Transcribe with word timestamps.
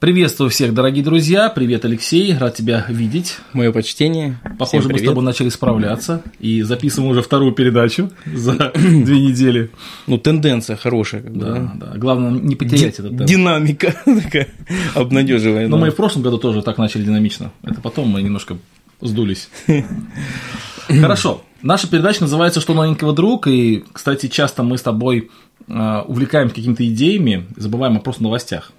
Приветствую 0.00 0.48
всех, 0.50 0.74
дорогие 0.74 1.02
друзья. 1.02 1.50
Привет, 1.50 1.84
Алексей. 1.84 2.32
Рад 2.38 2.54
тебя 2.54 2.86
видеть. 2.88 3.38
Мое 3.52 3.72
почтение. 3.72 4.38
Похоже, 4.56 4.84
Всем 4.84 4.92
мы 4.92 4.98
с 5.00 5.02
тобой 5.02 5.24
начали 5.24 5.48
справляться 5.48 6.22
и 6.38 6.62
записываем 6.62 7.10
уже 7.10 7.20
вторую 7.20 7.50
передачу 7.50 8.08
за 8.24 8.52
две 8.76 9.20
недели. 9.20 9.70
Ну, 10.06 10.16
тенденция 10.16 10.76
хорошая. 10.76 11.22
Как 11.22 11.32
бы, 11.32 11.40
Да, 11.40 11.72
да. 11.74 11.98
Главное 11.98 12.30
не 12.30 12.54
потерять 12.54 12.96
Ди- 12.96 13.02
этот 13.02 13.16
темп. 13.18 13.24
Динамика 13.24 13.92
такая 14.04 14.46
обнадеживая. 14.94 15.66
Но 15.66 15.76
да. 15.76 15.80
мы 15.80 15.88
и 15.88 15.90
в 15.90 15.96
прошлом 15.96 16.22
году 16.22 16.38
тоже 16.38 16.62
так 16.62 16.78
начали 16.78 17.02
динамично. 17.02 17.50
Это 17.64 17.80
потом 17.80 18.06
мы 18.06 18.22
немножко 18.22 18.56
сдулись. 19.00 19.50
Хорошо. 20.86 21.42
Наша 21.60 21.88
передача 21.88 22.20
называется 22.20 22.60
«Что 22.60 22.72
новенького, 22.72 23.12
друг?» 23.12 23.48
И, 23.48 23.82
кстати, 23.92 24.28
часто 24.28 24.62
мы 24.62 24.78
с 24.78 24.82
тобой 24.82 25.28
э, 25.66 26.02
увлекаемся 26.06 26.54
какими-то 26.54 26.86
идеями, 26.86 27.46
забываем 27.56 27.96
о 27.96 27.98
просто 28.00 28.22
новостях, 28.22 28.70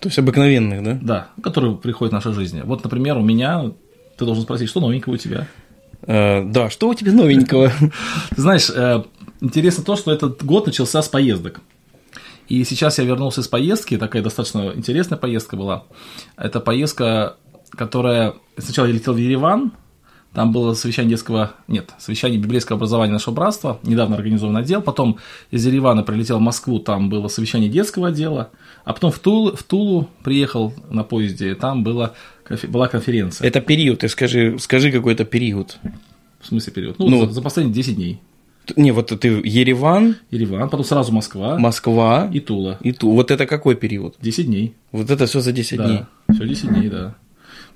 То 0.00 0.08
есть 0.08 0.18
обыкновенных, 0.18 0.82
да? 0.82 0.98
да, 1.02 1.28
которые 1.42 1.76
приходят 1.76 2.12
в 2.12 2.14
нашей 2.14 2.32
жизни. 2.32 2.62
Вот, 2.64 2.82
например, 2.82 3.18
у 3.18 3.22
меня, 3.22 3.70
ты 4.16 4.24
должен 4.24 4.44
спросить, 4.44 4.68
что 4.70 4.80
новенького 4.80 5.14
у 5.14 5.16
тебя? 5.18 5.46
Э, 6.02 6.42
да, 6.42 6.70
что 6.70 6.88
у 6.88 6.94
тебя 6.94 7.12
новенького? 7.12 7.70
Ты 8.30 8.40
знаешь, 8.40 8.70
э, 8.74 9.04
интересно 9.42 9.84
то, 9.84 9.96
что 9.96 10.10
этот 10.10 10.42
год 10.42 10.66
начался 10.66 11.02
с 11.02 11.08
поездок. 11.08 11.60
И 12.48 12.64
сейчас 12.64 12.98
я 12.98 13.04
вернулся 13.04 13.42
из 13.42 13.48
поездки, 13.48 13.98
такая 13.98 14.22
достаточно 14.22 14.72
интересная 14.74 15.18
поездка 15.18 15.56
была. 15.56 15.84
Это 16.36 16.60
поездка, 16.60 17.36
которая... 17.70 18.34
Сначала 18.56 18.86
я 18.86 18.94
летел 18.94 19.12
в 19.12 19.18
Ереван, 19.18 19.72
там 20.32 20.52
было 20.52 20.74
совещание 20.74 21.10
детского... 21.10 21.54
Нет, 21.66 21.90
совещание 21.98 22.38
библейского 22.38 22.76
образования 22.76 23.12
нашего 23.12 23.34
братства, 23.34 23.80
недавно 23.82 24.16
организован 24.16 24.56
отдел. 24.56 24.80
Потом 24.80 25.18
из 25.50 25.66
Еревана 25.66 26.04
прилетел 26.04 26.38
в 26.38 26.42
Москву, 26.42 26.78
там 26.78 27.08
было 27.08 27.26
совещание 27.28 27.68
детского 27.68 28.08
отдела. 28.08 28.50
А 28.84 28.92
потом 28.92 29.10
в 29.10 29.18
Тулу, 29.18 29.56
в 29.56 29.62
Тулу 29.64 30.08
приехал 30.22 30.72
на 30.88 31.02
поезде, 31.02 31.54
там 31.56 31.82
была, 31.82 32.12
была 32.68 32.86
конференция. 32.86 33.46
Это 33.46 33.60
период, 33.60 34.00
ты 34.00 34.08
скажи, 34.08 34.56
скажи 34.60 34.92
какой-то 34.92 35.24
период. 35.24 35.78
В 36.40 36.46
смысле 36.46 36.72
период? 36.72 36.98
Ну, 36.98 37.08
Ну, 37.08 37.26
за, 37.26 37.32
за 37.32 37.42
последние 37.42 37.74
10 37.74 37.96
дней. 37.96 38.20
Не, 38.76 38.92
вот 38.92 39.08
ты 39.08 39.28
Ереван, 39.28 40.16
Ереван, 40.30 40.68
потом 40.68 40.84
сразу 40.84 41.12
Москва 41.12 41.58
Москва 41.58 42.30
и 42.32 42.38
Тула. 42.38 42.78
и 42.82 42.92
Ту. 42.92 43.10
Вот 43.10 43.32
это 43.32 43.46
какой 43.46 43.74
период? 43.74 44.14
10 44.20 44.46
дней. 44.46 44.74
Вот 44.92 45.10
это 45.10 45.26
все 45.26 45.40
за 45.40 45.50
10 45.50 45.78
дней. 45.78 45.98
Да, 46.28 46.34
все 46.34 46.46
10 46.46 46.68
дней, 46.68 46.88
да. 46.88 47.16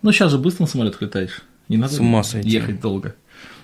Ну, 0.03 0.13
сейчас 0.13 0.31
же 0.31 0.39
быстро 0.39 0.65
на 0.65 0.69
самолетах 0.69 1.03
летаешь. 1.03 1.43
Не 1.69 1.77
надо 1.77 1.95
С 1.95 1.99
ума 2.01 2.23
сойти. 2.23 2.49
ехать 2.49 2.81
долго. 2.81 3.15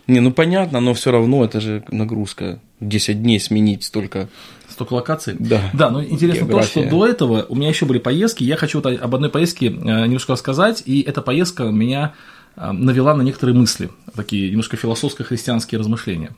Не, 0.06 0.20
ну 0.20 0.32
понятно, 0.32 0.80
но 0.80 0.92
все 0.94 1.10
равно 1.12 1.44
это 1.44 1.60
же 1.60 1.84
нагрузка. 1.90 2.60
10 2.80 3.22
дней 3.22 3.38
сменить 3.38 3.84
столько. 3.84 4.28
Столько 4.68 4.94
локаций. 4.94 5.36
Да. 5.38 5.70
Да, 5.72 5.90
но 5.90 6.02
интересно 6.02 6.46
то, 6.46 6.52
География. 6.52 6.80
что 6.80 6.90
до 6.90 7.06
этого 7.06 7.46
у 7.48 7.54
меня 7.54 7.68
еще 7.68 7.84
были 7.86 7.98
поездки. 7.98 8.42
Я 8.42 8.56
хочу 8.56 8.80
вот 8.80 8.86
об 8.86 9.14
одной 9.14 9.30
поездке 9.30 9.66
э, 9.66 9.70
немножко 9.70 10.32
рассказать. 10.32 10.82
И 10.86 11.02
эта 11.02 11.20
поездка 11.22 11.64
меня 11.64 12.14
э, 12.56 12.72
навела 12.72 13.14
на 13.14 13.22
некоторые 13.22 13.56
мысли, 13.56 13.90
такие 14.16 14.48
немножко 14.50 14.76
философско-христианские 14.76 15.78
размышления. 15.78 16.30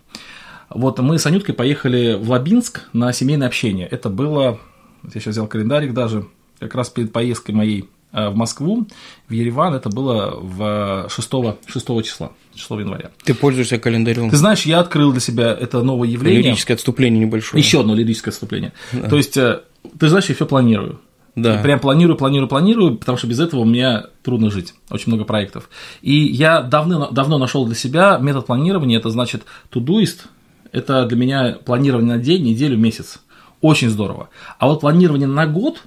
Вот 0.68 0.98
мы 0.98 1.18
с 1.18 1.26
Анюткой 1.26 1.54
поехали 1.54 2.14
в 2.20 2.30
Лабинск 2.30 2.88
на 2.92 3.12
семейное 3.12 3.46
общение. 3.46 3.86
Это 3.86 4.08
было, 4.10 4.58
я 5.04 5.10
сейчас 5.20 5.34
взял 5.34 5.46
календарик 5.46 5.92
даже, 5.94 6.26
как 6.58 6.74
раз 6.74 6.88
перед 6.90 7.12
поездкой 7.12 7.54
моей 7.54 7.88
в 8.12 8.34
Москву, 8.34 8.86
в 9.28 9.32
Ереван, 9.32 9.74
это 9.74 9.88
было 9.88 10.38
в 10.38 11.06
6, 11.08 11.30
6 11.66 11.86
числа, 12.04 12.32
6 12.54 12.70
января. 12.70 13.10
Ты 13.24 13.34
пользуешься 13.34 13.78
календарем. 13.78 14.30
Ты 14.30 14.36
знаешь, 14.36 14.66
я 14.66 14.80
открыл 14.80 15.12
для 15.12 15.20
себя 15.20 15.56
это 15.58 15.82
новое 15.82 16.08
явление. 16.08 16.42
Лирическое 16.42 16.76
отступление 16.76 17.24
небольшое. 17.24 17.62
Еще 17.62 17.80
одно 17.80 17.94
лирическое 17.94 18.32
отступление. 18.32 18.72
То 19.08 19.16
есть, 19.16 19.36
э, 19.36 19.62
ты 19.98 20.08
знаешь, 20.08 20.26
я 20.26 20.34
все 20.34 20.46
планирую. 20.46 21.00
Да. 21.34 21.58
Прям 21.62 21.80
планирую, 21.80 22.16
планирую, 22.16 22.48
планирую, 22.48 22.98
потому 22.98 23.16
что 23.16 23.26
без 23.26 23.40
этого 23.40 23.64
мне 23.64 24.02
трудно 24.22 24.50
жить. 24.50 24.74
Очень 24.90 25.08
много 25.08 25.24
проектов. 25.24 25.70
И 26.02 26.14
я 26.14 26.60
давно, 26.60 27.10
давно 27.10 27.38
нашел 27.38 27.64
для 27.64 27.74
себя 27.74 28.18
метод 28.18 28.46
планирования. 28.46 28.98
Это 28.98 29.08
значит 29.08 29.44
Todoist. 29.72 30.26
Это 30.72 31.06
для 31.06 31.16
меня 31.16 31.58
планирование 31.64 32.16
на 32.16 32.22
день, 32.22 32.44
неделю, 32.44 32.76
месяц. 32.76 33.20
Очень 33.62 33.88
здорово. 33.88 34.28
А 34.58 34.66
вот 34.66 34.80
планирование 34.80 35.28
на 35.28 35.46
год 35.46 35.78
э, 35.78 35.80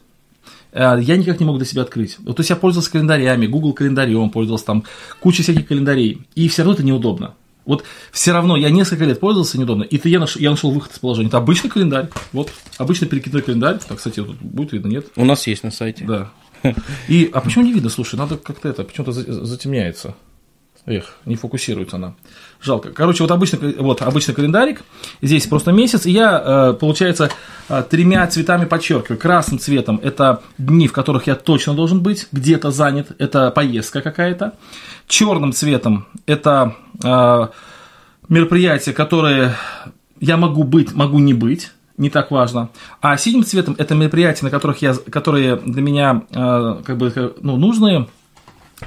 я 0.75 1.15
никак 1.15 1.39
не 1.39 1.45
мог 1.45 1.57
для 1.57 1.65
себя 1.65 1.83
открыть. 1.83 2.17
Вот, 2.19 2.35
то 2.35 2.41
есть 2.41 2.49
я 2.49 2.55
пользовался 2.55 2.91
календарями, 2.91 3.47
Google 3.47 3.73
календарем, 3.73 4.29
пользовался 4.29 4.65
там 4.65 4.83
кучей 5.21 5.43
всяких 5.43 5.67
календарей. 5.67 6.21
И 6.35 6.47
все 6.49 6.63
равно 6.63 6.73
это 6.73 6.83
неудобно. 6.83 7.35
Вот 7.65 7.83
все 8.11 8.31
равно 8.31 8.57
я 8.57 8.69
несколько 8.69 9.05
лет 9.05 9.19
пользовался 9.19 9.57
неудобно, 9.57 9.83
и 9.83 9.97
ты, 9.97 10.09
я, 10.09 10.19
нашел, 10.19 10.39
я 10.39 10.51
нашел 10.51 10.71
выход 10.71 10.91
из 10.91 10.99
положения. 10.99 11.29
Это 11.29 11.37
обычный 11.37 11.69
календарь. 11.69 12.09
Вот 12.31 12.51
обычный 12.77 13.07
перекидной 13.07 13.41
календарь. 13.41 13.79
Так, 13.87 13.97
кстати, 13.97 14.21
тут 14.21 14.35
будет 14.39 14.73
видно, 14.73 14.89
нет? 14.89 15.07
У 15.15 15.25
нас 15.25 15.47
есть 15.47 15.63
на 15.63 15.71
сайте. 15.71 16.05
Да. 16.05 16.31
И, 17.07 17.29
а 17.33 17.41
почему 17.41 17.63
не 17.63 17.73
видно? 17.73 17.89
Слушай, 17.89 18.15
надо 18.17 18.37
как-то 18.37 18.69
это, 18.69 18.83
почему-то 18.83 19.11
за- 19.11 19.45
затемняется. 19.45 20.15
Эх, 20.85 21.17
не 21.25 21.35
фокусируется 21.35 21.95
она. 21.95 22.15
Жалко. 22.65 22.89
Короче, 22.89 23.21
вот 23.21 23.29
обычный, 23.29 23.75
вот 23.77 24.01
обычный 24.01 24.33
календарик. 24.33 24.81
Здесь 25.21 25.45
просто 25.45 25.71
месяц. 25.71 26.07
И 26.07 26.11
я, 26.11 26.41
э, 26.43 26.73
получается, 26.73 27.29
э, 27.69 27.83
тремя 27.87 28.25
цветами 28.25 28.65
подчеркиваю. 28.65 29.19
Красным 29.19 29.59
цветом 29.59 29.99
это 30.01 30.41
дни, 30.57 30.87
в 30.87 30.91
которых 30.91 31.27
я 31.27 31.35
точно 31.35 31.75
должен 31.75 32.01
быть, 32.01 32.27
где-то 32.31 32.71
занят. 32.71 33.11
Это 33.19 33.51
поездка 33.51 34.01
какая-то. 34.01 34.53
Черным 35.07 35.53
цветом 35.53 36.07
это 36.25 36.75
э, 37.03 37.47
мероприятия, 38.29 38.93
которые 38.93 39.55
я 40.19 40.35
могу 40.35 40.63
быть, 40.63 40.91
могу 40.95 41.19
не 41.19 41.35
быть, 41.35 41.71
не 41.97 42.09
так 42.09 42.31
важно. 42.31 42.69
А 42.99 43.15
синим 43.17 43.43
цветом 43.43 43.75
это 43.77 43.93
мероприятия, 43.93 44.43
на 44.43 44.49
которых 44.49 44.81
я, 44.81 44.95
которые 44.95 45.57
для 45.57 45.83
меня 45.83 46.23
э, 46.31 46.81
как 46.83 46.97
бы 46.97 47.35
ну, 47.41 47.57
нужные, 47.57 48.07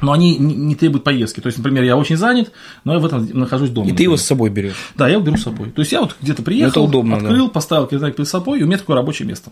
но 0.01 0.13
они 0.13 0.37
не, 0.37 0.75
требуют 0.75 1.05
поездки. 1.05 1.41
То 1.41 1.47
есть, 1.47 1.59
например, 1.59 1.83
я 1.85 1.97
очень 1.97 2.17
занят, 2.17 2.53
но 2.85 2.95
я 2.95 2.99
в 2.99 3.07
этом 3.07 3.29
нахожусь 3.33 3.71
дома. 3.71 3.89
И 3.89 3.93
ты 3.93 4.03
его 4.03 4.13
например. 4.13 4.19
с 4.19 4.27
собой 4.27 4.51
берешь. 4.51 4.77
Да, 4.97 5.07
я 5.07 5.15
его 5.15 5.23
беру 5.23 5.37
с 5.37 5.43
собой. 5.43 5.71
То 5.71 5.81
есть 5.81 5.93
я 5.93 6.01
вот 6.01 6.17
где-то 6.21 6.43
приехал, 6.43 6.71
Это 6.71 6.81
удобно, 6.81 7.17
открыл, 7.17 7.49
поставил 7.49 7.87
календарь 7.87 8.13
перед 8.13 8.29
собой, 8.29 8.61
и 8.61 8.63
у 8.63 8.67
меня 8.67 8.79
такое 8.79 8.97
рабочее 8.97 9.27
место. 9.27 9.51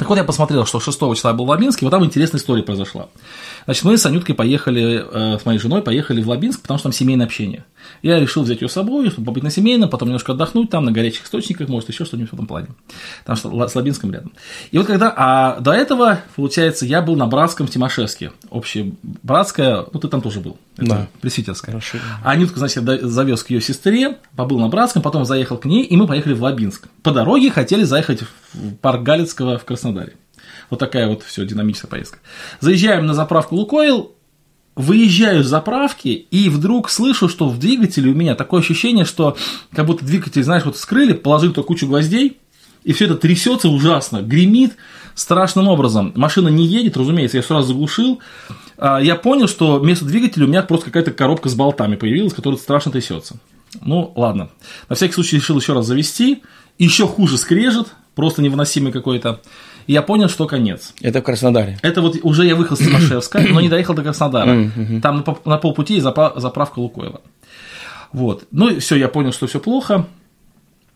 Так 0.00 0.08
вот, 0.08 0.16
я 0.16 0.24
посмотрел, 0.24 0.64
что 0.64 0.80
6 0.80 0.98
числа 0.98 1.30
я 1.30 1.36
был 1.36 1.44
в 1.44 1.50
Лабинске, 1.50 1.84
вот 1.84 1.90
там 1.90 2.02
интересная 2.02 2.40
история 2.40 2.62
произошла. 2.62 3.08
Значит, 3.66 3.84
мы 3.84 3.98
с 3.98 4.06
Анюткой 4.06 4.34
поехали, 4.34 5.04
э, 5.06 5.38
с 5.38 5.44
моей 5.44 5.58
женой 5.58 5.82
поехали 5.82 6.22
в 6.22 6.28
Лабинск, 6.30 6.62
потому 6.62 6.78
что 6.78 6.84
там 6.84 6.92
семейное 6.92 7.26
общение. 7.26 7.66
Я 8.00 8.18
решил 8.18 8.42
взять 8.42 8.62
ее 8.62 8.70
с 8.70 8.72
собой, 8.72 9.10
чтобы 9.10 9.26
побыть 9.26 9.42
на 9.42 9.50
семейном, 9.50 9.90
потом 9.90 10.08
немножко 10.08 10.32
отдохнуть 10.32 10.70
там, 10.70 10.86
на 10.86 10.92
горячих 10.92 11.26
источниках, 11.26 11.68
может, 11.68 11.90
еще 11.90 12.06
что-нибудь 12.06 12.30
в 12.30 12.32
этом 12.32 12.46
плане. 12.46 12.68
Потому 13.26 13.36
что 13.36 13.68
с 13.68 13.74
Лабинском 13.74 14.10
рядом. 14.10 14.32
И 14.70 14.78
вот 14.78 14.86
когда, 14.86 15.12
а 15.14 15.60
до 15.60 15.72
этого, 15.72 16.20
получается, 16.34 16.86
я 16.86 17.02
был 17.02 17.16
на 17.16 17.26
Братском 17.26 17.66
в 17.66 17.70
Тимошевске. 17.70 18.32
Общее 18.48 18.94
Братское, 19.02 19.84
ну, 19.92 20.00
ты 20.00 20.08
там 20.08 20.22
тоже 20.22 20.40
был. 20.40 20.56
Это 20.78 20.86
Да. 20.86 21.08
Пресвитерское. 21.20 21.72
Хорошо. 21.72 21.98
А 22.24 22.30
Анютку, 22.30 22.58
значит, 22.58 22.82
завез 23.02 23.42
к 23.42 23.50
ее 23.50 23.60
сестре, 23.60 24.16
побыл 24.34 24.60
на 24.60 24.68
Братском, 24.68 25.02
потом 25.02 25.26
заехал 25.26 25.58
к 25.58 25.66
ней, 25.66 25.84
и 25.84 25.94
мы 25.94 26.06
поехали 26.06 26.32
в 26.32 26.42
Лабинск. 26.42 26.88
По 27.02 27.12
дороге 27.12 27.50
хотели 27.50 27.84
заехать 27.84 28.22
в 28.22 28.74
парк 28.80 29.02
Галицкого 29.02 29.58
в 29.58 29.64
Краснодаре. 29.92 30.16
Вот 30.68 30.78
такая 30.78 31.08
вот 31.08 31.22
все 31.22 31.44
динамичная 31.44 31.90
поездка. 31.90 32.18
Заезжаем 32.60 33.06
на 33.06 33.14
заправку 33.14 33.56
Лукойл, 33.56 34.12
выезжаю 34.76 35.42
с 35.42 35.48
заправки, 35.48 36.08
и 36.08 36.48
вдруг 36.48 36.90
слышу, 36.90 37.28
что 37.28 37.48
в 37.48 37.58
двигателе 37.58 38.12
у 38.12 38.14
меня 38.14 38.34
такое 38.34 38.60
ощущение, 38.60 39.04
что 39.04 39.36
как 39.74 39.86
будто 39.86 40.04
двигатель, 40.04 40.44
знаешь, 40.44 40.64
вот 40.64 40.76
скрыли, 40.76 41.12
положили 41.12 41.52
туда 41.52 41.66
кучу 41.66 41.86
гвоздей, 41.86 42.38
и 42.84 42.92
все 42.92 43.06
это 43.06 43.16
трясется 43.16 43.68
ужасно, 43.68 44.22
гремит 44.22 44.76
страшным 45.14 45.68
образом. 45.68 46.12
Машина 46.16 46.48
не 46.48 46.66
едет, 46.66 46.96
разумеется, 46.96 47.36
я 47.36 47.42
сразу 47.42 47.68
заглушил. 47.68 48.20
А, 48.78 48.98
Я 49.00 49.16
понял, 49.16 49.48
что 49.48 49.78
вместо 49.78 50.06
двигателя 50.06 50.46
у 50.46 50.48
меня 50.48 50.62
просто 50.62 50.86
какая-то 50.86 51.10
коробка 51.10 51.48
с 51.48 51.54
болтами 51.54 51.96
появилась, 51.96 52.32
которая 52.32 52.58
страшно 52.58 52.92
трясется. 52.92 53.38
Ну, 53.82 54.12
ладно. 54.16 54.50
На 54.88 54.96
всякий 54.96 55.12
случай 55.12 55.36
решил 55.36 55.58
еще 55.58 55.74
раз 55.74 55.86
завести. 55.86 56.42
Еще 56.78 57.06
хуже 57.06 57.36
скрежет, 57.36 57.88
просто 58.14 58.40
невыносимый 58.40 58.92
какой-то. 58.92 59.42
И 59.90 59.92
я 59.92 60.02
понял, 60.02 60.28
что 60.28 60.46
конец. 60.46 60.94
Это 61.00 61.18
в 61.20 61.24
Краснодаре. 61.24 61.76
Это 61.82 62.00
вот 62.00 62.16
уже 62.22 62.46
я 62.46 62.54
выехал 62.54 62.76
с 62.76 62.78
Тимошевска, 62.78 63.40
но 63.50 63.60
не 63.60 63.68
доехал 63.68 63.92
до 63.92 64.04
Краснодара. 64.04 64.70
Там 65.02 65.16
на 65.16 65.22
по- 65.22 65.50
на 65.50 65.58
полпути 65.58 65.98
заправка 65.98 66.78
Лукойла. 66.78 67.22
Вот. 68.12 68.44
Ну 68.52 68.68
и 68.68 68.78
все, 68.78 68.94
я 68.94 69.08
понял, 69.08 69.32
что 69.32 69.48
все 69.48 69.58
плохо. 69.58 70.06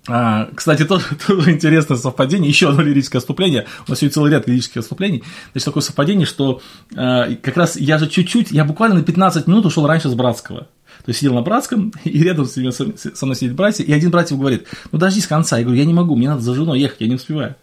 А, 0.07 0.49
кстати, 0.55 0.85
тоже, 0.89 1.07
тоже 1.27 1.51
интересное 1.51 1.97
совпадение, 1.97 2.49
еще 2.49 2.69
одно 2.69 2.83
лирическое 2.83 3.19
отступление. 3.19 3.67
У 3.89 3.91
нас 3.91 3.99
сегодня 3.99 4.15
целый 4.15 4.31
ряд 4.31 4.47
лирических 4.47 4.77
отступлений. 4.77 5.25
Значит, 5.51 5.65
такое 5.65 5.83
совпадение, 5.83 6.25
что 6.25 6.61
а, 6.95 7.35
как 7.43 7.57
раз 7.57 7.75
я 7.77 7.99
же 7.99 8.07
чуть-чуть, 8.09 8.53
я 8.53 8.65
буквально 8.65 8.95
на 8.95 9.03
15 9.03 9.49
минут 9.49 9.67
ушел 9.67 9.89
раньше 9.89 10.09
с 10.09 10.15
Братского. 10.15 10.69
То 11.05 11.11
есть 11.11 11.21
сидел 11.21 11.35
на 11.35 11.43
Братском, 11.43 11.93
и 12.05 12.23
рядом 12.23 12.47
с 12.47 12.57
ним- 12.57 12.73
со 12.73 13.27
мной 13.27 13.37
сидит 13.37 13.55
братья, 13.55 13.85
и 13.85 13.93
один 13.93 14.11
братьев 14.11 14.39
говорит, 14.39 14.67
ну 14.93 14.99
дожди 14.99 15.21
с 15.21 15.27
конца. 15.27 15.59
Я 15.59 15.65
говорю, 15.65 15.79
я 15.79 15.87
не 15.87 15.95
могу, 15.95 16.17
мне 16.17 16.29
надо 16.29 16.43
за 16.43 16.55
женой 16.55 16.81
ехать, 16.81 17.01
я 17.01 17.09
не 17.09 17.17
успеваю. 17.17 17.57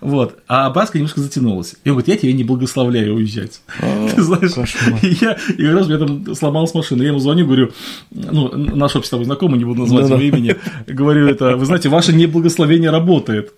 Вот. 0.00 0.38
А 0.46 0.68
Братская 0.70 1.00
немножко 1.00 1.20
затянулась. 1.20 1.74
И 1.84 1.88
он 1.88 1.96
говорит, 1.96 2.08
я 2.08 2.16
тебя 2.16 2.32
не 2.32 2.44
благословляю 2.44 3.14
уезжать. 3.14 3.60
Ты 4.14 4.22
знаешь, 4.22 4.52
я, 5.20 5.36
и 5.56 5.66
раз 5.66 5.88
меня 5.88 5.98
там 5.98 6.34
сломалась 6.34 6.74
машина. 6.74 7.02
Я 7.02 7.08
ему 7.08 7.18
звоню, 7.18 7.46
говорю, 7.46 7.72
ну, 8.10 8.50
наш 8.56 8.94
общий 8.96 9.06
с 9.06 9.10
тобой 9.10 9.26
знакомый, 9.26 9.58
не 9.58 9.64
буду 9.64 9.82
называть 9.82 10.08
его 10.10 10.20
имени, 10.20 10.56
говорю 10.86 11.26
это, 11.26 11.56
вы 11.56 11.64
знаете, 11.66 11.88
ваше 11.88 12.12
неблагословение 12.12 12.90
работает. 12.90 13.52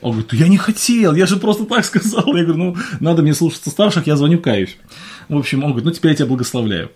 Он 0.00 0.12
говорит, 0.12 0.32
я 0.32 0.48
не 0.48 0.56
хотел, 0.56 1.14
я 1.14 1.26
же 1.26 1.36
просто 1.36 1.64
так 1.64 1.84
сказал. 1.84 2.24
Я 2.36 2.44
говорю, 2.44 2.54
ну, 2.56 2.76
надо 3.00 3.22
мне 3.22 3.34
слушаться 3.34 3.70
старших, 3.70 4.06
я 4.06 4.16
звоню, 4.16 4.38
каюсь. 4.38 4.76
В 5.28 5.36
общем, 5.36 5.64
он 5.64 5.70
говорит, 5.70 5.86
ну, 5.86 5.90
теперь 5.90 6.12
я 6.12 6.16
тебя 6.16 6.26
благословляю. 6.26 6.90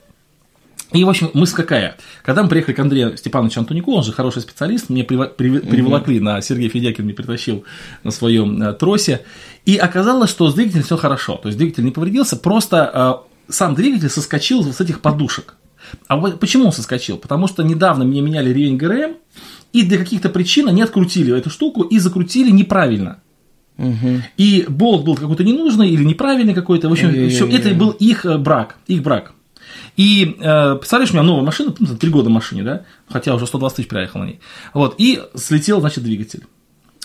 И, 0.93 1.05
в 1.05 1.09
общем, 1.09 1.31
мысль 1.35 1.55
какая? 1.55 1.97
Когда 2.23 2.43
мы 2.43 2.49
приехали 2.49 2.75
к 2.75 2.79
Андрею 2.79 3.17
Степановичу 3.17 3.61
Антонику, 3.61 3.93
он 3.93 4.03
же 4.03 4.13
хороший 4.13 4.43
специалист, 4.43 4.91
мне 4.91 5.05
приволокли 5.05 6.21
на 6.21 6.41
Сергей 6.43 6.69
Федякин, 6.69 7.05
мне 7.05 7.15
притащил 7.15 7.65
на 8.05 8.11
своем 8.11 8.63
э, 8.63 8.73
тросе, 8.75 9.23
и 9.65 9.77
оказалось, 9.77 10.31
что 10.31 10.51
с 10.51 10.55
двигателем 10.55 10.85
все 10.85 10.97
хорошо, 10.97 11.37
то 11.37 11.49
есть 11.49 11.59
двигатель 11.59 11.85
не 11.85 11.93
повредился, 11.93 12.37
просто 12.37 13.25
э, 13.49 13.53
сам 13.53 13.75
двигатель 13.75 14.11
соскочил 14.11 14.65
с 14.71 14.81
этих 14.81 15.01
подушек. 15.01 15.55
А 16.09 16.17
почему 16.17 16.67
он 16.67 16.73
соскочил? 16.73 17.19
Потому 17.19 17.49
что 17.49 17.63
недавно 17.63 18.05
мне 18.05 18.21
меняли 18.21 18.53
ревень 18.53 18.77
ГРМ, 18.77 19.17
и 19.73 19.83
для 19.83 19.99
каких-то 19.99 20.29
причин 20.29 20.69
они 20.69 20.83
открутили 20.83 21.37
эту 21.37 21.51
штуку 21.51 21.83
и 21.83 21.99
закрутили 21.99 22.51
неправильно. 22.51 23.21
Угу. 23.79 24.23
И 24.37 24.67
болт 24.69 25.05
был 25.05 25.17
какой-то 25.17 25.45
ненужный 25.45 25.91
или 25.91 26.05
неправильный 26.05 26.55
какой-то. 26.55 26.89
В 26.89 26.93
общем, 26.93 27.31
все, 27.31 27.49
это 27.49 27.75
был 27.75 27.91
их 27.91 28.27
э, 28.27 28.37
брак. 28.37 28.77
Их 28.87 29.03
брак. 29.03 29.33
И 29.97 30.37
э, 30.41 30.77
представляешь, 30.77 31.11
у 31.11 31.15
меня 31.15 31.23
новая 31.23 31.43
машина, 31.43 31.75
ну, 31.79 31.97
три 31.97 32.11
года 32.11 32.31
машине, 32.31 32.63
да, 32.63 32.85
хотя 33.09 33.35
уже 33.35 33.47
120 33.47 33.77
тысяч 33.77 33.89
проехал 33.89 34.21
на 34.21 34.25
ней. 34.25 34.41
Вот, 34.73 34.95
и 34.99 35.23
слетел, 35.35 35.81
значит, 35.81 36.03
двигатель. 36.05 36.45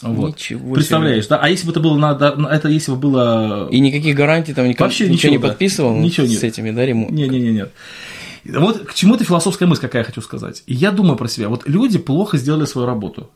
Вот. 0.01 0.35
Ничего 0.35 0.75
Представляешь, 0.75 1.25
себе. 1.25 1.37
да? 1.37 1.39
А 1.41 1.49
если 1.49 1.65
бы 1.65 1.71
это 1.71 1.79
было 1.79 1.97
надо, 1.97 2.37
это 2.51 2.69
если 2.69 2.91
бы 2.91 2.97
было... 2.97 3.67
И 3.71 3.79
никаких 3.79 4.15
гарантий 4.15 4.53
там 4.53 4.67
никак, 4.67 4.81
Вообще 4.81 5.05
ничего, 5.05 5.15
ничего 5.15 5.31
не 5.31 5.39
подписывал 5.39 5.97
ничего 5.97 6.27
нет. 6.27 6.39
с 6.39 6.43
этими, 6.43 6.69
да, 6.69 6.85
ремонтом? 6.85 7.15
Не, 7.15 7.27
не, 7.27 7.39
не, 7.39 7.51
нет. 7.51 7.71
Вот 8.45 8.85
к 8.85 8.93
чему-то 8.93 9.23
философская 9.23 9.67
мысль, 9.67 9.81
какая 9.81 10.03
я 10.03 10.05
хочу 10.05 10.21
сказать. 10.21 10.63
И 10.67 10.73
я 10.75 10.91
думаю 10.91 11.17
про 11.17 11.27
себя. 11.27 11.49
Вот 11.49 11.67
люди 11.67 11.97
плохо 11.97 12.37
сделали 12.37 12.65
свою 12.65 12.85
работу 12.85 13.31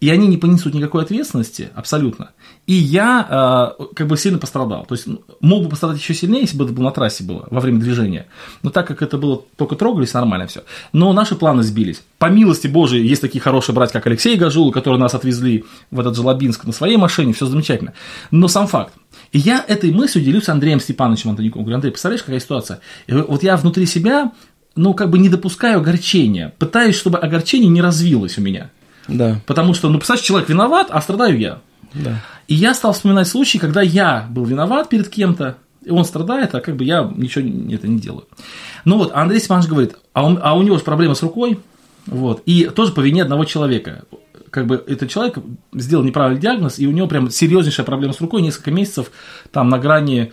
и 0.00 0.10
они 0.10 0.26
не 0.26 0.36
понесут 0.36 0.74
никакой 0.74 1.02
ответственности 1.02 1.70
абсолютно. 1.74 2.30
И 2.66 2.74
я 2.74 3.74
э, 3.78 3.84
как 3.94 4.06
бы 4.06 4.16
сильно 4.16 4.38
пострадал. 4.38 4.84
То 4.86 4.94
есть 4.94 5.06
мог 5.40 5.64
бы 5.64 5.70
пострадать 5.70 5.98
еще 5.98 6.14
сильнее, 6.14 6.42
если 6.42 6.56
бы 6.56 6.64
это 6.64 6.72
было 6.72 6.84
на 6.84 6.90
трассе 6.90 7.24
было 7.24 7.46
во 7.50 7.60
время 7.60 7.80
движения. 7.80 8.26
Но 8.62 8.70
так 8.70 8.86
как 8.86 9.02
это 9.02 9.16
было 9.18 9.42
только 9.56 9.76
трогались, 9.76 10.12
нормально 10.12 10.46
все. 10.46 10.64
Но 10.92 11.12
наши 11.12 11.36
планы 11.36 11.62
сбились. 11.62 12.02
По 12.18 12.26
милости 12.26 12.66
Божией, 12.66 13.06
есть 13.06 13.22
такие 13.22 13.40
хорошие 13.40 13.74
братья, 13.74 13.94
как 13.94 14.06
Алексей 14.06 14.36
Гажул, 14.36 14.72
которые 14.72 15.00
нас 15.00 15.14
отвезли 15.14 15.64
в 15.90 16.00
этот 16.00 16.16
Желобинск 16.16 16.64
на 16.64 16.72
своей 16.72 16.96
машине, 16.96 17.32
все 17.32 17.46
замечательно. 17.46 17.92
Но 18.30 18.48
сам 18.48 18.66
факт. 18.66 18.94
И 19.32 19.38
я 19.38 19.64
этой 19.66 19.90
мыслью 19.90 20.24
делюсь 20.24 20.44
с 20.44 20.48
Андреем 20.48 20.80
Степановичем 20.80 21.30
Антоником. 21.30 21.62
Говорю, 21.62 21.76
Андрей, 21.76 21.90
представляешь, 21.90 22.22
какая 22.22 22.40
ситуация? 22.40 22.80
И 23.06 23.12
вот 23.12 23.42
я 23.42 23.56
внутри 23.56 23.86
себя, 23.86 24.32
ну, 24.76 24.94
как 24.94 25.10
бы 25.10 25.18
не 25.18 25.28
допускаю 25.28 25.78
огорчения, 25.78 26.52
пытаюсь, 26.58 26.96
чтобы 26.96 27.18
огорчение 27.18 27.68
не 27.68 27.82
развилось 27.82 28.38
у 28.38 28.40
меня. 28.40 28.70
Да. 29.08 29.40
Потому 29.46 29.74
что, 29.74 29.88
ну, 29.88 29.98
представляешь, 29.98 30.26
человек 30.26 30.48
виноват, 30.48 30.88
а 30.90 31.00
страдаю 31.00 31.38
я. 31.38 31.60
Да. 31.94 32.20
И 32.48 32.54
я 32.54 32.74
стал 32.74 32.92
вспоминать 32.92 33.28
случаи, 33.28 33.58
когда 33.58 33.82
я 33.82 34.26
был 34.30 34.44
виноват 34.44 34.88
перед 34.88 35.08
кем-то, 35.08 35.56
и 35.84 35.90
он 35.90 36.04
страдает, 36.04 36.54
а 36.54 36.60
как 36.60 36.76
бы 36.76 36.84
я 36.84 37.10
ничего 37.14 37.44
это 37.74 37.88
не 37.88 37.98
делаю. 37.98 38.26
Ну 38.84 38.98
вот, 38.98 39.12
Андрей 39.14 39.38
Степанович 39.38 39.68
говорит, 39.68 39.96
а, 40.12 40.24
он, 40.24 40.38
а 40.42 40.56
у 40.56 40.62
него 40.62 40.78
же 40.78 40.84
проблема 40.84 41.14
с 41.14 41.22
рукой, 41.22 41.60
вот, 42.06 42.42
и 42.46 42.64
тоже 42.74 42.92
по 42.92 43.00
вине 43.00 43.22
одного 43.22 43.44
человека. 43.44 44.04
Как 44.50 44.66
бы 44.66 44.82
этот 44.86 45.10
человек 45.10 45.38
сделал 45.72 46.04
неправильный 46.04 46.40
диагноз, 46.40 46.78
и 46.78 46.86
у 46.86 46.92
него 46.92 47.08
прям 47.08 47.30
серьезнейшая 47.30 47.84
проблема 47.84 48.12
с 48.12 48.20
рукой, 48.20 48.40
несколько 48.42 48.70
месяцев 48.70 49.10
там 49.50 49.68
на 49.68 49.78
грани 49.78 50.32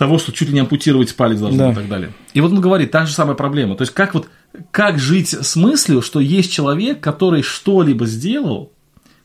того, 0.00 0.16
что 0.16 0.32
чуть 0.32 0.48
ли 0.48 0.54
не 0.54 0.60
ампутировать 0.60 1.14
палец 1.14 1.40
должны 1.40 1.58
да. 1.58 1.72
и 1.72 1.74
так 1.74 1.86
далее. 1.86 2.12
И 2.32 2.40
вот 2.40 2.52
он 2.52 2.62
говорит, 2.62 2.90
та 2.90 3.04
же 3.04 3.12
самая 3.12 3.34
проблема. 3.34 3.76
То 3.76 3.82
есть, 3.82 3.92
как 3.92 4.14
вот 4.14 4.28
как 4.70 4.98
жить 4.98 5.28
с 5.28 5.56
мыслью, 5.56 6.00
что 6.00 6.20
есть 6.20 6.50
человек, 6.50 7.00
который 7.00 7.42
что-либо 7.42 8.06
сделал, 8.06 8.72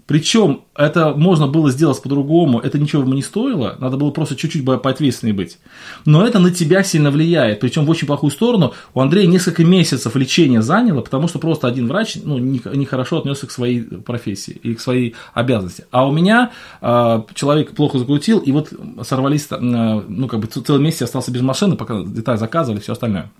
причем 0.07 0.61
это 0.75 1.13
можно 1.15 1.47
было 1.47 1.71
сделать 1.71 2.01
по-другому, 2.01 2.59
это 2.59 2.77
ничего 2.77 3.01
ему 3.01 3.13
не 3.13 3.23
стоило, 3.23 3.75
надо 3.79 3.97
было 3.97 4.11
просто 4.11 4.35
чуть-чуть 4.35 4.63
поответственнее 4.63 5.33
быть. 5.33 5.57
Но 6.05 6.25
это 6.25 6.37
на 6.37 6.51
тебя 6.51 6.83
сильно 6.83 7.09
влияет, 7.09 7.59
причем 7.59 7.85
в 7.85 7.89
очень 7.89 8.05
плохую 8.05 8.29
сторону. 8.29 8.73
У 8.93 9.01
Андрея 9.01 9.25
несколько 9.25 9.63
месяцев 9.63 10.15
лечения 10.15 10.61
заняло, 10.61 11.01
потому 11.01 11.27
что 11.27 11.39
просто 11.39 11.67
один 11.67 11.87
врач 11.87 12.17
ну, 12.23 12.37
нехорошо 12.37 13.19
отнесся 13.19 13.47
к 13.47 13.51
своей 13.51 13.81
профессии 13.81 14.51
и 14.51 14.75
к 14.75 14.79
своей 14.79 15.15
обязанности. 15.33 15.85
А 15.89 16.07
у 16.07 16.11
меня 16.11 16.51
э, 16.81 17.21
человек 17.33 17.71
плохо 17.71 17.97
закрутил, 17.97 18.37
и 18.39 18.51
вот 18.51 18.73
сорвались, 19.01 19.47
э, 19.49 19.57
ну 19.59 20.27
как 20.27 20.39
бы 20.39 20.47
целый 20.47 20.81
месяц 20.81 21.01
я 21.01 21.05
остался 21.05 21.31
без 21.31 21.41
машины, 21.41 21.77
пока 21.77 22.03
деталь 22.03 22.37
заказывали, 22.37 22.79
все 22.79 22.91
остальное. 22.91 23.31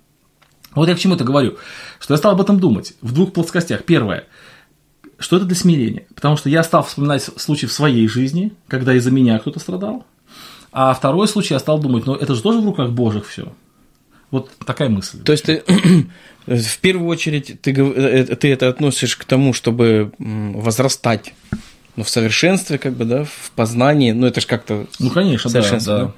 Вот 0.73 0.89
я 0.89 0.95
к 0.95 0.99
чему 0.99 1.15
это 1.15 1.23
говорю, 1.23 1.57
что 1.99 2.13
я 2.13 2.17
стал 2.17 2.33
об 2.33 2.41
этом 2.41 2.59
думать 2.59 2.93
в 3.01 3.13
двух 3.13 3.33
плоскостях. 3.33 3.83
Первое, 3.83 4.25
что 5.19 5.37
это 5.37 5.45
для 5.45 5.55
смирения, 5.55 6.05
потому 6.13 6.37
что 6.37 6.49
я 6.49 6.63
стал 6.63 6.83
вспоминать 6.83 7.23
случаи 7.23 7.65
в 7.65 7.71
своей 7.71 8.07
жизни, 8.07 8.53
когда 8.67 8.93
из-за 8.95 9.11
меня 9.11 9.39
кто-то 9.39 9.59
страдал, 9.59 10.05
а 10.71 10.93
второй 10.93 11.27
случай 11.27 11.53
я 11.53 11.59
стал 11.59 11.79
думать, 11.79 12.05
ну 12.05 12.15
это 12.15 12.35
же 12.35 12.41
тоже 12.41 12.59
в 12.59 12.65
руках 12.65 12.91
Божьих 12.91 13.27
все. 13.27 13.53
Вот 14.31 14.51
такая 14.65 14.89
мысль. 14.89 15.21
То 15.23 15.31
есть 15.31 15.45
ты 15.45 15.63
в 16.45 16.77
первую 16.79 17.07
очередь 17.07 17.61
ты, 17.61 17.71
э, 17.71 18.25
э, 18.29 18.35
ты 18.35 18.51
это 18.51 18.67
относишь 18.67 19.15
к 19.15 19.23
тому, 19.23 19.53
чтобы 19.53 20.11
возрастать 20.17 21.33
ну, 21.95 22.03
в 22.03 22.09
совершенстве, 22.09 22.77
как 22.77 22.93
бы, 22.93 23.05
да, 23.05 23.23
в 23.23 23.51
познании, 23.55 24.11
ну 24.11 24.27
это 24.27 24.41
же 24.41 24.47
как-то 24.47 24.87
ну, 24.99 25.09
конечно, 25.11 25.49
совершенство. 25.49 25.97
Да, 25.97 26.05
да. 26.05 26.13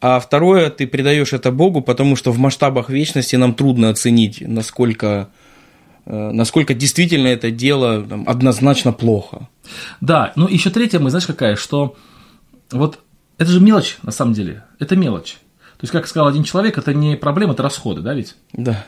А 0.00 0.20
второе, 0.20 0.70
ты 0.70 0.86
предаешь 0.86 1.32
это 1.32 1.50
Богу, 1.50 1.80
потому 1.80 2.14
что 2.14 2.30
в 2.30 2.38
масштабах 2.38 2.88
вечности 2.88 3.34
нам 3.34 3.54
трудно 3.54 3.90
оценить, 3.90 4.40
насколько, 4.40 5.28
насколько 6.08 6.74
действительно 6.74 7.28
это 7.28 7.50
дело 7.50 8.02
там, 8.02 8.24
однозначно 8.26 8.92
плохо. 8.92 9.48
Да, 10.00 10.32
ну 10.36 10.48
еще 10.48 10.70
третья 10.70 10.98
мы, 10.98 11.10
знаешь, 11.10 11.26
какая, 11.26 11.54
что 11.56 11.96
вот 12.70 13.00
это 13.36 13.50
же 13.50 13.60
мелочь 13.60 13.98
на 14.02 14.10
самом 14.10 14.32
деле, 14.32 14.64
это 14.78 14.96
мелочь. 14.96 15.38
То 15.78 15.84
есть, 15.84 15.92
как 15.92 16.08
сказал 16.08 16.26
один 16.26 16.42
человек, 16.42 16.76
это 16.76 16.92
не 16.92 17.16
проблема, 17.16 17.52
это 17.52 17.62
расходы, 17.62 18.00
да 18.00 18.14
ведь? 18.14 18.34
Да. 18.52 18.84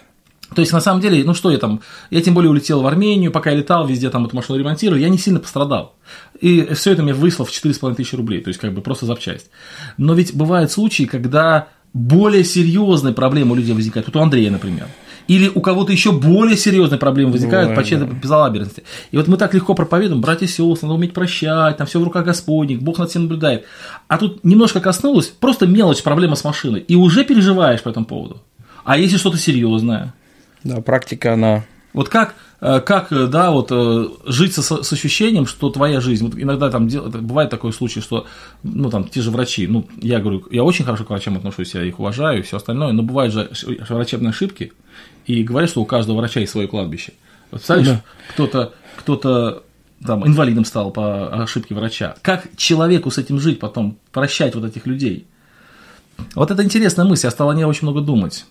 То 0.55 0.61
есть, 0.61 0.73
на 0.73 0.81
самом 0.81 1.01
деле, 1.01 1.23
ну 1.25 1.35
что 1.35 1.53
я 1.53 1.59
там, 1.59 1.83
я 2.11 2.21
тем 2.21 2.35
более 2.35 2.51
улетел 2.51 2.83
в 2.83 2.87
Армению, 2.87 3.31
пока 3.31 3.51
я 3.51 3.57
летал, 3.57 3.87
везде 3.87 4.11
там 4.11 4.27
эту 4.27 4.35
машину 4.35 4.59
ремонтировали, 4.59 5.03
я 5.03 5.09
не 5.09 5.19
сильно 5.19 5.39
пострадал. 5.39 5.95
И 6.41 6.75
все 6.75 6.93
это 6.93 7.05
мне 7.05 7.15
выслал 7.15 7.47
в 7.47 7.51
4,5 7.51 7.95
тысячи 7.95 8.17
рублей, 8.17 8.41
то 8.41 8.49
есть, 8.49 8.59
как 8.59 8.73
бы 8.73 8.81
просто 8.81 9.07
запчасть. 9.07 9.51
Но 9.99 10.15
ведь 10.15 10.35
бывают 10.35 10.73
случаи, 10.73 11.05
когда 11.05 11.69
более 11.93 12.43
серьезные 12.43 13.15
проблемы 13.15 13.53
у 13.53 13.55
людей 13.55 13.75
возникают, 13.75 14.09
вот 14.09 14.17
у 14.17 14.21
Андрея, 14.21 14.51
например. 14.51 14.89
Или 15.29 15.49
у 15.49 15.61
кого-то 15.61 15.93
еще 15.93 16.13
более 16.13 16.57
серьезные 16.57 16.99
проблемы 16.99 17.33
возникают 17.33 17.71
Бывает, 17.71 17.85
по 17.85 17.89
чьей-то 17.89 18.07
да. 18.07 18.13
безалаберности. 18.13 18.85
И 19.11 19.17
вот 19.17 19.29
мы 19.29 19.37
так 19.37 19.55
легко 19.55 19.75
проповедуем, 19.75 20.21
братья 20.21 20.47
и 20.47 20.49
сестры, 20.49 20.79
надо 20.83 20.95
уметь 20.95 21.13
прощать, 21.13 21.77
там 21.77 21.87
все 21.87 22.01
в 22.01 22.05
руках 22.05 22.25
Господних, 22.25 22.83
Бог 22.83 22.99
над 22.99 23.11
всем 23.11 23.23
наблюдает. 23.23 23.65
А 24.09 24.19
тут 24.19 24.45
немножко 24.45 24.81
коснулось, 24.81 25.27
просто 25.27 25.67
мелочь, 25.67 26.03
проблема 26.03 26.37
с 26.37 26.45
машиной, 26.45 26.81
и 26.81 26.97
уже 26.97 27.25
переживаешь 27.25 27.83
по 27.83 27.89
этому 27.89 28.07
поводу. 28.07 28.41
А 28.85 28.99
если 28.99 29.17
что-то 29.17 29.37
серьезное? 29.37 30.15
Да, 30.65 30.81
практика, 30.81 31.35
она... 31.35 31.65
Вот 31.93 32.09
как, 32.09 32.37
э, 32.61 32.79
как 32.81 33.11
э, 33.11 33.27
да, 33.27 33.51
вот 33.51 33.69
э, 33.73 34.09
жить 34.27 34.55
со, 34.55 34.63
с 34.83 34.93
ощущением, 34.93 35.47
что 35.47 35.71
твоя 35.71 36.01
жизнь, 36.01 36.25
вот 36.25 36.41
иногда 36.41 36.71
там 36.71 36.87
дел, 36.87 37.09
бывает 37.09 37.51
такой 37.51 37.73
случай, 37.73 38.01
что, 38.01 38.27
ну, 38.63 38.91
там, 38.91 39.09
те 39.09 39.21
же 39.21 39.33
врачи, 39.33 39.67
ну, 39.67 39.89
я 39.97 40.21
говорю, 40.21 40.47
я 40.53 40.63
очень 40.63 40.85
хорошо 40.85 41.05
к 41.05 41.11
врачам 41.11 41.37
отношусь, 41.37 41.75
я 41.75 41.83
их 41.83 41.99
уважаю 41.99 42.39
и 42.39 42.43
все 42.43 42.59
остальное, 42.59 42.93
но 42.93 43.03
бывают 43.03 43.35
же 43.35 43.51
врачебные 43.89 44.31
ошибки, 44.31 44.73
и 45.31 45.45
говорят, 45.45 45.71
что 45.71 45.81
у 45.81 45.85
каждого 45.85 46.19
врача 46.19 46.41
есть 46.41 46.53
свое 46.53 46.67
кладбище. 46.67 47.13
Вот, 47.51 47.59
представляешь, 47.59 47.89
да. 47.89 48.03
кто-то, 48.33 48.73
кто-то 48.97 49.63
там, 50.05 50.27
инвалидом 50.27 50.65
стал 50.65 50.91
по 50.91 51.43
ошибке 51.43 51.75
врача. 51.75 52.17
Как 52.23 52.49
человеку 52.57 53.11
с 53.11 53.19
этим 53.19 53.39
жить 53.39 53.59
потом, 53.59 53.99
прощать 54.13 54.55
вот 54.55 54.65
этих 54.65 54.87
людей? 54.87 55.27
Вот 56.35 56.51
это 56.51 56.63
интересная 56.63 57.05
мысль, 57.05 57.27
я 57.27 57.31
стал 57.31 57.51
о 57.51 57.55
ней 57.55 57.65
очень 57.65 57.83
много 57.83 58.01
думать. 58.01 58.45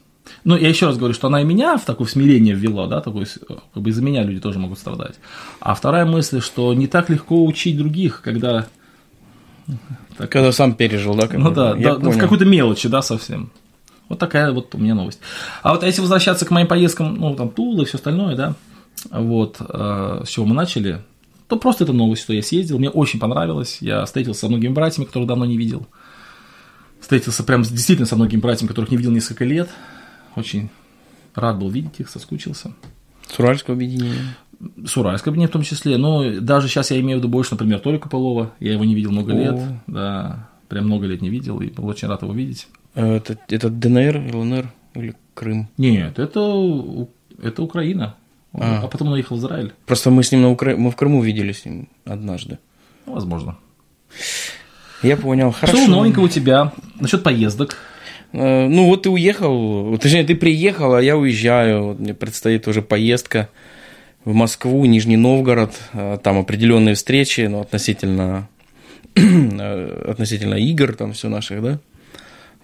Ну, 0.43 0.55
я 0.55 0.69
еще 0.69 0.85
раз 0.85 0.97
говорю, 0.97 1.13
что 1.13 1.27
она 1.27 1.41
и 1.41 1.43
меня 1.43 1.77
в 1.77 1.85
такое 1.85 2.07
смирение 2.07 2.53
ввела, 2.53 2.87
да, 2.87 3.01
такое, 3.01 3.25
как 3.47 3.81
бы 3.81 3.89
из-за 3.89 4.01
меня 4.01 4.23
люди 4.23 4.39
тоже 4.39 4.59
могут 4.59 4.79
страдать. 4.79 5.15
А 5.59 5.73
вторая 5.73 6.05
мысль, 6.05 6.39
что 6.39 6.73
не 6.73 6.87
так 6.87 7.09
легко 7.09 7.43
учить 7.45 7.77
других, 7.77 8.21
когда... 8.21 8.67
Так, 10.17 10.31
когда 10.31 10.51
сам 10.51 10.73
пережил, 10.73 11.15
да? 11.15 11.27
Ну 11.31 11.51
да, 11.51 11.73
да 11.73 11.95
в 11.95 12.17
какой-то 12.17 12.45
мелочи, 12.45 12.87
да, 12.89 13.01
совсем. 13.01 13.51
Вот 14.09 14.19
такая 14.19 14.51
вот 14.51 14.73
у 14.75 14.77
меня 14.77 14.95
новость. 14.95 15.19
А 15.61 15.73
вот 15.73 15.83
если 15.83 16.01
возвращаться 16.01 16.45
к 16.45 16.51
моим 16.51 16.67
поездкам, 16.67 17.15
ну, 17.15 17.35
там, 17.35 17.49
Тула 17.49 17.83
и 17.83 17.85
все 17.85 17.97
остальное, 17.97 18.35
да, 18.35 18.55
вот, 19.11 19.57
э, 19.59 20.23
с 20.25 20.29
чего 20.29 20.45
мы 20.45 20.55
начали, 20.55 21.01
то 21.47 21.57
просто 21.57 21.83
это 21.83 21.93
новость, 21.93 22.23
что 22.23 22.33
я 22.33 22.43
съездил, 22.43 22.79
мне 22.79 22.89
очень 22.89 23.19
понравилось, 23.19 23.77
я 23.81 24.03
встретился 24.05 24.41
со 24.41 24.47
многими 24.49 24.73
братьями, 24.73 25.05
которых 25.05 25.27
давно 25.27 25.45
не 25.45 25.57
видел, 25.57 25.87
встретился 26.99 27.43
прям 27.43 27.61
действительно 27.61 28.07
со 28.07 28.15
многими 28.15 28.39
братьями, 28.39 28.67
которых 28.67 28.91
не 28.91 28.97
видел 28.97 29.11
несколько 29.11 29.45
лет, 29.45 29.69
очень 30.35 30.69
рад 31.35 31.57
был 31.57 31.69
видеть 31.69 31.99
их, 31.99 32.09
соскучился. 32.09 32.73
С 33.27 33.39
Уральского 33.39 33.75
объединения? 33.75 34.35
С 34.85 34.97
Уральского 34.97 35.31
объединения 35.31 35.49
в 35.49 35.53
том 35.53 35.61
числе. 35.61 35.97
Но 35.97 36.39
даже 36.41 36.67
сейчас 36.67 36.91
я 36.91 36.99
имею 36.99 37.19
в 37.19 37.21
виду 37.21 37.29
больше, 37.29 37.51
например, 37.51 37.79
Толика 37.79 38.09
Полова. 38.09 38.51
Я 38.59 38.73
его 38.73 38.83
не 38.83 38.95
видел 38.95 39.11
много 39.11 39.33
О. 39.33 39.35
лет. 39.35 39.59
Да, 39.87 40.49
прям 40.67 40.85
много 40.85 41.05
лет 41.05 41.21
не 41.21 41.29
видел, 41.29 41.61
и 41.61 41.67
был 41.67 41.85
очень 41.85 42.07
рад 42.07 42.23
его 42.23 42.33
видеть. 42.33 42.67
А 42.99 43.15
это, 43.15 43.37
это 43.47 43.69
ДНР, 43.69 44.35
ЛНР 44.35 44.73
или 44.95 45.15
Крым? 45.33 45.69
Нет, 45.77 46.19
это, 46.19 47.07
это 47.41 47.63
Украина. 47.63 48.15
А. 48.53 48.81
а 48.83 48.87
потом 48.87 49.07
он 49.07 49.13
уехал 49.13 49.37
в 49.37 49.39
Израиль. 49.39 49.73
Просто 49.85 50.09
мы 50.09 50.23
с 50.23 50.31
ним 50.31 50.41
на 50.41 50.49
Укра... 50.49 50.75
мы 50.75 50.91
в 50.91 50.95
Крыму 50.95 51.21
видели 51.21 51.51
с 51.51 51.65
ним 51.65 51.87
однажды. 52.03 52.57
Возможно. 53.05 53.57
Я 55.01 55.15
понял, 55.17 55.51
хорошо. 55.51 55.77
Что 55.77 55.91
новенького 55.91 56.25
у 56.25 56.27
тебя 56.27 56.73
насчет 56.99 57.23
поездок? 57.23 57.77
Э, 58.33 58.67
Ну 58.67 58.87
вот 58.87 59.03
ты 59.03 59.09
уехал, 59.09 59.97
точнее 59.97 60.23
ты 60.23 60.35
приехал, 60.35 60.95
а 60.95 61.01
я 61.01 61.15
уезжаю. 61.15 61.83
Вот 61.83 61.99
Мне 61.99 62.13
предстоит 62.13 62.67
уже 62.67 62.81
поездка 62.81 63.49
в 64.25 64.33
Москву, 64.33 64.83
Нижний 64.85 65.17
Новгород. 65.17 65.79
Э, 65.93 66.17
Там 66.21 66.39
определенные 66.39 66.95
встречи, 66.95 67.41
ну, 67.41 67.61
относительно, 67.61 68.49
э, 69.15 70.05
относительно 70.09 70.55
игр 70.55 70.95
там 70.95 71.13
все 71.13 71.29
наших, 71.29 71.61
да. 71.63 71.79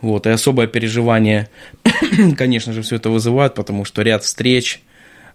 Вот, 0.05 0.27
и 0.27 0.29
особое 0.29 0.67
переживание, 0.67 1.49
конечно 2.37 2.73
же, 2.73 2.83
все 2.83 2.97
это 2.97 3.09
вызывает, 3.09 3.55
потому 3.55 3.85
что 3.85 4.03
ряд 4.03 4.23
встреч, 4.23 4.81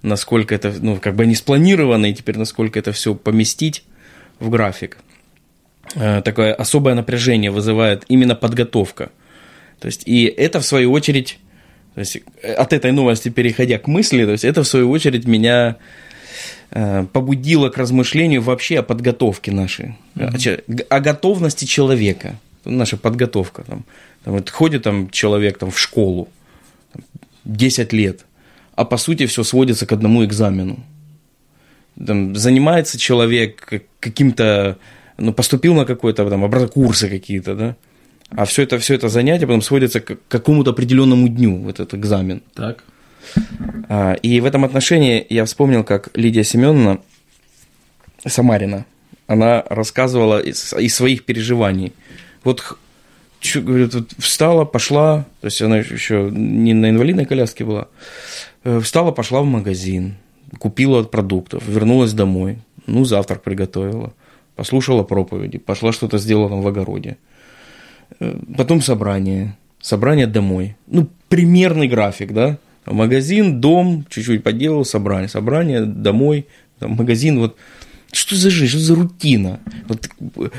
насколько 0.03 0.55
это, 0.55 0.73
ну, 0.81 0.97
как 1.01 1.17
бы 1.17 1.27
не 1.27 1.35
спланировано, 1.35 2.07
и 2.07 2.15
теперь 2.15 2.39
насколько 2.39 2.79
это 2.79 2.93
все 2.93 3.17
поместить 3.17 3.83
в 4.39 4.49
график. 4.49 4.99
Э, 5.97 6.23
Такое 6.23 6.55
особое 6.55 6.95
напряжение 6.95 7.51
вызывает 7.51 8.05
именно 8.07 8.37
подготовка. 8.37 9.11
То 9.81 9.87
есть, 9.87 10.03
и 10.07 10.27
это, 10.27 10.61
в 10.61 10.65
свою 10.65 10.93
очередь, 10.93 11.41
то 11.95 12.01
есть, 12.01 12.19
э, 12.41 12.53
от 12.53 12.73
этой 12.73 12.93
новости 12.93 13.29
переходя 13.29 13.79
к 13.79 13.89
мысли, 13.89 14.25
то 14.25 14.31
есть, 14.31 14.45
это, 14.45 14.63
в 14.63 14.69
свою 14.69 14.89
очередь, 14.93 15.27
меня 15.27 15.79
э, 16.71 17.05
побудило 17.13 17.71
к 17.71 17.77
размышлению 17.77 18.41
вообще 18.43 18.79
о 18.79 18.83
подготовке 18.85 19.51
нашей, 19.51 19.97
о 20.15 20.39
че- 20.39 20.63
г- 20.69 20.87
о 20.89 21.01
готовности 21.01 21.65
человека, 21.65 22.37
наша 22.65 22.97
подготовка. 22.97 23.65
Там, 23.65 23.85
там 24.25 24.35
вот 24.35 24.51
ходит 24.51 24.83
там 24.83 25.11
человек 25.11 25.59
там, 25.59 25.71
в 25.71 25.79
школу, 25.79 26.29
там, 26.93 27.03
10 27.45 27.93
лет, 27.93 28.27
а 28.75 28.85
по 28.85 28.97
сути 28.97 29.27
все 29.27 29.43
сводится 29.45 29.87
к 29.87 29.93
одному 29.93 30.25
экзамену. 30.25 30.85
Там, 32.07 32.35
занимается 32.37 32.99
человек 32.99 33.65
как- 33.65 33.85
каким-то, 34.01 34.79
ну, 35.19 35.33
поступил 35.33 35.75
на 35.75 35.85
какой-то 35.85 36.29
там 36.29 36.69
курсы 36.69 37.09
какие-то, 37.09 37.55
да, 37.55 37.77
а 38.31 38.45
все 38.45 38.63
это, 38.63 38.79
все 38.79 38.95
это 38.95 39.09
занятие 39.09 39.47
потом 39.47 39.63
сводится 39.63 40.01
к 40.01 40.19
какому-то 40.29 40.71
определенному 40.71 41.29
дню, 41.29 41.57
вот 41.57 41.81
этот 41.81 41.95
экзамен. 41.95 42.43
Так. 42.55 42.85
А, 43.89 44.15
И 44.23 44.41
в 44.41 44.45
этом 44.45 44.65
отношении 44.65 45.27
я 45.29 45.45
вспомнил, 45.45 45.85
как 45.85 46.11
Лидия 46.15 46.45
Семеновна 46.45 47.01
Самарина, 48.25 48.87
она 49.27 49.63
рассказывала 49.69 50.41
из, 50.41 50.73
из 50.75 50.95
своих 50.95 51.25
переживаний. 51.25 51.93
Вот, 52.45 52.77
говорит, 53.55 53.95
вот 53.95 54.13
встала, 54.19 54.65
пошла, 54.65 55.27
то 55.41 55.47
есть 55.47 55.63
она 55.63 55.79
еще 55.79 56.31
не 56.31 56.75
на 56.75 56.91
инвалидной 56.91 57.25
коляске 57.25 57.65
была, 57.65 57.89
Э, 58.63 58.81
встала, 58.81 59.11
пошла 59.11 59.41
в 59.41 59.47
магазин, 59.47 60.17
купила 60.59 61.03
продуктов, 61.03 61.67
вернулась 61.67 62.13
домой, 62.13 62.59
ну, 62.87 63.05
завтрак 63.05 63.43
приготовила, 63.43 64.13
послушала 64.55 65.03
проповеди, 65.03 65.59
пошла 65.59 65.93
что-то 65.93 66.19
сделала 66.19 66.61
в 66.61 66.67
огороде. 66.67 67.17
Э, 68.21 68.39
Потом 68.57 68.83
собрание, 68.83 69.57
собрание 69.81 70.27
домой. 70.27 70.77
Ну, 70.87 71.09
примерный 71.29 71.89
график, 71.89 72.33
да? 72.33 72.59
Магазин, 72.85 73.61
дом, 73.61 74.05
чуть-чуть 74.11 74.43
поделал, 74.43 74.85
собрание, 74.85 75.29
собрание, 75.29 75.85
домой, 75.85 76.47
там, 76.79 76.93
магазин, 76.93 77.39
вот. 77.39 77.57
Что 78.13 78.35
за 78.35 78.51
жизнь, 78.51 78.71
что 78.71 78.81
за 78.81 78.95
рутина? 78.97 79.61
Вот 79.87 80.09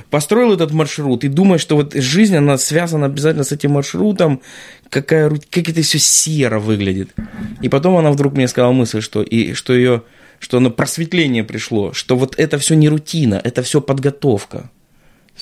построил 0.10 0.53
этот 0.53 0.72
маршрут 0.72 1.24
и 1.24 1.27
думаешь, 1.27 1.62
что 1.62 1.75
вот 1.75 1.93
жизнь, 1.93 2.36
она 2.36 2.58
связана 2.58 3.08
обязательно 3.08 3.43
с 3.43 3.51
этим 3.51 3.72
маршрутом, 3.72 4.41
какая, 4.89 5.29
как 5.50 5.67
это 5.67 5.81
все 5.81 6.00
серо 6.00 6.60
выглядит. 6.60 7.13
И 7.62 7.67
потом 7.67 7.98
она 7.98 8.12
вдруг 8.12 8.34
мне 8.34 8.48
сказала 8.48 8.72
мысль, 8.72 9.01
что, 9.01 9.22
и, 9.22 9.53
что 9.53 9.74
ее, 9.74 10.03
что 10.39 10.58
оно 10.58 10.72
просветление 10.72 11.43
пришло, 11.43 11.91
что 11.91 12.15
вот 12.15 12.36
это 12.38 12.58
все 12.58 12.75
не 12.75 12.88
рутина, 12.88 13.41
это 13.43 13.63
все 13.63 13.81
подготовка. 13.81 14.70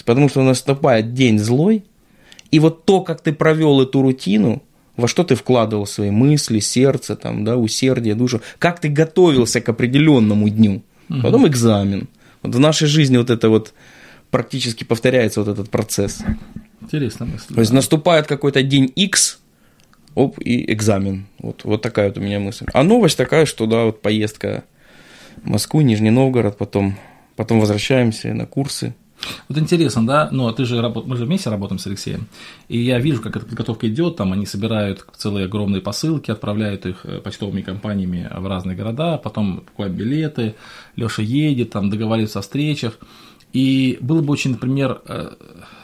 Потому 0.06 0.30
что 0.30 0.42
наступает 0.42 1.14
день 1.14 1.38
злой, 1.38 1.84
и 2.52 2.60
вот 2.60 2.86
то, 2.86 3.02
как 3.02 3.22
ты 3.22 3.34
провел 3.34 3.82
эту 3.82 4.02
рутину, 4.02 4.64
во 4.96 5.08
что 5.08 5.24
ты 5.24 5.36
вкладывал 5.36 5.86
свои 5.86 6.10
мысли, 6.10 6.60
сердце, 6.60 7.16
там, 7.16 7.46
да, 7.46 7.58
усердие, 7.58 8.16
душу, 8.16 8.42
как 8.58 8.80
ты 8.80 8.90
готовился 8.90 9.62
к 9.62 9.70
определенному 9.70 10.50
дню, 10.50 10.82
потом 11.10 11.48
экзамен. 11.48 12.08
Вот 12.42 12.56
в 12.56 12.60
нашей 12.60 12.88
жизни 12.88 13.18
вот 13.18 13.30
это 13.30 13.50
вот 13.50 13.74
практически 14.32 14.84
повторяется 14.84 15.42
вот 15.42 15.50
этот 15.50 15.70
процесс. 15.70 16.22
Интересная 16.82 17.28
мысль. 17.28 17.54
То 17.54 17.60
есть 17.60 17.74
наступает 17.74 18.28
какой-то 18.28 18.64
день 18.64 18.92
X, 18.96 19.40
оп, 20.16 20.40
и 20.40 20.72
экзамен. 20.72 21.26
Вот, 21.40 21.64
вот 21.64 21.82
такая 21.82 22.08
вот 22.10 22.18
у 22.18 22.22
меня 22.22 22.40
мысль. 22.40 22.66
А 22.74 22.84
новость 22.84 23.18
такая, 23.18 23.46
что 23.46 23.66
да, 23.66 23.86
вот 23.86 24.02
поездка 24.02 24.64
в 25.44 25.50
Москву, 25.50 25.82
Нижний 25.82 26.12
Новгород, 26.12 26.58
потом, 26.58 26.98
потом 27.36 27.60
возвращаемся 27.60 28.34
на 28.34 28.46
курсы. 28.46 28.94
Вот 29.48 29.58
интересно, 29.58 30.06
да, 30.06 30.30
но 30.32 30.52
ты 30.52 30.66
же 30.66 30.82
работ... 30.82 31.06
мы 31.06 31.18
же 31.18 31.26
вместе 31.26 31.50
работаем 31.50 31.80
с 31.80 31.88
Алексеем, 31.88 32.28
и 32.68 32.80
я 32.80 33.00
вижу, 33.00 33.22
как 33.22 33.36
эта 33.36 33.46
подготовка 33.46 33.88
идет, 33.88 34.16
там 34.16 34.32
они 34.34 34.46
собирают 34.46 35.06
целые 35.16 35.46
огромные 35.46 35.82
посылки, 35.82 36.32
отправляют 36.32 36.86
их 36.86 37.06
э, 37.06 37.20
почтовыми 37.20 37.62
компаниями 37.62 38.30
в 38.34 38.48
разные 38.48 38.78
города, 38.78 39.18
потом 39.18 39.62
покупают 39.62 39.94
билеты, 39.94 40.56
Леша 40.96 41.22
едет, 41.22 41.72
там 41.72 41.90
договаривается 41.90 42.40
о 42.40 42.42
встречах, 42.42 42.98
и 43.52 43.98
было 44.02 44.22
бы 44.22 44.32
очень, 44.32 44.52
например, 44.52 45.02
э, 45.08 45.32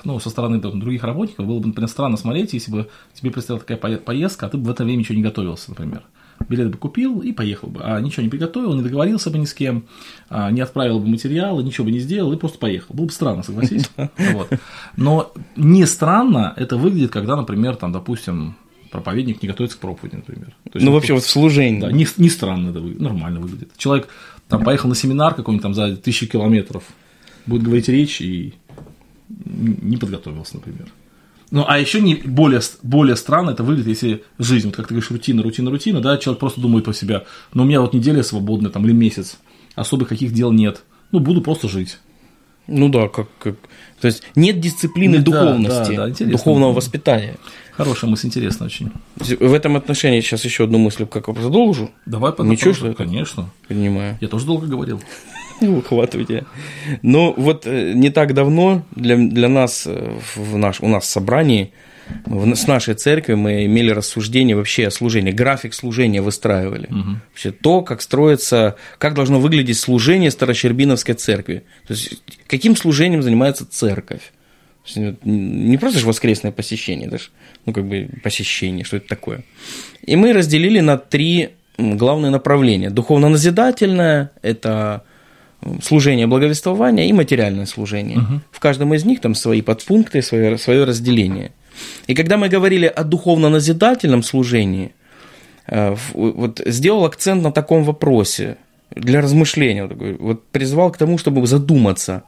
ну, 0.03 0.19
со 0.19 0.29
стороны 0.29 0.61
там, 0.61 0.79
других 0.79 1.03
работников, 1.03 1.47
было 1.47 1.59
бы, 1.59 1.67
например, 1.67 1.89
странно 1.89 2.17
смотреть, 2.17 2.53
если 2.53 2.71
бы 2.71 2.89
тебе 3.13 3.31
предстояла 3.31 3.59
такая 3.59 3.77
пое- 3.77 3.97
поездка, 3.97 4.45
а 4.45 4.49
ты 4.49 4.57
бы 4.57 4.65
в 4.65 4.69
это 4.69 4.83
время 4.83 4.99
ничего 4.99 5.15
не 5.15 5.23
готовился, 5.23 5.71
например. 5.71 6.03
Билет 6.47 6.69
бы 6.69 6.77
купил 6.77 7.21
и 7.21 7.31
поехал 7.31 7.69
бы, 7.69 7.81
а 7.83 7.99
ничего 7.99 8.23
не 8.23 8.29
приготовил, 8.29 8.73
не 8.75 8.83
договорился 8.83 9.31
бы 9.31 9.37
ни 9.37 9.45
с 9.45 9.53
кем, 9.53 9.85
а, 10.29 10.51
не 10.51 10.61
отправил 10.61 10.99
бы 10.99 11.07
материалы, 11.07 11.63
ничего 11.63 11.85
бы 11.85 11.91
не 11.91 11.99
сделал 11.99 12.31
и 12.33 12.37
просто 12.37 12.59
поехал. 12.59 12.93
Было 12.93 13.05
бы 13.05 13.11
странно, 13.11 13.43
согласись. 13.43 13.89
Вот. 14.33 14.49
Но 14.97 15.33
не 15.55 15.85
странно 15.85 16.53
это 16.55 16.77
выглядит, 16.77 17.11
когда, 17.11 17.35
например, 17.35 17.75
там, 17.75 17.91
допустим, 17.91 18.55
проповедник 18.91 19.41
не 19.41 19.47
готовится 19.47 19.77
к 19.77 19.81
проповеди, 19.81 20.15
например. 20.15 20.55
То 20.65 20.71
есть 20.75 20.85
Ну, 20.85 20.91
вообще, 20.91 21.13
вот 21.13 21.23
в 21.23 21.29
служении. 21.29 21.81
да, 21.81 21.91
не, 21.91 22.07
не 22.17 22.29
странно 22.29 22.69
это 22.69 22.79
выглядит, 22.79 23.01
нормально 23.01 23.39
выглядит. 23.39 23.71
Человек 23.77 24.07
там 24.47 24.63
поехал 24.63 24.89
на 24.89 24.95
семинар 24.95 25.33
какой-нибудь 25.33 25.63
там 25.63 25.73
за 25.73 25.95
тысячи 25.95 26.27
километров, 26.27 26.83
будет 27.45 27.63
говорить 27.63 27.89
речь 27.89 28.21
и 28.21 28.53
не 29.45 29.97
подготовился, 29.97 30.55
например. 30.55 30.87
Ну, 31.51 31.63
а 31.67 31.77
еще 31.77 32.01
не 32.01 32.15
более, 32.15 32.61
более 32.81 33.15
странно 33.15 33.51
это 33.51 33.63
выглядит, 33.63 33.87
если 33.87 34.23
жизнь, 34.39 34.67
вот 34.67 34.75
как 34.75 34.87
ты 34.87 34.93
говоришь, 34.93 35.11
рутина, 35.11 35.43
рутина, 35.43 35.69
рутина, 35.69 36.01
да, 36.01 36.17
человек 36.17 36.39
просто 36.39 36.59
думает 36.59 36.85
про 36.85 36.93
себя, 36.93 37.23
ну, 37.53 37.63
у 37.63 37.65
меня 37.65 37.81
вот 37.81 37.93
неделя 37.93 38.23
свободная, 38.23 38.71
там, 38.71 38.85
или 38.85 38.93
месяц, 38.93 39.37
особых 39.75 40.09
каких 40.09 40.33
дел 40.33 40.51
нет, 40.51 40.83
ну, 41.11 41.19
буду 41.19 41.41
просто 41.41 41.67
жить. 41.67 41.99
Ну 42.67 42.89
да, 42.89 43.07
как, 43.07 43.27
как... 43.37 43.55
То 44.01 44.07
есть 44.07 44.23
нет 44.35 44.59
дисциплины 44.59 45.19
да, 45.19 45.23
духовности, 45.23 45.91
да, 45.91 46.03
да, 46.03 46.09
интересно. 46.09 46.37
духовного 46.37 46.73
воспитания. 46.73 47.35
Хорошая 47.73 48.09
мысль, 48.09 48.27
интересная 48.27 48.67
очень. 48.67 48.91
В 49.17 49.53
этом 49.53 49.75
отношении 49.75 50.21
сейчас 50.21 50.45
еще 50.45 50.63
одну 50.63 50.77
мысль 50.79 51.05
как 51.05 51.25
продолжу. 51.25 51.91
Давай 52.05 52.31
Ничего, 52.31 52.71
подготовим. 52.71 52.73
что? 52.73 52.93
Конечно. 52.93 53.49
Понимаю. 53.67 54.17
Я 54.21 54.27
тоже 54.29 54.45
долго 54.45 54.65
говорил. 54.65 54.99
Ухватывайте. 55.61 56.45
Ну, 57.01 57.33
вот 57.37 57.65
э, 57.65 57.93
не 57.93 58.09
так 58.09 58.33
давно 58.33 58.83
для, 58.95 59.15
для 59.17 59.47
нас, 59.49 59.83
э, 59.87 60.17
в 60.35 60.57
наш, 60.57 60.81
у 60.81 60.87
нас 60.87 61.03
в 61.03 61.07
собрании, 61.07 61.71
в- 62.25 62.53
с 62.53 62.67
нашей 62.67 62.93
церкви 62.93 63.33
мы 63.35 63.65
имели 63.65 63.89
рассуждение 63.89 64.55
вообще 64.55 64.87
о 64.87 64.91
служении, 64.91 65.31
график 65.31 65.73
служения 65.73 66.21
выстраивали. 66.21 66.87
Вообще 67.31 67.51
то, 67.51 67.81
как 67.81 68.01
строится, 68.01 68.75
как 68.97 69.13
должно 69.13 69.39
выглядеть 69.39 69.77
служение 69.79 70.29
Старощербиновской 70.29 71.15
церкви. 71.15 71.63
То 71.87 71.93
есть, 71.93 72.21
каким 72.47 72.75
служением 72.75 73.23
занимается 73.23 73.65
церковь. 73.65 74.31
Не 75.23 75.77
просто 75.77 75.99
же 75.99 76.05
воскресное 76.05 76.51
посещение, 76.51 77.07
даже, 77.09 77.29
ну, 77.65 77.73
как 77.73 77.85
бы 77.87 78.07
посещение, 78.23 78.85
что 78.85 78.97
это 78.97 79.07
такое. 79.07 79.43
И 80.05 80.15
мы 80.15 80.31
разделили 80.31 80.79
на 80.79 80.97
три 80.99 81.49
главные 81.79 82.29
направления. 82.29 82.91
Духовно-назидательное– 82.91 84.29
это 84.43 85.03
служение 85.81 86.27
благовествования 86.27 87.07
и 87.07 87.13
материальное 87.13 87.65
служение. 87.65 88.41
В 88.51 88.59
каждом 88.59 88.93
из 88.93 89.05
них 89.05 89.21
там 89.21 89.35
свои 89.35 89.61
подпункты, 89.61 90.21
свое, 90.21 90.57
свое 90.57 90.83
разделение. 90.83 91.51
И 92.07 92.15
когда 92.15 92.37
мы 92.37 92.49
говорили 92.49 92.85
о 92.85 93.03
духовно-назидательном 93.03 94.23
служении, 94.23 94.91
э, 95.67 95.95
вот 96.13 96.61
сделал 96.65 97.05
акцент 97.05 97.43
на 97.43 97.51
таком 97.51 97.83
вопросе 97.83 98.57
для 98.91 99.21
размышления. 99.21 99.85
Вот 100.19 100.47
призвал 100.47 100.91
к 100.91 100.97
тому, 100.97 101.17
чтобы 101.17 101.45
задуматься, 101.47 102.23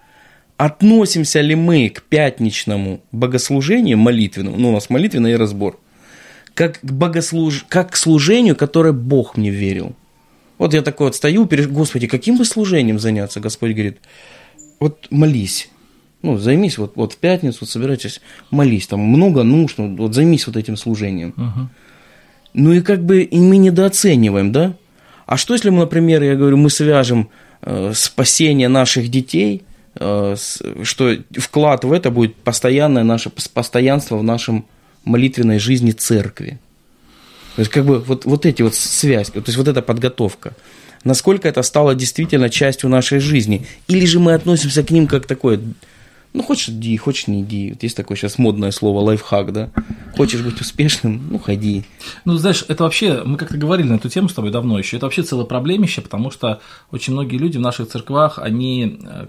относимся 0.58 1.42
ли 1.42 1.56
мы 1.56 1.90
к 1.90 2.02
пятничному 2.04 3.02
богослужению 3.12 3.98
молитвенному, 3.98 4.58
ну, 4.58 4.70
у 4.70 4.74
нас 4.74 4.90
молитвенный 4.90 5.38
разбор, 5.38 5.80
как 6.54 6.80
к, 6.82 6.92
богослуж... 6.92 7.66
как 7.70 7.92
к 7.92 7.96
служению, 7.96 8.56
которое 8.56 8.94
Бог 8.94 9.38
мне 9.38 9.52
верил. 9.52 9.96
Вот 10.58 10.74
я 10.74 10.82
такой 10.82 11.08
вот 11.08 11.16
стою, 11.16 11.46
перед... 11.46 11.72
Господи, 11.72 12.08
каким 12.08 12.38
бы 12.38 12.46
служением 12.46 13.00
заняться? 13.00 13.40
Господь 13.40 13.74
говорит, 13.74 14.00
вот 14.80 15.08
молись. 15.10 15.70
Ну, 16.24 16.38
займись 16.38 16.78
вот, 16.78 16.94
вот 16.96 17.14
в 17.14 17.18
пятницу, 17.18 17.60
вот 17.62 17.70
собирайтесь, 17.70 18.22
молись, 18.50 18.88
там 18.88 19.00
много 19.00 19.44
нужно, 19.44 19.88
вот 19.96 20.16
займись 20.16 20.48
вот 20.48 20.58
этим 20.58 20.76
служением. 20.76 21.34
Ну 22.54 22.74
и 22.74 22.82
как 22.82 23.04
бы 23.04 23.22
и 23.22 23.40
мы 23.40 23.58
недооцениваем, 23.58 24.52
да? 24.52 24.76
А 25.28 25.38
что 25.38 25.54
если 25.54 25.70
мы, 25.70 25.80
например, 25.80 26.24
я 26.24 26.36
говорю, 26.36 26.58
мы 26.58 26.70
свяжем 26.70 27.30
э, 27.62 27.92
спасение 27.94 28.68
наших 28.68 29.10
детей 29.10 29.64
э, 29.96 30.36
что 30.84 31.18
вклад 31.38 31.84
в 31.84 31.92
это 31.92 32.10
будет 32.10 32.36
постоянное 32.36 33.04
наше 33.04 33.30
постоянство 33.30 34.18
в 34.18 34.24
нашем 34.24 34.66
молитвенной 35.04 35.60
жизни 35.60 35.92
церкви. 35.92 36.60
То 37.58 37.62
есть, 37.62 37.72
как 37.72 37.86
бы 37.86 37.98
вот, 37.98 38.26
вот 38.26 38.46
эти 38.46 38.62
вот 38.62 38.76
связь, 38.76 39.32
то 39.32 39.42
есть 39.44 39.58
вот 39.58 39.68
эта 39.68 39.82
подготовка. 39.82 40.54
Насколько 41.04 41.48
это 41.48 41.64
стало 41.64 41.96
действительно 41.96 42.52
частью 42.52 42.88
нашей 42.88 43.18
жизни. 43.18 43.66
Или 43.88 44.06
же 44.06 44.20
мы 44.20 44.36
относимся 44.36 44.84
к 44.84 44.92
ним 44.92 45.08
как 45.08 45.26
такое, 45.26 45.60
ну, 46.34 46.44
хочешь 46.44 46.70
иди, 46.70 46.96
хочешь 46.98 47.26
не 47.26 47.42
иди. 47.42 47.72
Вот 47.72 47.82
есть 47.82 47.98
такое 47.98 48.16
сейчас 48.16 48.38
модное 48.38 48.70
слово 48.70 49.00
лайфхак, 49.00 49.54
да? 49.54 49.72
Хочешь 50.16 50.42
быть 50.42 50.62
успешным, 50.62 51.30
ну, 51.32 51.40
ходи. 51.40 51.84
Ну, 52.26 52.38
знаешь, 52.38 52.64
это 52.68 52.84
вообще, 52.84 53.24
мы 53.24 53.38
как-то 53.38 53.58
говорили 53.58 53.88
на 53.88 53.96
эту 53.96 54.08
тему 54.08 54.30
с 54.30 54.36
тобой 54.36 54.52
давно 54.52 54.78
еще, 54.78 54.98
это 54.98 55.08
вообще 55.08 55.24
целое 55.24 55.46
проблемище, 55.46 56.02
потому 56.02 56.30
что 56.30 56.62
очень 56.92 57.14
многие 57.14 57.38
люди 57.38 57.58
в 57.58 57.62
наших 57.62 57.90
церквах, 57.90 58.38
они 58.38 59.00
э, 59.04 59.26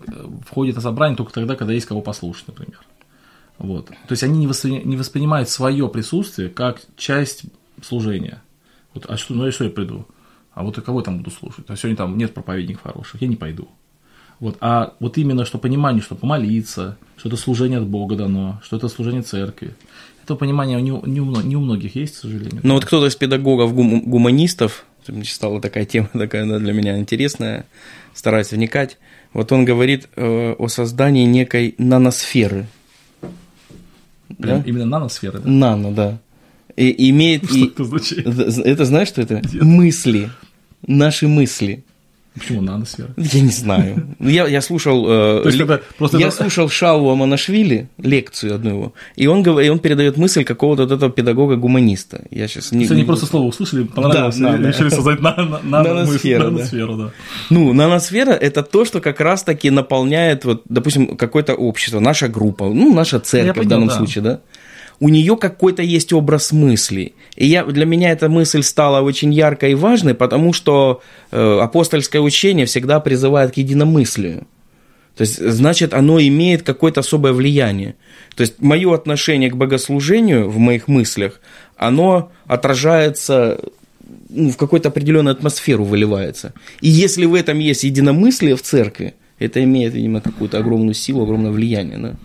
входят 0.46 0.76
на 0.76 0.82
собрание 0.82 1.16
только 1.16 1.32
тогда, 1.32 1.56
когда 1.56 1.72
есть 1.72 1.86
кого 1.86 2.02
послушать, 2.02 2.48
например. 2.48 2.78
Вот. 3.56 3.86
То 3.86 4.10
есть 4.10 4.22
они 4.22 4.38
не, 4.38 4.46
воспри... 4.46 4.82
не 4.84 4.98
воспринимают 4.98 5.48
свое 5.48 5.88
присутствие 5.88 6.50
как 6.50 6.82
часть 6.98 7.44
служения. 7.82 8.42
Вот, 8.94 9.06
а 9.08 9.16
что, 9.16 9.34
ну 9.34 9.46
я 9.46 9.52
что 9.52 9.64
я 9.64 9.70
приду? 9.70 10.06
А 10.54 10.64
вот 10.64 10.76
и 10.76 10.80
кого 10.80 11.00
я 11.00 11.04
там 11.04 11.18
буду 11.18 11.30
слушать? 11.30 11.64
А 11.68 11.76
сегодня 11.76 11.96
там 11.96 12.18
нет 12.18 12.34
проповедников 12.34 12.82
хороших, 12.82 13.22
я 13.22 13.28
не 13.28 13.36
пойду. 13.36 13.68
Вот, 14.40 14.56
а 14.60 14.94
вот 15.00 15.18
именно 15.18 15.44
что 15.44 15.58
понимание, 15.58 16.02
что 16.02 16.14
помолиться, 16.14 16.96
что 17.16 17.28
это 17.28 17.36
служение 17.36 17.78
от 17.78 17.86
Бога 17.86 18.16
дано, 18.16 18.60
что 18.62 18.76
это 18.76 18.88
служение 18.88 19.22
церкви. 19.22 19.74
Это 20.22 20.36
понимание 20.36 20.80
не, 20.80 20.90
не, 20.90 21.20
у, 21.20 21.40
не 21.40 21.56
у 21.56 21.60
многих 21.60 21.96
есть, 21.96 22.16
к 22.16 22.18
сожалению. 22.18 22.60
Ну 22.62 22.74
вот 22.74 22.84
кто-то 22.84 23.06
из 23.06 23.16
педагогов, 23.16 23.74
гуманистов, 23.74 24.84
стала 25.24 25.60
такая 25.60 25.84
тема 25.86 26.08
такая 26.12 26.46
да, 26.46 26.58
для 26.58 26.72
меня 26.72 26.98
интересная, 26.98 27.66
стараюсь 28.14 28.52
вникать. 28.52 28.98
Вот 29.32 29.52
он 29.52 29.64
говорит 29.64 30.08
э, 30.16 30.52
о 30.52 30.68
создании 30.68 31.24
некой 31.24 31.74
наносферы. 31.78 32.66
Прям 34.38 34.62
да? 34.62 34.62
Именно 34.66 34.86
наносферы, 34.86 35.40
да? 35.40 35.48
Нано, 35.48 35.92
да 35.92 36.18
и, 36.86 37.10
имеет... 37.10 37.44
Что 37.44 37.56
и, 37.56 37.66
это 37.66 37.84
значит? 37.84 38.18
Это 38.18 38.84
знаешь, 38.84 39.08
что 39.08 39.22
это? 39.22 39.34
Нет. 39.36 39.62
Мысли. 39.62 40.30
Наши 40.86 41.26
мысли. 41.26 41.84
Почему 42.38 42.62
наносфера? 42.62 43.08
Я 43.16 43.40
не 43.40 43.50
знаю. 43.50 44.06
Я, 44.20 44.46
я 44.46 44.60
слушал, 44.60 45.04
э, 45.08 45.42
есть, 45.46 45.58
это 45.58 45.82
просто 45.96 46.18
я 46.18 46.28
это... 46.28 46.36
слушал 46.36 46.68
Шалу 46.68 47.10
Аманашвили, 47.10 47.88
лекцию 47.98 48.54
одну 48.54 48.70
его, 48.70 48.92
и 49.16 49.26
он, 49.26 49.42
и 49.42 49.68
он 49.68 49.78
передает 49.78 50.16
мысль 50.16 50.44
какого-то 50.44 50.82
вот 50.82 50.92
этого 50.92 51.10
педагога-гуманиста. 51.10 52.22
Я 52.30 52.46
сейчас 52.46 52.70
не, 52.72 52.86
они 52.86 53.04
просто 53.04 53.26
слово 53.26 53.46
услышали, 53.46 53.84
понравилось, 53.84 54.36
да, 54.36 54.54
и 54.54 54.58
да, 54.62 54.68
решили 54.68 54.90
да. 54.90 54.96
создать 54.96 55.20
на, 55.20 55.34
на, 55.36 55.60
на, 55.62 55.82
наносферу. 55.82 56.44
Наносферу, 56.44 56.96
да. 56.96 57.04
да. 57.04 57.10
Ну, 57.50 57.72
наносфера– 57.72 58.30
это 58.32 58.62
то, 58.62 58.84
что 58.84 59.00
как 59.00 59.20
раз-таки 59.20 59.70
наполняет, 59.70 60.44
вот, 60.44 60.62
допустим, 60.68 61.16
какое-то 61.16 61.54
общество, 61.54 61.98
наша 61.98 62.28
группа, 62.28 62.66
ну, 62.66 62.94
наша 62.94 63.18
церковь 63.18 63.56
я 63.56 63.62
в 63.62 63.66
данном 63.66 63.88
да. 63.88 63.96
случае, 63.96 64.22
да? 64.22 64.40
У 65.00 65.08
нее 65.08 65.36
какой-то 65.36 65.82
есть 65.82 66.12
образ 66.12 66.52
мысли. 66.52 67.14
И 67.36 67.46
я, 67.46 67.64
для 67.64 67.86
меня 67.86 68.10
эта 68.10 68.28
мысль 68.28 68.62
стала 68.62 69.00
очень 69.00 69.32
яркой 69.32 69.72
и 69.72 69.74
важной, 69.74 70.14
потому 70.14 70.52
что 70.52 71.02
э, 71.30 71.58
апостольское 71.60 72.20
учение 72.20 72.66
всегда 72.66 72.98
призывает 73.00 73.52
к 73.52 73.56
единомыслию. 73.56 74.46
То 75.14 75.22
есть, 75.22 75.38
значит, 75.38 75.94
оно 75.94 76.20
имеет 76.20 76.62
какое-то 76.62 77.00
особое 77.00 77.32
влияние. 77.32 77.96
То 78.36 78.42
есть, 78.42 78.60
мое 78.60 78.94
отношение 78.94 79.50
к 79.50 79.56
богослужению 79.56 80.48
в 80.48 80.58
моих 80.58 80.88
мыслях, 80.88 81.40
оно 81.76 82.30
отражается 82.46 83.58
ну, 84.28 84.50
в 84.50 84.56
какую-то 84.56 84.88
определенную 84.88 85.32
атмосферу 85.32 85.84
выливается. 85.84 86.52
И 86.80 86.88
если 86.88 87.24
в 87.24 87.34
этом 87.34 87.58
есть 87.58 87.84
единомыслие 87.84 88.56
в 88.56 88.62
церкви, 88.62 89.14
это 89.38 89.62
имеет, 89.62 89.94
видимо, 89.94 90.20
какую-то 90.20 90.58
огромную 90.58 90.94
силу, 90.94 91.22
огромное 91.22 91.50
влияние. 91.50 91.98
Да? 91.98 92.16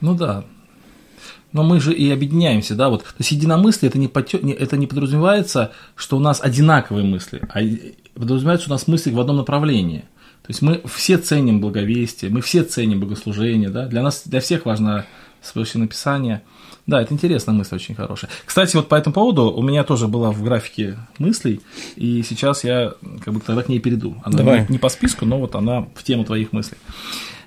Ну 0.00 0.14
да, 0.14 0.44
но 1.56 1.62
мы 1.62 1.80
же 1.80 1.92
и 1.92 2.10
объединяемся, 2.10 2.74
да, 2.74 2.90
вот. 2.90 3.02
То 3.02 3.14
есть 3.18 3.32
единомыслие 3.32 3.88
это 3.88 3.98
не, 3.98 4.08
потё... 4.08 4.38
это 4.38 4.76
не 4.76 4.86
подразумевается, 4.86 5.72
что 5.96 6.18
у 6.18 6.20
нас 6.20 6.40
одинаковые 6.42 7.04
мысли, 7.04 7.40
а 7.48 7.60
подразумевается, 8.14 8.66
что 8.66 8.74
у 8.74 8.76
нас 8.76 8.86
мысли 8.86 9.10
в 9.10 9.18
одном 9.18 9.38
направлении. 9.38 10.04
То 10.42 10.50
есть 10.50 10.62
мы 10.62 10.82
все 10.84 11.16
ценим 11.16 11.60
благовестие, 11.60 12.30
мы 12.30 12.42
все 12.42 12.62
ценим 12.62 13.00
богослужение, 13.00 13.70
да, 13.70 13.86
для 13.86 14.02
нас, 14.02 14.22
для 14.26 14.40
всех 14.40 14.66
важно 14.66 15.06
священное 15.42 15.86
написание. 15.86 16.42
Да, 16.86 17.00
это 17.00 17.14
интересная 17.14 17.54
мысль, 17.54 17.74
очень 17.74 17.94
хорошая. 17.94 18.30
Кстати, 18.44 18.76
вот 18.76 18.88
по 18.88 18.94
этому 18.94 19.14
поводу 19.14 19.50
у 19.50 19.62
меня 19.62 19.82
тоже 19.82 20.06
была 20.06 20.30
в 20.30 20.42
графике 20.42 20.98
мыслей, 21.18 21.62
и 21.96 22.22
сейчас 22.22 22.64
я 22.64 22.92
как 23.24 23.34
бы 23.34 23.40
тогда 23.40 23.62
к 23.62 23.68
ней 23.68 23.80
перейду. 23.80 24.16
Она 24.24 24.36
Давай. 24.36 24.66
не 24.68 24.78
по 24.78 24.88
списку, 24.88 25.24
но 25.24 25.38
вот 25.38 25.54
она 25.56 25.86
в 25.94 26.04
тему 26.04 26.24
твоих 26.24 26.52
мыслей. 26.52 26.76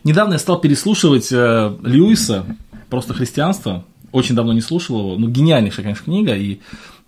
Недавно 0.03 0.34
я 0.34 0.39
стал 0.39 0.60
переслушивать 0.60 1.31
э, 1.31 1.77
Льюиса 1.84 2.45
«Просто 2.89 3.13
христианство», 3.13 3.86
очень 4.12 4.36
давно 4.36 4.54
не 4.54 4.62
слушал 4.62 5.00
его. 5.00 5.15
Ну, 5.17 5.28
гениальнейшая, 5.28 5.84
конечно, 5.84 6.06
книга. 6.06 6.36
И 6.36 6.60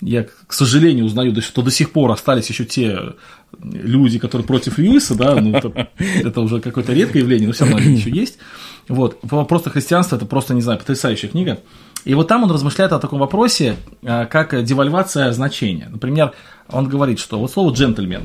я, 0.02 0.24
к 0.24 0.54
сожалению, 0.54 1.06
узнаю, 1.06 1.40
что 1.42 1.62
до 1.62 1.72
сих 1.72 1.92
пор 1.92 2.12
остались 2.12 2.50
еще 2.50 2.66
те 2.66 2.98
люди, 3.62 4.20
которые 4.20 4.46
против 4.46 4.78
Льюиса, 4.78 5.16
да, 5.16 5.36
ну, 5.36 5.56
это, 5.56 5.90
это 6.00 6.42
уже 6.42 6.60
какое-то 6.60 6.94
редкое 6.94 7.20
явление, 7.20 7.48
но 7.48 7.54
все 7.54 7.66
равно 7.66 7.80
еще 7.80 8.10
есть. 8.10 8.38
Вот, 8.88 9.20
просто 9.22 9.70
христианство 9.70 10.16
это 10.16 10.26
просто, 10.26 10.54
не 10.54 10.62
знаю, 10.62 10.80
потрясающая 10.80 11.30
книга. 11.30 11.60
И 12.04 12.16
вот 12.16 12.28
там 12.28 12.44
он 12.44 12.52
размышляет 12.52 12.94
о 12.94 13.00
таком 13.00 13.20
вопросе, 13.20 13.76
а, 14.04 14.26
как 14.26 14.64
девальвация 14.64 15.32
значения. 15.34 15.88
Например, 15.90 16.34
он 16.70 16.88
говорит, 16.90 17.20
что 17.20 17.40
вот 17.40 17.52
слово 17.52 17.74
джентльмен. 17.74 18.24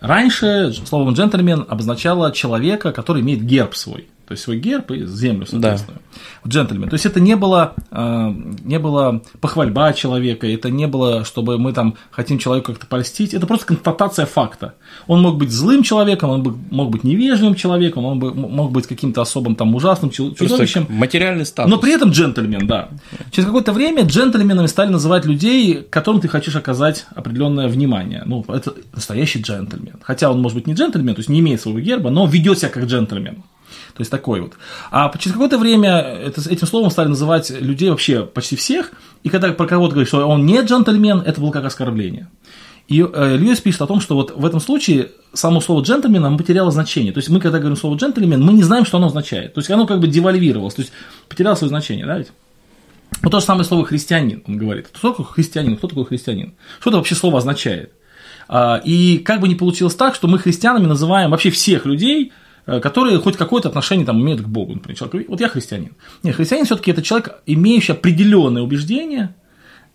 Раньше 0.00 0.72
словом 0.72 1.14
джентльмен 1.14 1.64
обозначало 1.68 2.32
человека, 2.32 2.90
который 2.90 3.22
имеет 3.22 3.42
герб 3.42 3.74
свой 3.76 4.08
то 4.32 4.34
есть 4.34 4.44
свой 4.44 4.58
герб 4.58 4.90
и 4.92 5.04
землю, 5.04 5.44
соответственно. 5.44 5.98
Да. 6.44 6.48
Джентльмен. 6.48 6.88
То 6.88 6.94
есть 6.94 7.04
это 7.04 7.20
не 7.20 7.36
было, 7.36 7.74
э, 7.90 8.34
не 8.64 8.78
было 8.78 9.22
похвальба 9.42 9.92
человека, 9.92 10.46
это 10.46 10.70
не 10.70 10.86
было, 10.86 11.26
чтобы 11.26 11.58
мы 11.58 11.74
там 11.74 11.96
хотим 12.10 12.38
человеку 12.38 12.72
как-то 12.72 12.86
польстить, 12.86 13.34
это 13.34 13.46
просто 13.46 13.66
констатация 13.66 14.24
факта. 14.24 14.74
Он 15.06 15.20
мог 15.20 15.36
быть 15.36 15.50
злым 15.50 15.82
человеком, 15.82 16.30
он 16.30 16.60
мог 16.70 16.88
быть 16.88 17.04
невежливым 17.04 17.54
человеком, 17.54 18.06
он 18.06 18.18
мог 18.18 18.72
быть 18.72 18.86
каким-то 18.86 19.20
особым 19.20 19.54
там 19.54 19.74
ужасным 19.74 20.10
чудовищем. 20.10 20.86
Материальный 20.88 21.44
статус. 21.44 21.70
Но 21.70 21.78
при 21.78 21.92
этом 21.92 22.10
джентльмен, 22.10 22.66
да. 22.66 22.88
Через 23.32 23.44
какое-то 23.46 23.74
время 23.74 24.04
джентльменами 24.04 24.66
стали 24.66 24.88
называть 24.88 25.26
людей, 25.26 25.82
которым 25.90 26.22
ты 26.22 26.28
хочешь 26.28 26.56
оказать 26.56 27.04
определенное 27.14 27.68
внимание. 27.68 28.22
Ну, 28.24 28.42
это 28.48 28.72
настоящий 28.94 29.42
джентльмен. 29.42 29.96
Хотя 30.02 30.30
он 30.30 30.40
может 30.40 30.56
быть 30.56 30.66
не 30.66 30.72
джентльмен, 30.72 31.14
то 31.14 31.20
есть 31.20 31.28
не 31.28 31.40
имеет 31.40 31.60
своего 31.60 31.80
герба, 31.80 32.08
но 32.08 32.26
ведет 32.26 32.60
себя 32.60 32.70
как 32.70 32.84
джентльмен. 32.84 33.42
То 33.94 34.00
есть 34.00 34.10
такой 34.10 34.40
вот. 34.40 34.52
А 34.90 35.10
через 35.18 35.32
какое-то 35.32 35.58
время 35.58 35.98
это, 35.98 36.40
этим 36.48 36.66
словом 36.66 36.90
стали 36.90 37.08
называть 37.08 37.50
людей 37.50 37.90
вообще 37.90 38.24
почти 38.24 38.56
всех, 38.56 38.92
и 39.22 39.28
когда 39.28 39.52
про 39.52 39.66
кого-то 39.66 39.92
говорят, 39.92 40.08
что 40.08 40.26
он 40.26 40.46
не 40.46 40.60
джентльмен, 40.60 41.20
это 41.20 41.40
было 41.40 41.50
как 41.50 41.64
оскорбление. 41.64 42.28
И 42.88 43.00
э, 43.00 43.36
Льюис 43.36 43.60
пишет 43.60 43.82
о 43.82 43.86
том, 43.86 44.00
что 44.00 44.16
вот 44.16 44.34
в 44.36 44.44
этом 44.44 44.60
случае 44.60 45.12
само 45.32 45.60
слово 45.60 45.82
джентльмен 45.82 46.36
потеряло 46.36 46.70
значение. 46.70 47.12
То 47.12 47.18
есть 47.18 47.28
мы, 47.28 47.40
когда 47.40 47.58
говорим 47.58 47.76
слово 47.76 47.96
джентльмен, 47.96 48.42
мы 48.42 48.52
не 48.52 48.62
знаем, 48.62 48.84
что 48.84 48.98
оно 48.98 49.06
означает. 49.06 49.54
То 49.54 49.60
есть 49.60 49.70
оно 49.70 49.86
как 49.86 50.00
бы 50.00 50.08
девальвировалось, 50.08 50.74
то 50.74 50.82
есть 50.82 50.92
потеряло 51.28 51.54
свое 51.54 51.68
значение, 51.68 52.06
да 52.06 52.18
ведь? 52.18 52.32
Вот 53.22 53.30
то 53.30 53.40
же 53.40 53.46
самое 53.46 53.64
слово 53.64 53.84
христианин, 53.84 54.42
он 54.46 54.58
говорит. 54.58 54.88
Кто 54.92 55.10
такой 55.10 55.26
христианин? 55.26 55.76
Кто 55.76 55.86
такой 55.86 56.04
христианин? 56.06 56.54
Что 56.80 56.90
это 56.90 56.96
вообще 56.96 57.14
слово 57.14 57.38
означает? 57.38 57.92
А, 58.48 58.80
и 58.84 59.18
как 59.18 59.40
бы 59.40 59.48
не 59.48 59.54
получилось 59.54 59.94
так, 59.94 60.14
что 60.14 60.28
мы 60.28 60.38
христианами 60.38 60.86
называем 60.86 61.30
вообще 61.30 61.50
всех 61.50 61.86
людей, 61.86 62.32
которые 62.64 63.18
хоть 63.18 63.36
какое-то 63.36 63.68
отношение 63.68 64.06
там 64.06 64.20
имеют 64.20 64.42
к 64.42 64.46
Богу. 64.46 64.74
Например, 64.74 64.96
человек, 64.96 65.28
вот 65.28 65.40
я 65.40 65.48
христианин. 65.48 65.92
Нет, 66.22 66.36
христианин 66.36 66.64
все-таки 66.64 66.90
это 66.90 67.02
человек, 67.02 67.40
имеющий 67.46 67.92
определенные 67.92 68.62
убеждения 68.62 69.34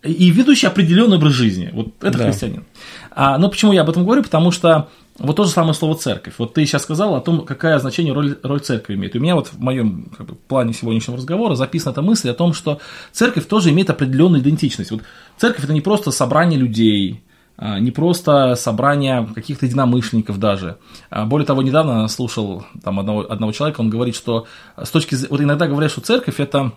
и 0.02 0.30
ведущий 0.30 0.66
определенный 0.66 1.16
образ 1.16 1.32
жизни. 1.32 1.70
Вот 1.72 1.88
это 2.00 2.18
да. 2.18 2.24
христианин. 2.24 2.64
А, 3.10 3.38
но 3.38 3.48
почему 3.48 3.72
я 3.72 3.80
об 3.80 3.90
этом 3.90 4.04
говорю? 4.04 4.22
Потому 4.22 4.52
что 4.52 4.88
вот 5.18 5.34
то 5.34 5.44
же 5.44 5.50
самое 5.50 5.74
слово 5.74 5.96
церковь. 5.96 6.34
Вот 6.38 6.54
ты 6.54 6.64
сейчас 6.64 6.82
сказал 6.82 7.16
о 7.16 7.20
том, 7.20 7.44
какое 7.44 7.78
значение 7.78 8.12
роль, 8.12 8.38
роль 8.42 8.60
церкви 8.60 8.94
имеет. 8.94 9.16
У 9.16 9.18
меня 9.18 9.34
вот 9.34 9.48
в 9.48 9.58
моем 9.58 10.10
как 10.16 10.26
бы, 10.26 10.34
плане 10.36 10.72
сегодняшнего 10.72 11.16
разговора 11.16 11.56
записана 11.56 11.92
эта 11.92 12.02
мысль 12.02 12.30
о 12.30 12.34
том, 12.34 12.54
что 12.54 12.80
церковь 13.10 13.46
тоже 13.46 13.70
имеет 13.70 13.90
определенную 13.90 14.40
идентичность. 14.40 14.92
Вот 14.92 15.02
церковь 15.36 15.64
это 15.64 15.72
не 15.72 15.80
просто 15.80 16.12
собрание 16.12 16.58
людей, 16.58 17.22
не 17.58 17.90
просто 17.90 18.54
собрание 18.54 19.28
каких-то 19.34 19.66
единомышленников 19.66 20.38
даже. 20.38 20.78
А, 21.10 21.26
более 21.26 21.46
того, 21.46 21.62
недавно 21.62 22.06
слушал 22.08 22.64
там 22.82 23.00
одного, 23.00 23.30
одного 23.30 23.52
человека, 23.52 23.80
он 23.80 23.90
говорит, 23.90 24.14
что 24.14 24.46
с 24.76 24.90
точки 24.90 25.16
зрения, 25.16 25.30
вот 25.30 25.40
иногда 25.40 25.66
говорят, 25.66 25.90
что 25.90 26.00
церковь 26.00 26.38
это 26.38 26.72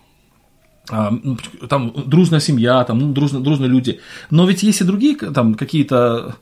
а, 0.90 1.12
ну, 1.12 1.38
там 1.70 1.94
дружная 2.06 2.40
семья, 2.40 2.84
там 2.84 2.98
ну, 2.98 3.14
дружно, 3.14 3.40
дружные 3.40 3.70
люди. 3.70 4.00
Но 4.32 4.46
ведь 4.48 4.64
есть 4.64 4.82
и 4.82 4.84
другие 4.84 5.16
там 5.16 5.54
какие-то 5.54 6.36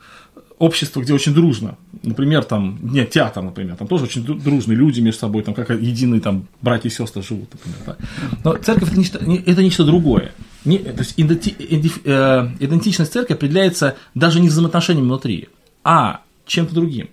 общества, 0.58 1.02
где 1.02 1.14
очень 1.14 1.34
дружно. 1.34 1.78
Например, 2.04 2.44
там, 2.44 2.80
нет, 2.82 3.10
театр, 3.10 3.44
например, 3.44 3.76
там 3.76 3.88
тоже 3.88 4.06
очень 4.06 4.24
дружные 4.24 4.78
люди 4.78 5.00
между 5.00 5.22
собой, 5.22 5.44
там 5.44 5.54
как 5.54 5.70
единые 5.70 6.22
там 6.22 6.48
братья 6.62 6.90
и 6.90 6.92
сестры 6.92 7.24
живут, 7.24 7.50
например. 7.54 7.80
Да. 7.86 7.96
Но 8.44 8.54
церковь 8.56 8.90
это 8.90 9.00
нечто, 9.00 9.20
это 9.20 9.64
нечто 9.64 9.84
другое. 9.84 10.32
Не, 10.66 10.80
то 10.80 11.00
есть 11.00 11.14
иденти, 11.18 11.56
э, 12.04 12.50
идентичность 12.60 13.14
церкви 13.14 13.34
определяется 13.34 13.96
даже 14.14 14.40
не 14.40 14.50
взаимоотношениями 14.50 15.06
внутри, 15.06 15.50
а 15.84 16.22
чем-то 16.46 16.74
другим. 16.74 17.10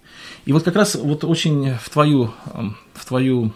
И 0.47 0.53
вот 0.53 0.65
как 0.65 0.75
раз 0.75 0.97
вот 0.97 1.25
очень 1.25 1.75
в 1.75 1.91
твою, 1.91 2.33
эм, 2.53 2.77
в 2.95 3.05
твою 3.05 3.53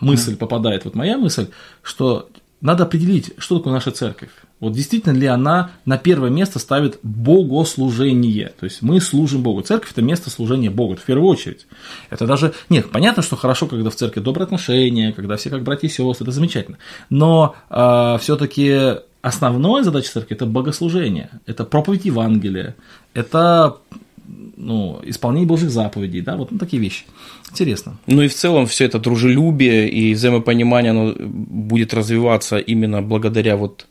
мысль 0.00 0.36
попадает, 0.36 0.84
вот 0.84 0.94
моя 0.94 1.18
мысль, 1.18 1.48
что 1.82 2.28
надо 2.60 2.84
определить, 2.84 3.32
что 3.38 3.58
такое 3.58 3.72
наша 3.72 3.90
церковь. 3.90 4.30
Вот 4.60 4.74
действительно 4.74 5.16
ли 5.16 5.26
она 5.26 5.70
на 5.86 5.96
первое 5.96 6.28
место 6.28 6.58
ставит 6.58 6.98
богослужение. 7.02 8.52
То 8.60 8.64
есть 8.64 8.82
мы 8.82 9.00
служим 9.00 9.42
Богу. 9.42 9.62
Церковь– 9.62 9.90
это 9.92 10.02
место 10.02 10.28
служения 10.28 10.70
Богу, 10.70 10.96
в 10.96 11.02
первую 11.02 11.28
очередь. 11.28 11.66
Это 12.10 12.26
даже, 12.26 12.52
нет, 12.68 12.90
понятно, 12.90 13.22
что 13.22 13.36
хорошо, 13.36 13.66
когда 13.66 13.88
в 13.88 13.94
церкви 13.94 14.20
добрые 14.20 14.44
отношения, 14.44 15.12
когда 15.12 15.36
все 15.36 15.48
как 15.48 15.62
братья 15.62 15.88
и 15.88 15.90
сестры, 15.90 16.24
это 16.24 16.32
замечательно. 16.32 16.76
Но 17.08 17.54
э, 17.56 17.64
а, 17.70 18.18
все-таки 18.18 18.98
основная 19.22 19.82
задача 19.82 20.12
церкви– 20.12 20.36
это 20.36 20.46
богослужение, 20.46 21.30
это 21.46 21.64
проповедь 21.64 22.04
Евангелия, 22.04 22.76
это 23.14 23.78
ну, 24.56 25.00
исполнение 25.04 25.46
Божьих 25.46 25.70
заповедей, 25.70 26.20
да, 26.20 26.36
вот 26.36 26.50
ну, 26.52 26.58
такие 26.58 26.82
вещи. 26.82 27.04
Интересно. 27.50 27.96
Ну 28.06 28.22
и 28.22 28.28
в 28.28 28.34
целом 28.34 28.66
все 28.66 28.84
это 28.84 28.98
дружелюбие 28.98 29.88
и 29.88 30.14
взаимопонимание, 30.14 30.90
оно 30.90 31.14
будет 31.18 31.94
развиваться 31.94 32.58
именно 32.58 33.02
благодаря 33.02 33.56
вот 33.56 33.86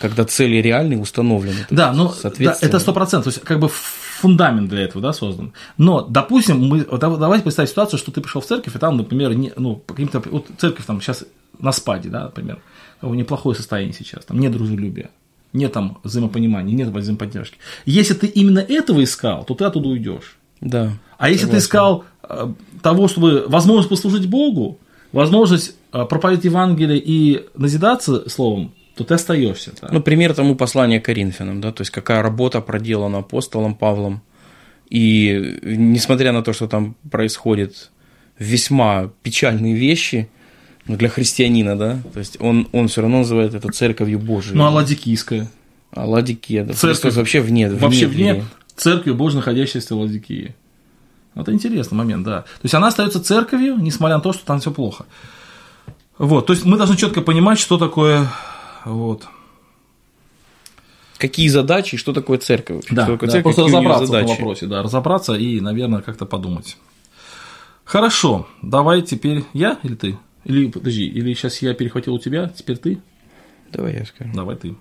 когда 0.00 0.24
цели 0.24 0.56
реальные 0.56 0.98
установлены. 0.98 1.66
Да, 1.70 1.92
ну 1.92 2.12
да, 2.38 2.56
это 2.60 2.78
сто 2.78 2.92
процентов, 2.92 3.32
то 3.32 3.38
есть 3.38 3.46
как 3.46 3.58
бы 3.58 3.68
фундамент 3.68 4.68
для 4.68 4.82
этого, 4.82 5.02
да, 5.02 5.12
создан. 5.12 5.52
Но, 5.78 6.02
допустим, 6.02 6.60
мы, 6.60 6.84
давайте 6.84 7.44
представить 7.44 7.70
ситуацию, 7.70 7.98
что 7.98 8.10
ты 8.10 8.20
пришел 8.20 8.40
в 8.40 8.46
церковь, 8.46 8.74
и 8.74 8.78
там, 8.78 8.96
например, 8.96 9.34
не, 9.34 9.52
ну, 9.56 9.76
каким-то, 9.76 10.22
вот 10.30 10.46
церковь 10.58 10.84
там 10.84 11.00
сейчас 11.00 11.24
на 11.58 11.72
спаде, 11.72 12.08
да, 12.08 12.24
например, 12.24 12.60
неплохое 13.02 13.56
состояние 13.56 13.94
сейчас, 13.94 14.24
там 14.24 14.38
нет 14.38 14.52
дружелюбия, 14.52 15.10
нет 15.54 15.72
там 15.72 15.98
взаимопонимания, 16.02 16.74
нет 16.74 16.88
взаимоподдержки. 16.88 17.56
Если 17.86 18.12
ты 18.12 18.26
именно 18.26 18.58
этого 18.58 19.02
искал, 19.02 19.44
то 19.44 19.54
ты 19.54 19.64
оттуда 19.64 19.88
уйдешь. 19.88 20.36
Да. 20.60 20.92
А 21.16 21.30
если 21.30 21.44
согласен. 21.44 21.60
ты 21.60 21.64
искал 21.64 22.04
э, 22.22 22.52
того, 22.82 23.08
чтобы 23.08 23.44
возможность 23.48 23.88
послужить 23.88 24.28
Богу, 24.28 24.78
возможность 25.12 25.76
э, 25.92 26.04
проповедовать 26.04 26.44
Евангелие 26.44 26.98
и 26.98 27.46
назидаться 27.54 28.28
словом, 28.28 28.74
то 28.96 29.04
ты 29.04 29.14
остаешься. 29.14 29.72
Да? 29.80 29.88
Ну, 29.90 30.00
пример 30.02 30.34
тому 30.34 30.56
послания 30.56 31.00
Коринфянам, 31.00 31.60
да, 31.60 31.72
то 31.72 31.82
есть 31.82 31.90
какая 31.90 32.22
работа 32.22 32.60
проделана 32.60 33.18
апостолом 33.18 33.74
Павлом. 33.74 34.22
И 34.90 35.58
несмотря 35.62 36.32
на 36.32 36.42
то, 36.42 36.52
что 36.52 36.68
там 36.68 36.94
происходит 37.10 37.90
весьма 38.38 39.10
печальные 39.22 39.74
вещи, 39.74 40.28
ну, 40.86 40.96
для 40.96 41.08
христианина, 41.08 41.76
да, 41.76 41.98
то 42.12 42.18
есть 42.18 42.36
он, 42.40 42.68
он 42.72 42.88
все 42.88 43.00
равно 43.00 43.18
называет 43.18 43.54
это 43.54 43.72
церковью 43.72 44.18
Божией. 44.18 44.56
Ну, 44.56 44.64
а 44.64 44.70
Ладикийская? 44.70 45.50
А 45.92 46.06
Ладикия, 46.06 46.64
да. 46.64 46.74
Церковь 46.74 47.14
вообще 47.14 47.40
вне. 47.40 47.70
Вообще 47.70 48.06
вне, 48.06 48.34
вне 48.34 48.44
церковью 48.76 49.14
Божьей, 49.14 49.38
находящейся 49.38 49.94
в 49.94 50.00
Ладикии. 50.00 50.54
Это 51.34 51.52
интересный 51.52 51.96
момент, 51.96 52.24
да. 52.24 52.42
То 52.42 52.64
есть 52.64 52.74
она 52.74 52.88
остается 52.88 53.22
церковью, 53.22 53.76
несмотря 53.78 54.16
на 54.16 54.22
то, 54.22 54.32
что 54.32 54.44
там 54.44 54.60
все 54.60 54.70
плохо. 54.70 55.06
Вот, 56.18 56.46
то 56.46 56.52
есть 56.52 56.64
мы 56.64 56.76
должны 56.76 56.96
четко 56.96 57.22
понимать, 57.22 57.58
что 57.58 57.76
такое 57.76 58.28
вот. 58.84 59.26
Какие 61.18 61.48
задачи 61.48 61.94
и 61.94 61.98
что 61.98 62.12
такое 62.12 62.38
церковь? 62.38 62.84
Да, 62.90 63.04
что 63.04 63.12
такое 63.12 63.28
да 63.28 63.32
церковь, 63.32 63.54
просто 63.54 63.72
разобраться 63.72 64.12
в 64.12 64.14
этом 64.14 64.28
вопросе, 64.28 64.66
да, 64.66 64.82
разобраться 64.82 65.34
и, 65.34 65.60
наверное, 65.60 66.02
как-то 66.02 66.26
подумать. 66.26 66.76
Хорошо, 67.84 68.46
давай 68.62 69.02
теперь 69.02 69.44
я 69.52 69.78
или 69.82 69.94
ты? 69.94 70.18
Или, 70.44 70.70
подожди, 70.70 71.06
или 71.06 71.34
сейчас 71.34 71.62
я 71.62 71.74
перехватил 71.74 72.14
у 72.14 72.18
тебя, 72.18 72.48
теперь 72.48 72.76
ты? 72.76 72.98
Давай 73.72 73.94
я 73.94 74.04
скажу. 74.04 74.30
Давай 74.34 74.56
ты. 74.56 74.74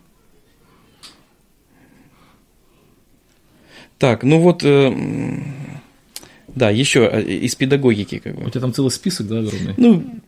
Так, 3.97 4.23
ну 4.23 4.39
вот, 4.39 4.63
э, 4.63 4.93
да, 6.47 6.69
еще 6.69 7.09
э, 7.11 7.21
из 7.21 7.55
педагогики 7.55 8.19
как 8.19 8.35
бы. 8.35 8.45
У 8.45 8.49
тебя 8.49 8.61
там 8.61 8.73
целый 8.73 8.91
список, 8.91 9.27
да, 9.27 9.39
огромный? 9.39 9.73
Ну, 9.77 10.19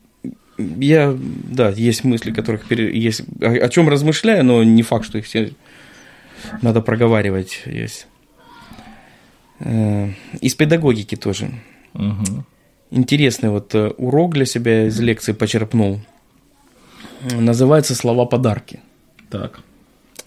я, 0.58 1.16
да, 1.18 1.70
есть 1.70 2.06
мысли, 2.06 2.32
которых 2.32 2.72
есть, 2.72 3.24
о, 3.42 3.52
о 3.52 3.70
чем 3.70 3.90
размышляю, 3.90 4.46
но 4.46 4.64
не 4.64 4.84
факт, 4.84 5.06
что 5.06 5.18
их 5.18 5.26
все 5.26 5.52
надо 6.62 6.82
проговаривать. 6.82 7.64
Есть. 7.66 8.08
Э, 9.60 10.10
из 10.40 10.56
педагогики 10.56 11.16
тоже. 11.16 11.52
Угу. 11.94 12.46
Интересный 12.92 13.50
вот 13.50 13.74
э, 13.74 13.90
урок 13.98 14.34
для 14.34 14.46
себя 14.46 14.88
из 14.88 15.00
лекции 15.00 15.34
почерпнул. 15.34 16.00
Называется 17.22 17.96
«Слова 17.96 18.26
подарки». 18.26 18.80
Так. 19.30 19.60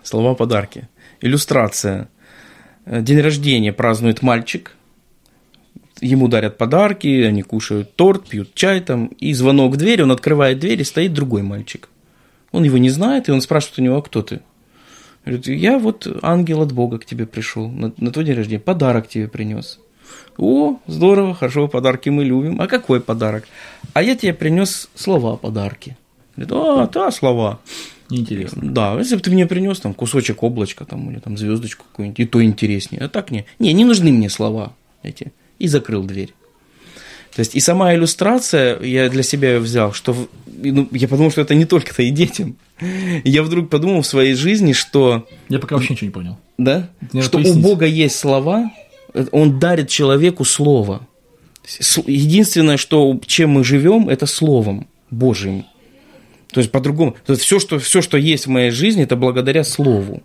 Слова 0.02 0.34
подарки. 0.34 0.88
Иллюстрация. 1.20 2.08
Э, 2.84 3.00
день 3.02 3.20
рождения 3.20 3.72
празднует 3.72 4.22
мальчик, 4.22 4.74
ему 6.00 6.28
дарят 6.28 6.58
подарки, 6.58 7.22
они 7.22 7.42
кушают 7.42 7.94
торт, 7.96 8.28
пьют 8.28 8.54
чай 8.54 8.80
там, 8.80 9.06
и 9.06 9.32
звонок 9.32 9.74
в 9.74 9.76
дверь, 9.76 10.02
он 10.02 10.12
открывает 10.12 10.58
дверь, 10.58 10.80
и 10.80 10.84
стоит 10.84 11.12
другой 11.12 11.42
мальчик. 11.42 11.88
Он 12.50 12.64
его 12.64 12.78
не 12.78 12.90
знает, 12.90 13.28
и 13.28 13.32
он 13.32 13.40
спрашивает 13.40 13.78
у 13.78 13.82
него, 13.82 13.96
а 13.96 14.02
кто 14.02 14.22
ты? 14.22 14.40
Говорит, 15.24 15.46
я 15.48 15.78
вот 15.78 16.06
ангел 16.22 16.62
от 16.62 16.72
Бога 16.72 16.98
к 16.98 17.04
тебе 17.04 17.26
пришел 17.26 17.68
на, 17.68 17.92
на 17.98 18.10
твой 18.10 18.24
день 18.24 18.36
рождения, 18.36 18.60
подарок 18.60 19.08
тебе 19.08 19.28
принес. 19.28 19.78
О, 20.36 20.76
здорово, 20.86 21.34
хорошо, 21.34 21.68
подарки 21.68 22.08
мы 22.10 22.24
любим. 22.24 22.60
А 22.60 22.66
какой 22.66 23.00
подарок? 23.00 23.44
А 23.92 24.02
я 24.02 24.14
тебе 24.14 24.32
принес 24.34 24.88
слова 24.94 25.36
подарки. 25.36 25.96
Говорит, 26.36 26.52
а, 26.54 26.86
да, 26.86 27.10
слова. 27.10 27.58
Неинтересно. 28.10 28.62
Да, 28.72 28.96
если 28.98 29.16
бы 29.16 29.20
ты 29.20 29.30
мне 29.30 29.46
принес 29.46 29.80
там 29.80 29.92
кусочек 29.92 30.42
облачка 30.42 30.84
там, 30.84 31.10
или 31.10 31.18
там 31.18 31.36
звездочку 31.36 31.84
какую-нибудь, 31.90 32.20
и 32.20 32.26
то 32.26 32.42
интереснее. 32.42 33.02
А 33.02 33.08
так 33.08 33.30
не. 33.30 33.44
Не, 33.58 33.72
не 33.72 33.84
нужны 33.84 34.12
мне 34.12 34.30
слова 34.30 34.72
эти 35.02 35.32
и 35.58 35.66
закрыл 35.66 36.04
дверь. 36.04 36.32
То 37.34 37.40
есть 37.40 37.54
и 37.54 37.60
сама 37.60 37.94
иллюстрация, 37.94 38.80
я 38.80 39.08
для 39.10 39.22
себя 39.22 39.54
ее 39.54 39.58
взял, 39.58 39.92
что 39.92 40.28
ну, 40.46 40.88
я 40.90 41.08
подумал, 41.08 41.30
что 41.30 41.40
это 41.40 41.54
не 41.54 41.66
только-то 41.66 42.02
и 42.02 42.10
детям. 42.10 42.56
я 43.24 43.42
вдруг 43.42 43.68
подумал 43.68 44.02
в 44.02 44.06
своей 44.06 44.34
жизни, 44.34 44.72
что... 44.72 45.26
Я 45.48 45.58
пока 45.58 45.76
вообще 45.76 45.92
ничего 45.92 46.06
не 46.06 46.12
понял. 46.12 46.38
Да? 46.56 46.90
Что 47.20 47.38
у 47.38 47.54
Бога 47.54 47.86
есть 47.86 48.16
слова, 48.16 48.70
Он 49.32 49.58
дарит 49.58 49.88
человеку 49.88 50.44
слово. 50.44 51.06
Единственное, 52.06 52.76
что, 52.76 53.20
чем 53.26 53.50
мы 53.50 53.64
живем, 53.64 54.08
это 54.08 54.26
словом 54.26 54.86
Божьим. 55.10 55.64
То 56.50 56.60
есть 56.60 56.72
по-другому. 56.72 57.16
То 57.26 57.32
есть 57.32 57.44
все 57.44 57.58
что, 57.58 57.78
все, 57.78 58.00
что 58.00 58.16
есть 58.16 58.46
в 58.46 58.50
моей 58.50 58.70
жизни, 58.70 59.02
это 59.02 59.16
благодаря 59.16 59.64
слову. 59.64 60.22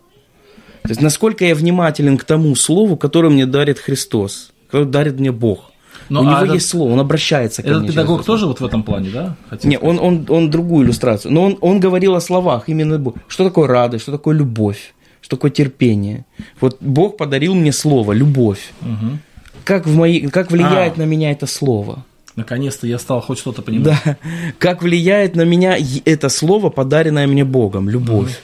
То 0.83 0.89
есть 0.89 1.01
насколько 1.01 1.45
я 1.45 1.55
внимателен 1.55 2.17
к 2.17 2.23
тому 2.23 2.55
слову, 2.55 2.97
которое 2.97 3.29
мне 3.29 3.45
дарит 3.45 3.79
Христос 3.79 4.53
который 4.73 4.87
дарит 4.87 5.19
мне 5.19 5.31
Бог. 5.31 5.71
Но, 6.09 6.21
У 6.21 6.23
а 6.23 6.25
него 6.25 6.37
этот, 6.45 6.55
есть 6.55 6.67
слово, 6.67 6.93
он 6.93 6.99
обращается 6.99 7.61
ко 7.61 7.67
этот 7.67 7.81
мне. 7.83 7.89
Этот 7.89 7.95
педагог 7.95 8.25
тоже 8.25 8.47
вот 8.47 8.59
в 8.59 8.65
этом 8.65 8.81
плане, 8.81 9.11
да? 9.11 9.35
Нет, 9.63 9.79
он, 9.83 9.99
он, 9.99 10.25
он 10.27 10.49
другую 10.49 10.87
иллюстрацию. 10.87 11.31
Но 11.31 11.43
он, 11.43 11.57
он 11.61 11.79
говорил 11.79 12.15
о 12.15 12.21
словах, 12.21 12.67
именно 12.69 13.13
что 13.27 13.43
такое 13.43 13.67
радость, 13.67 14.01
что 14.01 14.11
такое 14.11 14.35
любовь, 14.35 14.92
что 15.23 15.37
такое 15.37 15.51
терпение. 15.51 16.25
Вот 16.59 16.77
Бог 16.81 17.15
подарил 17.15 17.55
мне 17.55 17.71
слово, 17.71 18.11
любовь. 18.11 18.73
Угу. 18.81 19.17
Как, 19.63 19.87
в 19.87 19.95
мои, 19.95 20.27
как 20.27 20.51
влияет 20.51 20.97
а, 20.97 20.99
на 20.99 21.03
меня 21.03 21.31
это 21.31 21.47
слово? 21.47 22.03
Наконец-то 22.35 22.85
я 22.87 22.99
стал 22.99 23.21
хоть 23.21 23.39
что-то 23.39 23.61
понимать. 23.61 23.97
Да. 24.03 24.17
Как 24.59 24.83
влияет 24.83 25.35
на 25.35 25.43
меня 25.43 25.77
это 26.03 26.27
слово, 26.27 26.69
подаренное 26.69 27.25
мне 27.25 27.45
Богом, 27.45 27.89
любовь. 27.89 28.41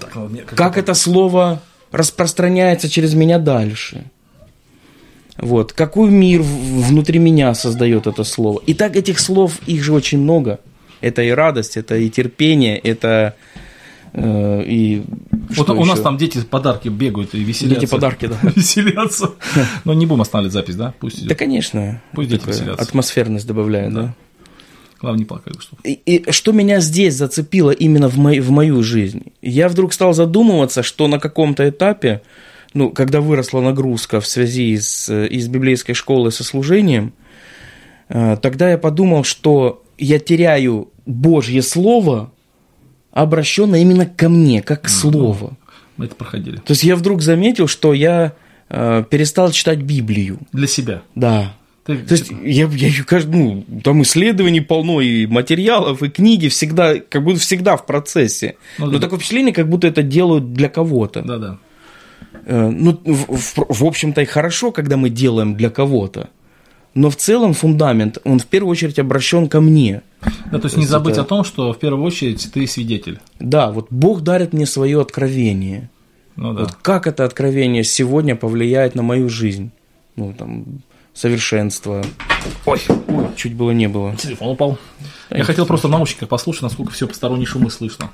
Так, 0.00 0.14
ну, 0.16 0.28
как, 0.46 0.58
как 0.58 0.76
это 0.76 0.92
слово 0.92 1.62
распространяется 1.92 2.90
через 2.90 3.14
меня 3.14 3.38
дальше. 3.38 4.04
Вот. 5.38 5.72
Какой 5.72 6.10
мир 6.10 6.42
внутри 6.42 7.18
меня 7.18 7.54
создает 7.54 8.06
это 8.06 8.24
слово? 8.24 8.60
И 8.66 8.74
так 8.74 8.96
этих 8.96 9.18
слов, 9.18 9.60
их 9.66 9.82
же 9.82 9.94
очень 9.94 10.18
много. 10.18 10.60
Это 11.00 11.22
и 11.22 11.30
радость, 11.30 11.78
это 11.78 11.96
и 11.96 12.10
терпение, 12.10 12.76
это 12.76 13.34
э, 14.12 14.62
и 14.66 15.04
вот 15.50 15.70
у 15.70 15.76
еще? 15.76 15.90
нас 15.90 16.00
там 16.00 16.16
дети 16.16 16.40
подарки 16.40 16.88
бегают 16.88 17.34
и 17.34 17.40
веселятся. 17.42 17.80
Дети 17.80 17.90
подарки, 17.90 18.26
да. 18.26 18.38
веселятся. 18.56 19.30
Но 19.84 19.94
не 19.94 20.06
будем 20.06 20.22
останавливать 20.22 20.52
запись, 20.52 20.76
да? 20.76 20.94
Пусть. 20.98 21.26
Да, 21.26 21.34
конечно. 21.34 22.02
Пусть 22.12 22.30
дети 22.30 22.46
веселятся. 22.46 22.82
Атмосферность 22.82 23.46
добавляет, 23.46 23.92
да. 23.94 24.14
Главное, 25.00 25.20
не 25.20 25.24
плакать. 25.26 25.54
Что. 25.60 25.76
И, 25.84 25.92
и 25.92 26.32
что 26.32 26.52
меня 26.52 26.80
здесь 26.80 27.14
зацепило 27.14 27.70
именно 27.70 28.08
в, 28.08 28.16
мой, 28.18 28.40
в 28.40 28.50
мою 28.50 28.82
жизнь? 28.82 29.32
Я 29.42 29.68
вдруг 29.68 29.92
стал 29.92 30.12
задумываться, 30.12 30.82
что 30.82 31.06
на 31.06 31.20
каком-то 31.20 31.68
этапе 31.68 32.22
ну, 32.74 32.90
когда 32.90 33.20
выросла 33.20 33.60
нагрузка 33.60 34.20
в 34.20 34.26
связи 34.26 34.76
с, 34.78 35.12
из 35.26 35.48
библейской 35.48 35.94
школы 35.94 36.30
со 36.30 36.44
служением, 36.44 37.12
э, 38.08 38.36
тогда 38.42 38.70
я 38.70 38.78
подумал, 38.78 39.24
что 39.24 39.82
я 39.96 40.18
теряю 40.18 40.90
Божье 41.06 41.62
Слово, 41.62 42.32
обращенное 43.12 43.80
именно 43.80 44.06
ко 44.06 44.28
мне, 44.28 44.62
как 44.62 44.84
mm-hmm. 44.84 44.88
Слово. 44.88 45.56
Мы 45.96 46.06
это 46.06 46.14
проходили. 46.14 46.56
То 46.56 46.72
есть 46.72 46.84
я 46.84 46.96
вдруг 46.96 47.22
заметил, 47.22 47.66
что 47.66 47.92
я 47.92 48.32
э, 48.68 49.04
перестал 49.10 49.50
читать 49.50 49.78
Библию. 49.78 50.38
Для 50.52 50.66
себя? 50.66 51.02
Да. 51.14 51.54
Ты... 51.84 51.96
То 51.96 52.12
есть 52.12 52.30
я, 52.44 52.68
я 52.70 52.90
ну, 53.26 53.64
там 53.82 54.02
исследований 54.02 54.60
полно, 54.60 55.00
и 55.00 55.26
материалов, 55.26 56.02
и 56.02 56.08
книги 56.08 56.48
всегда, 56.48 56.98
как 57.00 57.24
будто 57.24 57.40
всегда 57.40 57.76
в 57.76 57.86
процессе. 57.86 58.56
Ну, 58.78 58.86
Но 58.86 58.92
да. 58.92 58.98
такое 59.00 59.18
впечатление, 59.18 59.54
как 59.54 59.68
будто 59.68 59.86
это 59.86 60.02
делают 60.02 60.52
для 60.52 60.68
кого-то. 60.68 61.22
Да-да. 61.22 61.58
Э, 62.44 62.68
ну, 62.68 63.00
в, 63.04 63.36
в, 63.36 63.80
в 63.80 63.84
общем-то, 63.84 64.20
и 64.20 64.24
хорошо, 64.24 64.70
когда 64.70 64.96
мы 64.96 65.10
делаем 65.10 65.56
для 65.56 65.70
кого-то. 65.70 66.28
Но 66.98 67.10
в 67.10 67.16
целом 67.16 67.54
фундамент, 67.54 68.18
он 68.24 68.40
в 68.40 68.46
первую 68.46 68.72
очередь 68.72 68.98
обращен 68.98 69.48
ко 69.48 69.60
мне. 69.60 70.02
Да, 70.50 70.58
то 70.58 70.64
есть 70.64 70.76
не 70.76 70.84
забыть 70.84 71.12
это... 71.12 71.22
о 71.22 71.24
том, 71.24 71.44
что 71.44 71.72
в 71.72 71.78
первую 71.78 72.02
очередь 72.04 72.50
ты 72.52 72.66
свидетель. 72.66 73.20
Да, 73.38 73.70
вот 73.70 73.86
Бог 73.90 74.22
дарит 74.22 74.52
мне 74.52 74.66
свое 74.66 75.00
откровение. 75.00 75.90
Ну 76.34 76.52
да. 76.54 76.62
Вот 76.62 76.74
как 76.74 77.06
это 77.06 77.24
откровение 77.24 77.84
сегодня 77.84 78.34
повлияет 78.34 78.96
на 78.96 79.02
мою 79.02 79.28
жизнь? 79.28 79.70
Ну, 80.16 80.34
там, 80.36 80.64
совершенство. 81.14 82.04
Ой, 82.66 82.80
ой, 83.06 83.26
чуть 83.36 83.54
было 83.54 83.70
не 83.70 83.86
было. 83.86 84.16
Телефон 84.16 84.48
упал. 84.48 84.76
Я 85.30 85.44
хотел 85.44 85.66
просто 85.66 85.86
в 85.86 85.92
наушниках 85.92 86.28
послушать, 86.28 86.62
насколько 86.62 86.90
все 86.90 87.06
посторонние 87.06 87.46
шумы 87.46 87.70
слышно. 87.70 88.10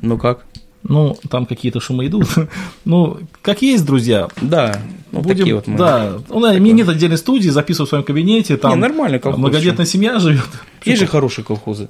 Ну 0.00 0.16
как? 0.16 0.46
Ну, 0.86 1.16
там 1.30 1.46
какие-то 1.46 1.80
шумы 1.80 2.06
идут. 2.06 2.28
ну, 2.84 3.18
как 3.42 3.62
есть, 3.62 3.86
друзья. 3.86 4.28
Да, 4.40 4.80
ну, 5.12 5.20
Будем, 5.20 5.36
такие 5.38 5.54
вот 5.54 5.66
мы. 5.66 5.78
Да, 5.78 6.18
у 6.28 6.40
меня 6.40 6.72
нет 6.72 6.88
отдельной 6.88 7.16
студии, 7.16 7.48
записываю 7.48 7.86
в 7.86 7.88
своем 7.88 8.04
кабинете, 8.04 8.56
там 8.56 8.74
не, 8.74 8.80
нормально 8.80 9.18
колхоз, 9.18 9.40
многодетная 9.40 9.86
семья 9.86 10.18
живет. 10.18 10.48
Есть 10.84 11.00
же 11.00 11.06
хорошие 11.06 11.44
колхозы. 11.44 11.88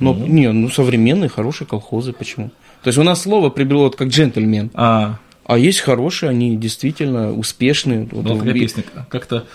Но, 0.00 0.14
ну. 0.14 0.26
не, 0.26 0.50
ну 0.50 0.68
современные 0.68 1.28
хорошие 1.28 1.68
колхозы, 1.68 2.12
почему? 2.12 2.50
То 2.82 2.88
есть 2.88 2.98
у 2.98 3.04
нас 3.04 3.22
слово 3.22 3.50
приобрело 3.50 3.84
вот 3.84 3.96
как 3.96 4.08
джентльмен. 4.08 4.70
А. 4.74 5.18
А 5.44 5.58
есть 5.58 5.80
хорошие, 5.80 6.30
они 6.30 6.56
действительно 6.56 7.32
успешные. 7.32 8.08
Вот, 8.10 8.24
вот 8.24 8.38
такая 8.38 8.54
песня. 8.54 8.84
Как-то 9.08 9.46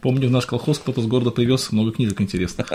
Помню, 0.00 0.28
в 0.28 0.30
наш 0.30 0.46
колхоз 0.46 0.78
кто-то 0.78 1.00
с 1.00 1.06
города 1.06 1.30
привез 1.30 1.72
много 1.72 1.92
книжек 1.92 2.20
интересных. 2.20 2.72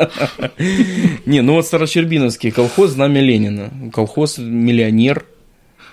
Не, 1.26 1.42
ну 1.42 1.54
вот 1.54 1.66
Старощербиновский 1.66 2.52
колхоз 2.52 2.92
«Знамя 2.92 3.22
Ленина». 3.22 3.72
Колхоз 3.94 4.38
«Миллионер». 4.38 5.26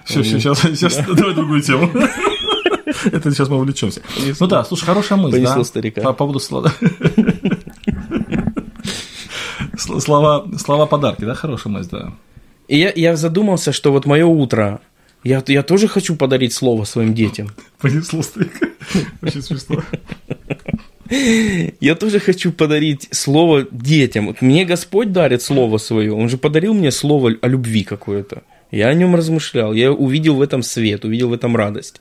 Все, 0.04 0.22
все, 0.22 0.38
сейчас, 0.40 0.60
сейчас 0.62 0.96
давай 1.06 1.34
другую 1.34 1.62
тему. 1.62 1.90
Это 3.04 3.30
сейчас 3.30 3.48
мы 3.48 3.56
увлечемся. 3.56 4.02
Ну 4.40 4.46
да, 4.46 4.64
слушай, 4.64 4.84
хорошая 4.84 5.18
мысль. 5.18 5.36
Понесло 5.36 5.64
старика. 5.64 6.00
По 6.00 6.12
поводу 6.12 6.40
слова. 6.40 6.72
Слова, 9.76 10.46
слова 10.58 10.86
подарки, 10.86 11.24
да, 11.24 11.34
хорошая 11.34 11.72
мысль, 11.72 11.90
да. 11.92 12.12
И 12.68 12.78
я, 12.78 12.92
я 12.94 13.16
задумался, 13.16 13.72
что 13.72 13.92
вот 13.92 14.06
мое 14.06 14.26
утро, 14.26 14.80
я, 15.24 15.42
я 15.46 15.62
тоже 15.62 15.88
хочу 15.88 16.16
подарить 16.16 16.52
слово 16.52 16.84
своим 16.84 17.14
детям. 17.14 17.48
Понесло 17.80 18.22
старика. 18.22 18.66
Очень 19.22 19.42
смешно. 19.42 19.82
Я 21.80 21.94
тоже 21.94 22.20
хочу 22.20 22.52
подарить 22.52 23.08
слово 23.12 23.66
детям. 23.70 24.26
Вот 24.26 24.42
мне 24.42 24.64
Господь 24.64 25.12
дарит 25.12 25.42
слово 25.42 25.78
свое. 25.78 26.12
Он 26.12 26.28
же 26.28 26.36
подарил 26.36 26.74
мне 26.74 26.90
слово 26.90 27.34
о 27.40 27.48
любви 27.48 27.84
какое-то. 27.84 28.42
Я 28.70 28.88
о 28.88 28.94
нем 28.94 29.14
размышлял. 29.14 29.72
Я 29.72 29.92
увидел 29.92 30.34
в 30.34 30.42
этом 30.42 30.62
свет, 30.62 31.04
увидел 31.04 31.30
в 31.30 31.32
этом 31.32 31.56
радость. 31.56 32.00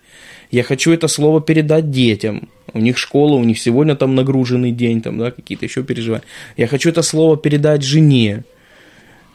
Я 0.51 0.63
хочу 0.63 0.91
это 0.91 1.07
слово 1.07 1.41
передать 1.41 1.91
детям. 1.91 2.49
У 2.73 2.79
них 2.79 2.97
школа, 2.97 3.35
у 3.35 3.43
них 3.43 3.59
сегодня 3.59 3.95
там 3.95 4.15
нагруженный 4.15 4.71
день, 4.71 5.01
там, 5.01 5.17
да, 5.17 5.31
какие-то 5.31 5.65
еще 5.65 5.83
переживания. 5.83 6.25
Я 6.57 6.67
хочу 6.67 6.89
это 6.89 7.01
слово 7.01 7.37
передать 7.37 7.83
жене. 7.83 8.43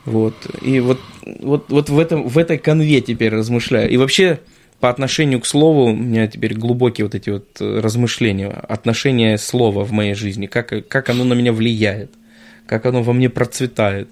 Вот. 0.04 0.35
И 0.62 0.80
вот, 0.80 1.00
вот, 1.40 1.66
вот 1.68 1.88
в, 1.88 1.98
этом, 1.98 2.28
в 2.28 2.37
этой 2.37 2.58
конве 2.58 3.00
теперь 3.00 3.35
размышляю. 3.35 3.90
И 3.90 3.96
вообще, 3.96 4.40
по 4.83 4.90
отношению 4.90 5.40
к 5.40 5.47
слову 5.47 5.85
у 5.85 5.95
меня 5.95 6.27
теперь 6.27 6.55
глубокие 6.55 7.05
вот 7.05 7.14
эти 7.14 7.31
вот 7.31 7.47
э, 7.61 7.79
размышления, 7.79 8.49
отношение 8.49 9.38
слова 9.38 9.85
в 9.85 9.92
моей 9.92 10.14
жизни, 10.14 10.47
как, 10.47 10.88
как 10.88 11.09
оно 11.09 11.23
на 11.23 11.35
меня 11.35 11.53
влияет, 11.53 12.11
как 12.66 12.85
оно 12.85 13.05
во 13.05 13.12
мне 13.12 13.31
процветает, 13.31 14.09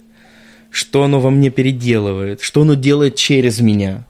что 0.71 1.03
оно 1.03 1.19
во 1.19 1.31
мне 1.31 1.51
переделывает, 1.51 2.41
что 2.41 2.63
оно 2.63 2.75
делает 2.75 3.17
через 3.17 3.59
меня. 3.59 4.07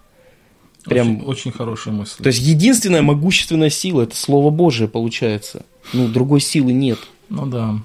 Прям... 0.85 1.21
Очень, 1.21 1.25
очень 1.25 1.53
хорошая 1.53 1.95
мысль. 1.95 2.23
То 2.23 2.27
есть 2.27 2.41
единственная 2.41 3.01
могущественная 3.01 3.71
сила– 3.71 4.03
это 4.03 4.15
Слово 4.15 4.51
Божие 4.51 4.87
получается. 4.87 5.65
Ну, 5.95 6.09
другой 6.09 6.41
силы 6.41 6.75
нет. 6.75 6.99
Ну 7.31 7.47
да, 7.47 7.79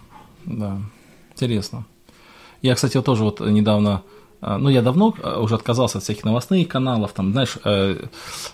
да. 0.43 0.81
Интересно. 1.31 1.85
Я, 2.61 2.75
кстати, 2.75 3.01
тоже 3.01 3.23
вот 3.23 3.39
недавно 3.39 4.03
ну, 4.41 4.69
я 4.69 4.81
давно 4.81 5.15
а, 5.23 5.39
уже 5.39 5.55
отказался 5.55 5.97
от 5.97 6.03
всяких 6.03 6.23
новостных 6.23 6.67
каналов, 6.67 7.13
там, 7.13 7.31
знаешь, 7.31 7.57
э, 7.63 8.05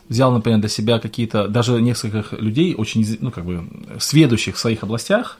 взял, 0.09 0.31
например, 0.31 0.59
для 0.59 0.69
себя 0.69 0.99
какие-то, 0.99 1.47
даже 1.47 1.81
несколько 1.81 2.35
людей, 2.37 2.75
очень, 2.75 3.05
ну, 3.19 3.31
как 3.31 3.45
бы, 3.45 3.67
сведущих 3.99 4.55
в 4.55 4.59
своих 4.59 4.83
областях, 4.83 5.39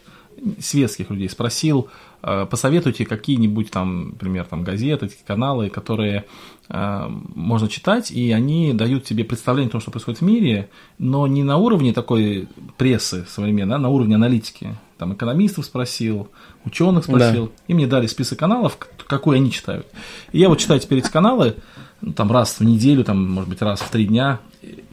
светских 0.59 1.09
людей, 1.09 1.29
спросил, 1.29 1.89
э, 2.23 2.45
посоветуйте 2.49 3.05
какие-нибудь 3.05 3.71
там, 3.71 4.09
например, 4.09 4.45
там, 4.45 4.63
газеты, 4.63 5.09
каналы, 5.25 5.69
которые 5.69 6.25
э, 6.69 7.07
можно 7.09 7.67
читать, 7.67 8.11
и 8.11 8.31
они 8.31 8.73
дают 8.73 9.03
тебе 9.03 9.23
представление 9.23 9.69
о 9.69 9.71
том, 9.73 9.81
что 9.81 9.91
происходит 9.91 10.21
в 10.21 10.23
мире, 10.23 10.69
но 10.97 11.27
не 11.27 11.43
на 11.43 11.57
уровне 11.57 11.93
такой 11.93 12.47
прессы 12.77 13.25
современной, 13.29 13.75
а 13.75 13.79
на 13.79 13.89
уровне 13.89 14.15
аналитики. 14.15 14.75
Там 14.97 15.13
экономистов 15.13 15.65
спросил, 15.65 16.29
ученых 16.63 17.05
спросил, 17.05 17.47
да. 17.47 17.51
и 17.67 17.73
мне 17.73 17.87
дали 17.87 18.07
список 18.07 18.39
каналов, 18.39 18.77
какой 19.07 19.37
они 19.37 19.51
читают. 19.51 19.87
И 20.31 20.39
я 20.39 20.47
вот 20.47 20.59
читаю 20.59 20.79
теперь 20.79 20.99
эти 20.99 21.09
каналы, 21.09 21.55
ну, 22.01 22.13
там 22.13 22.31
раз 22.31 22.59
в 22.59 22.63
неделю, 22.63 23.03
там, 23.03 23.31
может 23.31 23.49
быть, 23.49 23.61
раз 23.61 23.79
в 23.79 23.89
три 23.89 24.05
дня, 24.05 24.39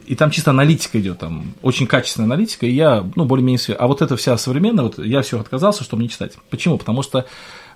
и 0.09 0.15
там 0.15 0.31
чисто 0.31 0.49
аналитика 0.49 0.99
идет, 0.99 1.19
там 1.19 1.53
очень 1.61 1.85
качественная 1.85 2.25
аналитика, 2.25 2.65
и 2.65 2.71
я, 2.71 3.05
ну, 3.15 3.25
более-менее. 3.25 3.75
А 3.75 3.85
вот 3.85 4.01
это 4.01 4.17
вся 4.17 4.35
современная, 4.39 4.85
вот 4.85 4.97
я 4.97 5.21
все 5.21 5.39
отказался, 5.39 5.83
чтобы 5.83 6.01
не 6.01 6.09
читать. 6.09 6.33
Почему? 6.49 6.79
Потому 6.79 7.03
что 7.03 7.27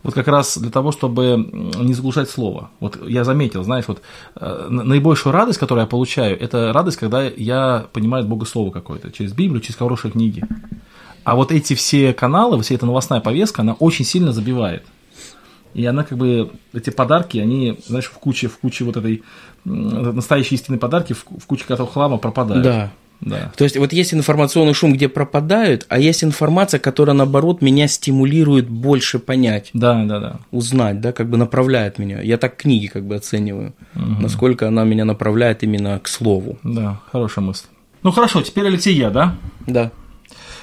вот 0.01 0.15
как 0.15 0.27
раз 0.27 0.57
для 0.57 0.71
того, 0.71 0.91
чтобы 0.91 1.47
не 1.53 1.93
заглушать 1.93 2.31
слово. 2.31 2.71
Вот 2.79 2.97
я 3.07 3.23
заметил, 3.23 3.63
знаешь, 3.63 3.85
вот 3.87 4.01
э, 4.35 4.67
наибольшую 4.67 5.31
радость, 5.31 5.59
которую 5.59 5.83
я 5.83 5.87
получаю, 5.87 6.41
это 6.41 6.73
радость, 6.73 6.97
когда 6.97 7.21
я 7.23 7.85
понимаю 7.93 8.25
Бога 8.25 8.47
Слово 8.47 8.71
какое-то, 8.71 9.11
через 9.11 9.31
Библию, 9.31 9.61
через 9.61 9.75
хорошие 9.75 10.11
книги. 10.11 10.43
А 11.23 11.35
вот 11.35 11.51
эти 11.51 11.75
все 11.75 12.13
каналы, 12.13 12.59
вся 12.63 12.73
эта 12.73 12.87
новостная 12.87 13.21
повестка, 13.21 13.61
она 13.61 13.73
очень 13.73 14.05
сильно 14.05 14.33
забивает. 14.33 14.83
И 15.75 15.85
она 15.85 16.03
как 16.03 16.17
бы, 16.17 16.51
эти 16.73 16.89
подарки, 16.89 17.37
они, 17.37 17.77
знаешь, 17.85 18.05
в 18.05 18.13
куче, 18.13 18.47
в 18.47 18.57
куче 18.57 18.83
вот 18.85 18.97
этой 18.97 19.23
настоящие 19.65 20.57
истинные 20.57 20.79
подарки, 20.79 21.13
в, 21.13 21.25
в 21.39 21.45
куче 21.45 21.65
этого 21.67 21.89
хлама 21.89 22.17
пропадают. 22.17 22.63
Да. 22.63 22.91
Да. 23.25 23.51
То 23.55 23.63
есть 23.63 23.77
вот 23.77 23.93
есть 23.93 24.13
информационный 24.13 24.73
шум, 24.73 24.93
где 24.93 25.07
пропадают, 25.07 25.85
а 25.87 25.97
есть 25.97 26.25
информация, 26.25 26.79
которая 26.79 27.15
наоборот 27.15 27.61
меня 27.61 27.87
стимулирует 27.87 28.67
больше 28.67 29.17
понять. 29.19 29.69
Да, 29.73 30.03
да, 30.03 30.19
да. 30.19 30.39
Узнать, 30.51 30.99
да, 30.99 31.13
как 31.13 31.29
бы 31.29 31.37
направляет 31.37 31.99
меня. 31.99 32.21
Я 32.21 32.37
так 32.37 32.57
книги 32.57 32.87
как 32.87 33.05
бы 33.05 33.15
оцениваю, 33.15 33.73
угу. 33.95 34.21
насколько 34.21 34.67
она 34.67 34.83
меня 34.83 35.05
направляет 35.05 35.63
именно 35.63 35.99
к 35.99 36.07
слову. 36.07 36.57
Да, 36.63 36.99
хорошая 37.11 37.45
мысль. 37.45 37.67
Ну 38.01 38.11
хорошо, 38.11 38.41
теперь 38.41 38.67
Алексей 38.67 38.93
я, 38.93 39.09
да? 39.09 39.35
Да. 39.67 39.91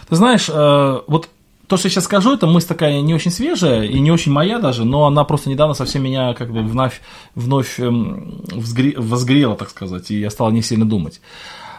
Ты 0.09 0.17
знаешь, 0.17 0.51
э, 0.53 1.01
вот 1.07 1.31
то, 1.71 1.77
что 1.77 1.87
я 1.87 1.91
сейчас 1.93 2.05
скажу, 2.07 2.35
это 2.35 2.49
мысль 2.49 2.67
такая 2.67 3.01
не 3.01 3.15
очень 3.15 3.31
свежая 3.31 3.85
и 3.85 4.01
не 4.01 4.11
очень 4.11 4.33
моя 4.33 4.59
даже, 4.59 4.85
но 4.85 5.07
она 5.07 5.23
просто 5.23 5.49
недавно 5.49 5.75
совсем 5.75 6.03
меня 6.03 6.35
как 6.35 6.53
бы 6.53 6.63
вновь, 6.63 7.01
вновь 7.37 7.79
эм, 7.79 8.43
возгрела, 8.51 9.55
так 9.55 9.71
сказать, 9.71 10.11
и 10.11 10.19
я 10.19 10.31
стал 10.31 10.51
не 10.51 10.63
сильно 10.63 10.85
думать. 10.85 11.21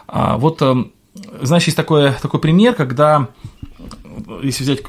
А 0.08 0.38
вот, 0.38 0.62
эм, 0.62 0.92
знаешь, 1.42 1.64
есть 1.64 1.76
такой, 1.76 2.12
такой 2.12 2.40
пример, 2.40 2.74
когда, 2.74 3.28
если 4.42 4.64
взять, 4.64 4.80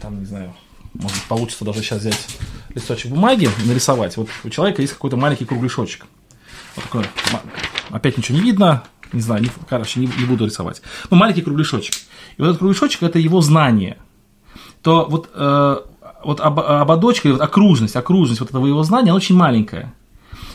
там, 0.00 0.18
не 0.18 0.24
знаю, 0.24 0.54
может 0.94 1.22
получится 1.24 1.66
даже 1.66 1.82
сейчас 1.82 1.98
взять 1.98 2.26
листочек 2.70 3.10
бумаги, 3.10 3.50
нарисовать. 3.66 4.16
Вот 4.16 4.30
у 4.44 4.48
человека 4.48 4.80
есть 4.80 4.94
какой-то 4.94 5.18
маленький 5.18 5.44
кругляшочек. 5.44 6.06
Вот 6.74 6.84
такой, 6.84 7.04
опять 7.90 8.16
ничего 8.16 8.38
не 8.38 8.44
видно, 8.44 8.82
не 9.12 9.20
знаю, 9.20 9.42
не, 9.42 9.50
короче, 9.68 10.00
не, 10.00 10.06
не 10.06 10.24
буду 10.24 10.46
рисовать. 10.46 10.80
Ну, 11.10 11.18
маленький 11.18 11.42
кругляшочек. 11.42 11.94
И 12.38 12.40
вот 12.40 12.48
этот 12.48 12.60
кругляшочек– 12.60 13.02
это 13.02 13.18
его 13.18 13.42
знание– 13.42 13.98
то 14.82 15.06
вот, 15.08 15.30
э, 15.34 15.76
вот 16.24 16.40
об, 16.40 16.60
ободочка, 16.60 17.30
вот 17.32 17.40
окружность, 17.40 17.96
окружность 17.96 18.40
вот 18.40 18.50
этого 18.50 18.66
его 18.66 18.82
знания, 18.82 19.10
она 19.10 19.16
очень 19.16 19.36
маленькая. 19.36 19.94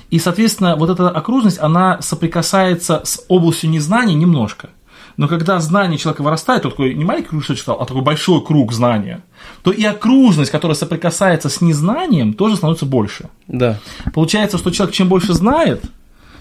И, 0.10 0.20
соответственно, 0.20 0.76
вот 0.76 0.90
эта 0.90 1.10
окружность, 1.10 1.60
она 1.60 2.02
соприкасается 2.02 3.02
с 3.04 3.26
областью 3.30 3.70
незнания 3.70 4.14
немножко. 4.14 4.70
Но 5.18 5.28
когда 5.28 5.60
знание 5.60 5.98
человека 5.98 6.24
вырастает, 6.24 6.64
то 6.64 6.70
такой 6.70 6.94
не 6.94 7.04
маленький 7.04 7.30
круг 7.30 7.44
читал, 7.44 7.78
а 7.80 7.86
такой 7.86 8.02
большой 8.02 8.44
круг 8.44 8.74
знания, 8.74 9.24
то 9.64 9.72
и 9.72 9.84
окружность, 9.84 10.52
которая 10.52 10.76
соприкасается 10.76 11.50
с 11.50 11.62
незнанием, 11.62 12.34
тоже 12.34 12.56
становится 12.56 12.86
больше. 12.86 13.30
Да. 13.48 13.80
Получается, 14.14 14.58
что 14.58 14.72
человек 14.72 14.96
чем 14.96 15.10
больше 15.10 15.34
знает, 15.34 15.84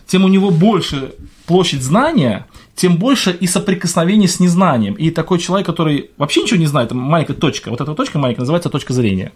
тем 0.07 0.25
у 0.25 0.29
него 0.29 0.51
больше 0.51 1.15
площадь 1.47 1.83
знания, 1.83 2.47
тем 2.75 2.97
больше 2.97 3.31
и 3.31 3.47
соприкосновение 3.47 4.29
с 4.29 4.41
незнанием. 4.41 4.95
И 4.95 5.11
такой 5.11 5.39
человек, 5.39 5.67
который 5.67 6.11
вообще 6.17 6.43
ничего 6.43 6.59
не 6.59 6.67
знает, 6.67 6.93
маленькая 6.93 7.35
точка, 7.35 7.71
вот 7.71 7.81
эта 7.81 7.95
точка 7.95 8.19
маленькая 8.19 8.41
называется 8.41 8.71
точка 8.71 8.93
зрения. 8.93 9.33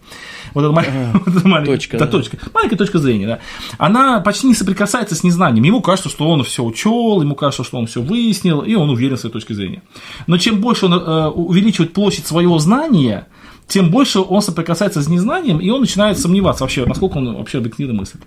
Вот 0.54 0.64
эта 0.64 0.72
маленькая 1.44 1.74
точка, 1.74 1.98
да. 1.98 2.06
точка, 2.06 2.38
маленькая 2.54 2.76
точка 2.76 2.98
зрения, 2.98 3.26
да. 3.26 3.38
Она 3.78 4.20
почти 4.20 4.46
не 4.46 4.54
соприкасается 4.54 5.14
с 5.14 5.22
незнанием. 5.22 5.64
Ему 5.64 5.82
кажется, 5.82 6.08
что 6.08 6.28
он 6.28 6.42
все 6.44 6.64
учел, 6.64 7.20
ему 7.20 7.34
кажется, 7.34 7.64
что 7.64 7.78
он 7.78 7.86
все 7.86 8.00
выяснил, 8.00 8.62
и 8.62 8.74
он 8.74 8.88
уверен 8.90 9.16
в 9.16 9.20
своей 9.20 9.32
точке 9.32 9.54
зрения. 9.54 9.82
Но 10.26 10.38
чем 10.38 10.60
больше 10.60 10.86
он 10.86 10.94
э, 10.94 11.28
увеличивает 11.28 11.92
площадь 11.92 12.26
своего 12.26 12.58
знания, 12.58 13.26
тем 13.68 13.90
больше 13.90 14.20
он 14.20 14.42
соприкасается 14.42 15.02
с 15.02 15.08
незнанием, 15.08 15.58
и 15.58 15.68
он 15.70 15.80
начинает 15.80 16.18
сомневаться 16.18 16.64
вообще, 16.64 16.86
насколько 16.86 17.18
он 17.18 17.36
вообще 17.36 17.58
объективно 17.58 17.94
мыслит. 17.94 18.22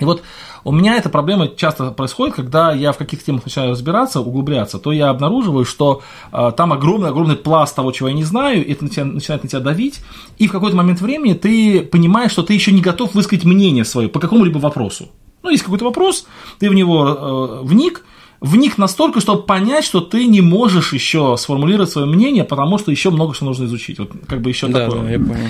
И 0.00 0.04
вот 0.04 0.22
У 0.66 0.72
меня 0.72 0.96
эта 0.96 1.08
проблема 1.08 1.46
часто 1.46 1.92
происходит, 1.92 2.34
когда 2.34 2.72
я 2.72 2.90
в 2.90 2.98
каких-то 2.98 3.24
темах 3.24 3.44
начинаю 3.44 3.70
разбираться, 3.70 4.20
углубляться, 4.20 4.80
то 4.80 4.90
я 4.90 5.10
обнаруживаю, 5.10 5.64
что 5.64 6.02
э, 6.32 6.50
там 6.56 6.72
огромный-огромный 6.72 7.36
пласт 7.36 7.76
того, 7.76 7.92
чего 7.92 8.08
я 8.08 8.14
не 8.14 8.24
знаю, 8.24 8.66
и 8.66 8.72
это 8.72 8.82
начинает 8.82 9.44
на 9.44 9.48
тебя 9.48 9.60
давить, 9.60 10.00
и 10.38 10.48
в 10.48 10.50
какой-то 10.50 10.76
момент 10.76 11.00
времени 11.00 11.34
ты 11.34 11.82
понимаешь, 11.82 12.32
что 12.32 12.42
ты 12.42 12.52
еще 12.52 12.72
не 12.72 12.80
готов 12.80 13.14
высказать 13.14 13.44
мнение 13.44 13.84
свое 13.84 14.08
по 14.08 14.18
какому-либо 14.18 14.58
вопросу. 14.58 15.10
Ну, 15.44 15.50
есть 15.50 15.62
какой-то 15.62 15.84
вопрос, 15.84 16.26
ты 16.58 16.68
в 16.68 16.74
него 16.74 17.06
э, 17.06 17.60
вник, 17.62 18.04
вник 18.40 18.78
настолько, 18.78 19.20
чтобы 19.20 19.42
понять, 19.42 19.84
что 19.84 20.00
ты 20.00 20.26
не 20.26 20.40
можешь 20.40 20.92
еще 20.92 21.36
сформулировать 21.38 21.90
свое 21.90 22.06
мнение, 22.06 22.44
потому 22.44 22.78
что 22.78 22.90
еще 22.90 23.10
много 23.10 23.34
что 23.34 23.44
нужно 23.44 23.64
изучить. 23.64 23.98
Вот 23.98 24.12
как 24.26 24.40
бы 24.40 24.50
еще 24.50 24.68
Да, 24.68 24.86
такое. 24.86 25.02
да, 25.02 25.10
я 25.10 25.18
понял. 25.18 25.48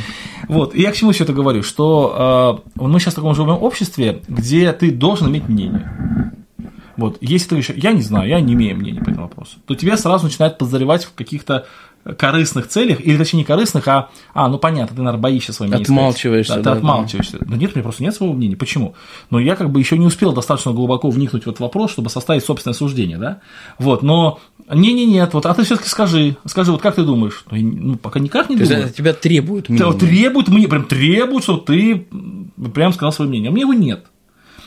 Вот, 0.49 0.75
и 0.75 0.83
я 0.83 0.93
к 0.93 0.97
чему 0.97 1.13
все 1.13 1.25
это 1.25 1.33
говорю, 1.33 1.63
что 1.63 2.63
э, 2.77 2.81
мы 2.81 3.01
сейчас 3.01 3.15
в 3.15 3.17
таком 3.17 3.35
живем 3.35 3.51
обществе, 3.61 4.23
где 4.29 4.73
ты 4.73 4.91
должен 4.91 5.29
иметь 5.29 5.49
мнение. 5.49 6.33
Вот, 6.97 7.19
если 7.21 7.49
ты 7.49 7.55
говоришь, 7.57 7.71
я 7.77 7.93
не 7.93 8.01
знаю, 8.03 8.29
я 8.29 8.41
не 8.41 8.55
имею 8.55 8.77
мнения 8.77 9.01
по 9.01 9.11
этому 9.11 9.27
вопросу, 9.27 9.59
то 9.67 9.75
тебя 9.75 9.97
сразу 9.99 10.25
начинают 10.25 10.57
подозревать 10.57 11.05
в 11.05 11.13
каких-то 11.15 11.67
корыстных 12.15 12.69
целях, 12.69 13.01
или 13.01 13.17
точнее 13.17 13.39
не 13.41 13.45
корыстных, 13.45 13.89
а, 13.89 14.11
а, 14.35 14.49
ну 14.49 14.59
понятно, 14.59 14.97
ты, 14.97 15.03
наверное, 15.03 15.21
боишься 15.21 15.53
мнение 15.53 15.79
сказать. 15.79 15.83
Отмалчиваешься, 15.83 16.55
Да, 16.55 16.59
ты 16.59 16.65
да, 16.65 16.73
отмалчиваешься. 16.75 17.39
Да 17.41 17.57
нет, 17.57 17.73
у 17.73 17.75
меня 17.77 17.83
просто 17.83 18.03
нет 18.03 18.15
своего 18.15 18.35
мнения. 18.35 18.57
Почему? 18.57 18.95
Но 19.31 19.39
я 19.41 19.57
как 19.57 19.71
бы 19.71 19.81
еще 19.81 19.99
не 19.99 20.07
успел 20.07 20.33
достаточно 20.33 20.73
глубоко 20.73 21.11
вникнуть 21.11 21.45
в 21.45 21.49
этот 21.49 21.61
вопрос, 21.61 21.91
чтобы 21.91 22.11
составить 22.11 22.45
собственное 22.45 22.75
суждение, 22.75 23.19
да? 23.19 23.41
Вот, 23.79 24.03
но 24.03 24.39
не-не-нет, 24.73 25.35
вот, 25.35 25.47
а 25.47 25.55
ты 25.55 25.65
все-таки 25.65 25.89
скажи, 25.89 26.37
скажи, 26.47 26.73
вот 26.73 26.83
как 26.83 26.95
ты 26.95 27.03
думаешь? 27.03 27.45
Ну, 27.51 27.57
Ну, 27.59 27.97
пока 27.97 28.21
никак 28.21 28.49
не 28.51 28.57
То 28.57 28.61
есть 28.63 28.71
думаю. 28.73 28.89
это 28.89 28.97
тебя 28.97 29.13
мнения. 29.69 29.85
вот 29.87 29.99
требует 30.01 30.49
мне, 30.49 30.69
прям 30.69 30.85
требует, 30.85 31.43
чтобы 31.45 31.63
ты 31.65 32.07
прям 32.75 32.93
сказал 32.93 33.13
свое 33.13 33.29
мнение. 33.29 33.49
А 33.49 33.53
мне 33.53 33.63
его 33.63 33.75
нет. 33.75 34.07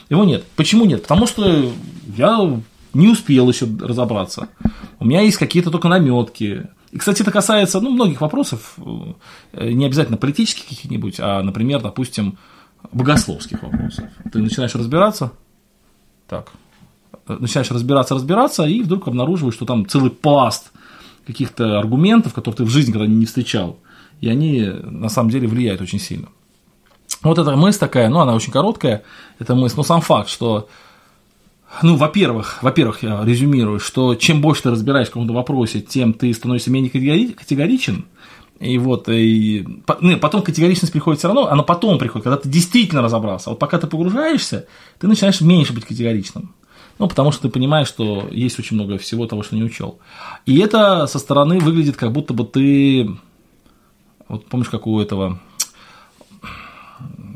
Его 0.08 0.24
нет. 0.24 0.44
Почему 0.56 0.84
нет? 0.86 1.02
Потому 1.02 1.26
что 1.26 1.70
я 2.16 2.60
не 2.94 3.08
успел 3.08 3.48
еще 3.48 3.66
разобраться. 3.80 4.48
У 4.98 5.04
меня 5.04 5.20
есть 5.22 5.36
какие-то 5.36 5.70
только 5.70 5.88
наметки. 5.88 6.68
И, 6.92 6.98
кстати, 6.98 7.22
это 7.22 7.30
касается 7.30 7.80
ну, 7.80 7.90
многих 7.90 8.20
вопросов, 8.20 8.76
э, 9.52 9.70
не 9.70 9.86
обязательно 9.86 10.16
политических 10.16 10.66
каких-нибудь, 10.68 11.16
а, 11.20 11.42
например, 11.42 11.80
допустим, 11.80 12.38
богословских 12.92 13.62
вопросов. 13.62 14.04
Ты 14.32 14.40
начинаешь 14.40 14.74
разбираться, 14.74 15.32
так, 16.26 16.50
э, 17.28 17.36
начинаешь 17.38 17.70
разбираться, 17.70 18.14
разбираться, 18.14 18.64
и 18.64 18.82
вдруг 18.82 19.06
обнаруживаешь, 19.06 19.54
что 19.54 19.66
там 19.66 19.86
целый 19.86 20.10
пласт 20.10 20.72
каких-то 21.26 21.78
аргументов, 21.78 22.34
которых 22.34 22.56
ты 22.56 22.64
в 22.64 22.70
жизни 22.70 22.92
когда 22.92 23.06
не 23.06 23.26
встречал, 23.26 23.78
и 24.20 24.28
они 24.28 24.62
на 24.62 25.08
самом 25.08 25.30
деле 25.30 25.46
влияют 25.46 25.80
очень 25.80 26.00
сильно. 26.00 26.28
Вот 27.22 27.38
эта 27.38 27.54
мысль 27.54 27.78
такая, 27.78 28.08
ну, 28.08 28.20
она 28.20 28.34
очень 28.34 28.52
короткая, 28.52 29.02
эта 29.38 29.54
мысль, 29.54 29.76
но 29.76 29.82
сам 29.82 30.00
факт, 30.00 30.28
что, 30.28 30.68
ну, 31.82 31.96
во-первых, 31.96 32.62
во-первых, 32.62 33.02
я 33.02 33.24
резюмирую, 33.24 33.78
что 33.78 34.14
чем 34.14 34.40
больше 34.40 34.64
ты 34.64 34.70
разбираешь 34.70 35.08
в 35.08 35.10
каком-то 35.10 35.32
вопросе, 35.32 35.80
тем 35.80 36.12
ты 36.12 36.32
становишься 36.34 36.70
менее 36.70 36.90
категори- 36.90 37.32
категоричен, 37.32 38.06
и 38.60 38.76
вот, 38.76 39.08
и 39.08 39.66
ну, 40.00 40.18
потом 40.18 40.42
категоричность 40.42 40.92
приходит 40.92 41.18
все 41.18 41.28
равно, 41.28 41.48
она 41.48 41.62
потом 41.62 41.98
приходит, 41.98 42.24
когда 42.24 42.36
ты 42.36 42.48
действительно 42.48 43.00
разобрался. 43.00 43.48
А 43.48 43.50
Вот 43.52 43.58
пока 43.58 43.78
ты 43.78 43.86
погружаешься, 43.86 44.66
ты 44.98 45.08
начинаешь 45.08 45.40
меньше 45.40 45.72
быть 45.72 45.86
категоричным. 45.86 46.54
Ну, 46.98 47.08
потому 47.08 47.32
что 47.32 47.42
ты 47.42 47.48
понимаешь, 47.48 47.88
что 47.88 48.28
есть 48.30 48.58
очень 48.58 48.76
много 48.76 48.98
всего 48.98 49.26
того, 49.26 49.42
что 49.42 49.56
не 49.56 49.64
учел. 49.64 49.98
И 50.44 50.58
это 50.58 51.06
со 51.06 51.18
стороны 51.18 51.58
выглядит, 51.58 51.96
как 51.96 52.12
будто 52.12 52.34
бы 52.34 52.44
ты. 52.44 53.16
Вот 54.28 54.44
помнишь, 54.46 54.68
как 54.68 54.86
у 54.86 55.00
этого. 55.00 55.40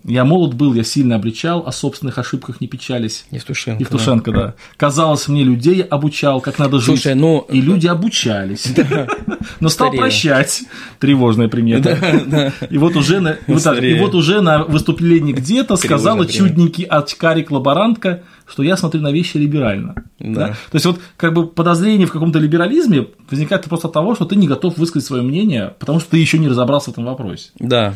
Я 0.06 0.24
молод 0.26 0.54
был, 0.54 0.74
я 0.74 0.84
сильно 0.84 1.16
обличал, 1.16 1.66
о 1.66 1.72
собственных 1.72 2.18
ошибках 2.18 2.60
не 2.60 2.68
печались. 2.68 3.24
Евтушенко. 3.30 3.80
Евтушенко, 3.82 4.32
да. 4.32 4.54
Казалось, 4.76 5.28
мне 5.28 5.44
людей 5.44 5.80
обучал, 5.82 6.40
как 6.42 6.58
надо 6.58 6.76
жить. 6.78 6.86
Слушай, 7.00 7.14
ну- 7.14 7.46
И 7.50 7.60
люди 7.62 7.86
обучались. 7.86 8.66
Но 9.60 9.68
стал 9.68 9.92
прощать. 9.92 10.64
Тревожная 10.98 11.48
примета. 11.48 12.52
И 12.68 12.76
вот 12.78 12.96
уже 12.96 13.20
на, 13.20 13.30
и 13.32 13.98
вот 13.98 14.14
уже 14.14 14.40
на 14.40 14.64
выступлении 14.64 15.32
где-то 15.32 15.76
сказала 15.76 16.26
чудненький 16.26 16.84
очкарик-лаборантка, 16.84 18.22
что 18.46 18.62
я 18.62 18.76
смотрю 18.76 19.00
на 19.00 19.10
вещи 19.10 19.36
либерально. 19.38 19.94
Да. 20.18 20.34
Да? 20.34 20.48
То 20.48 20.74
есть 20.74 20.86
вот 20.86 21.00
как 21.16 21.32
бы 21.32 21.46
подозрение 21.46 22.06
в 22.06 22.12
каком-то 22.12 22.38
либерализме 22.38 23.06
возникает 23.30 23.64
просто 23.64 23.88
от 23.88 23.94
того, 23.94 24.14
что 24.14 24.24
ты 24.26 24.36
не 24.36 24.46
готов 24.48 24.76
высказать 24.76 25.06
свое 25.06 25.22
мнение, 25.22 25.74
потому 25.78 25.98
что 26.00 26.10
ты 26.10 26.18
еще 26.18 26.38
не 26.38 26.48
разобрался 26.48 26.90
в 26.90 26.92
этом 26.92 27.04
вопросе. 27.06 27.50
Да. 27.58 27.94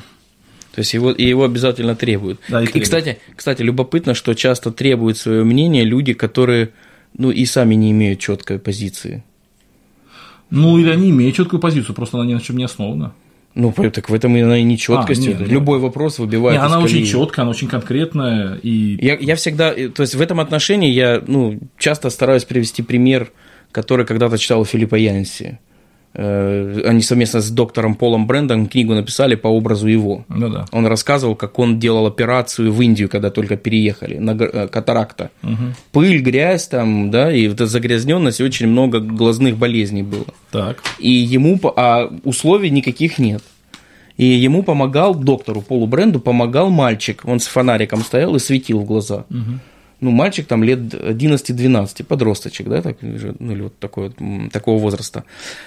То 0.78 0.82
есть 0.82 0.94
его, 0.94 1.10
и 1.10 1.24
его 1.24 1.42
обязательно 1.42 1.96
требуют. 1.96 2.38
Да, 2.48 2.60
и 2.60 2.62
и, 2.62 2.66
требуют. 2.66 2.84
кстати, 2.84 3.18
кстати, 3.34 3.62
любопытно, 3.62 4.14
что 4.14 4.32
часто 4.34 4.70
требуют 4.70 5.18
свое 5.18 5.42
мнение 5.42 5.82
люди, 5.82 6.12
которые 6.12 6.70
ну, 7.14 7.32
и 7.32 7.46
сами 7.46 7.74
не 7.74 7.90
имеют 7.90 8.20
четкой 8.20 8.60
позиции. 8.60 9.24
Ну, 10.50 10.78
или 10.78 10.88
они 10.88 11.10
имеют 11.10 11.34
четкую 11.34 11.58
позицию, 11.58 11.96
просто 11.96 12.16
она 12.16 12.28
ни 12.28 12.34
на 12.34 12.40
чем 12.40 12.58
не 12.58 12.62
основана. 12.62 13.12
Ну, 13.56 13.72
так 13.72 14.08
в 14.08 14.14
этом 14.14 14.36
и 14.36 14.40
она 14.40 14.58
и 14.58 14.62
нечеткость. 14.62 15.26
А, 15.26 15.30
нет, 15.30 15.40
нет. 15.40 15.48
Любой 15.48 15.80
вопрос 15.80 16.20
выбивает. 16.20 16.60
Не, 16.60 16.64
из 16.64 16.70
она 16.70 16.78
очень 16.78 16.98
колеи. 16.98 17.10
четкая, 17.10 17.42
она 17.42 17.50
очень 17.50 17.66
конкретная. 17.66 18.54
И 18.62 19.04
Я, 19.04 19.16
я 19.16 19.34
всегда, 19.34 19.72
э, 19.72 19.88
то 19.88 20.02
есть 20.02 20.14
в 20.14 20.20
этом 20.20 20.38
отношении 20.38 20.92
я 20.92 21.20
ну, 21.26 21.58
часто 21.76 22.08
стараюсь 22.10 22.44
привести 22.44 22.84
пример, 22.84 23.32
который 23.72 24.06
когда-то 24.06 24.38
читал 24.38 24.64
Филиппа 24.64 24.94
Янси. 24.94 25.58
Э, 26.20 26.82
Они 26.84 27.00
совместно 27.00 27.40
с 27.40 27.48
доктором 27.50 27.94
Полом 27.94 28.26
Брендом 28.26 28.66
книгу 28.66 28.92
написали 28.92 29.36
по 29.36 29.46
образу 29.46 29.86
его. 29.86 30.24
Ну 30.28 30.48
да. 30.48 30.64
Он 30.72 30.86
рассказывал, 30.86 31.36
как 31.36 31.58
он 31.60 31.78
делал 31.78 32.06
операцию 32.06 32.72
в 32.72 32.82
Индию, 32.82 33.08
когда 33.08 33.30
только 33.30 33.56
переехали, 33.56 34.18
на 34.18 34.32
э, 34.32 34.66
катаракта. 34.66 35.30
Пыль, 35.92 36.20
грязь 36.20 36.66
там, 36.66 37.12
да, 37.12 37.32
и 37.32 37.46
вот 37.46 37.54
эта 37.54 37.66
загрязненность, 37.66 38.40
очень 38.40 38.66
много 38.66 38.98
глазных 38.98 39.56
болезней 39.56 40.02
было. 40.02 40.26
Так. 40.50 40.82
И 40.98 41.10
ему, 41.10 41.60
а 41.76 42.10
условий 42.24 42.70
никаких 42.70 43.20
нет. 43.20 43.42
И 44.16 44.24
ему 44.24 44.64
помогал, 44.64 45.14
доктору 45.14 45.60
Полу 45.60 45.86
Бренду 45.86 46.18
помогал 46.18 46.70
мальчик. 46.70 47.22
Он 47.24 47.38
с 47.38 47.46
фонариком 47.46 48.02
стоял 48.02 48.34
и 48.34 48.40
светил 48.40 48.80
в 48.80 48.84
глаза. 48.84 49.24
Ну, 50.00 50.10
мальчик 50.10 50.46
там 50.46 50.62
лет 50.62 50.78
11-12, 50.78 52.04
подросточек, 52.04 52.68
да, 52.68 52.82
так, 52.82 52.98
ну, 53.00 53.52
или 53.52 53.62
вот 53.62 53.78
такой, 53.78 54.12
такого 54.52 54.78
возраста. 54.78 55.24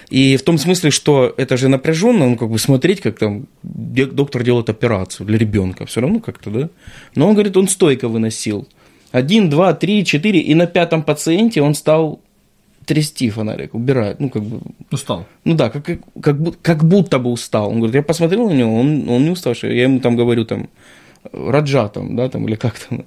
И 0.10 0.38
в 0.38 0.44
том 0.44 0.58
смысле, 0.58 0.90
что 0.90 1.34
это 1.36 1.58
же 1.58 1.68
напряженно, 1.68 2.30
ну, 2.30 2.38
как 2.38 2.50
бы 2.50 2.58
смотреть, 2.58 3.02
как 3.02 3.20
там 3.20 3.48
доктор 3.64 4.44
делает 4.44 4.70
операцию 4.70 5.28
для 5.28 5.38
ребенка, 5.38 5.86
все 5.86 6.00
равно 6.00 6.20
как-то, 6.22 6.50
да. 6.50 6.70
Но 7.16 7.28
он 7.28 7.34
говорит, 7.34 7.58
он 7.58 7.68
стойко 7.68 8.08
выносил. 8.08 8.68
Один, 9.12 9.50
два, 9.50 9.74
три, 9.74 10.06
четыре, 10.06 10.40
и 10.40 10.56
на 10.56 10.66
пятом 10.66 11.04
пациенте 11.04 11.62
он 11.62 11.76
стал 11.76 12.22
трясти 12.86 13.30
фонарик, 13.30 13.74
убирать, 13.74 14.20
ну, 14.22 14.30
как 14.30 14.44
бы, 14.44 14.62
Устал. 14.92 15.26
ну 15.44 15.56
да, 15.56 15.70
как, 15.70 15.84
как, 15.86 16.00
как, 16.22 16.38
как 16.62 16.84
будто 16.86 17.20
бы 17.20 17.32
устал. 17.32 17.70
Он 17.70 17.78
говорит, 17.78 17.96
я 17.96 18.04
посмотрел 18.04 18.50
на 18.50 18.54
него, 18.54 18.80
он, 18.80 19.10
он 19.10 19.24
не 19.24 19.30
уставший. 19.30 19.76
Я 19.76 19.84
ему 19.84 20.00
там 20.00 20.16
говорю, 20.16 20.46
там, 20.46 20.70
Раджа 21.32 21.88
там, 21.88 22.16
да, 22.16 22.30
там, 22.30 22.48
или 22.48 22.56
как 22.56 22.80
там, 22.80 23.06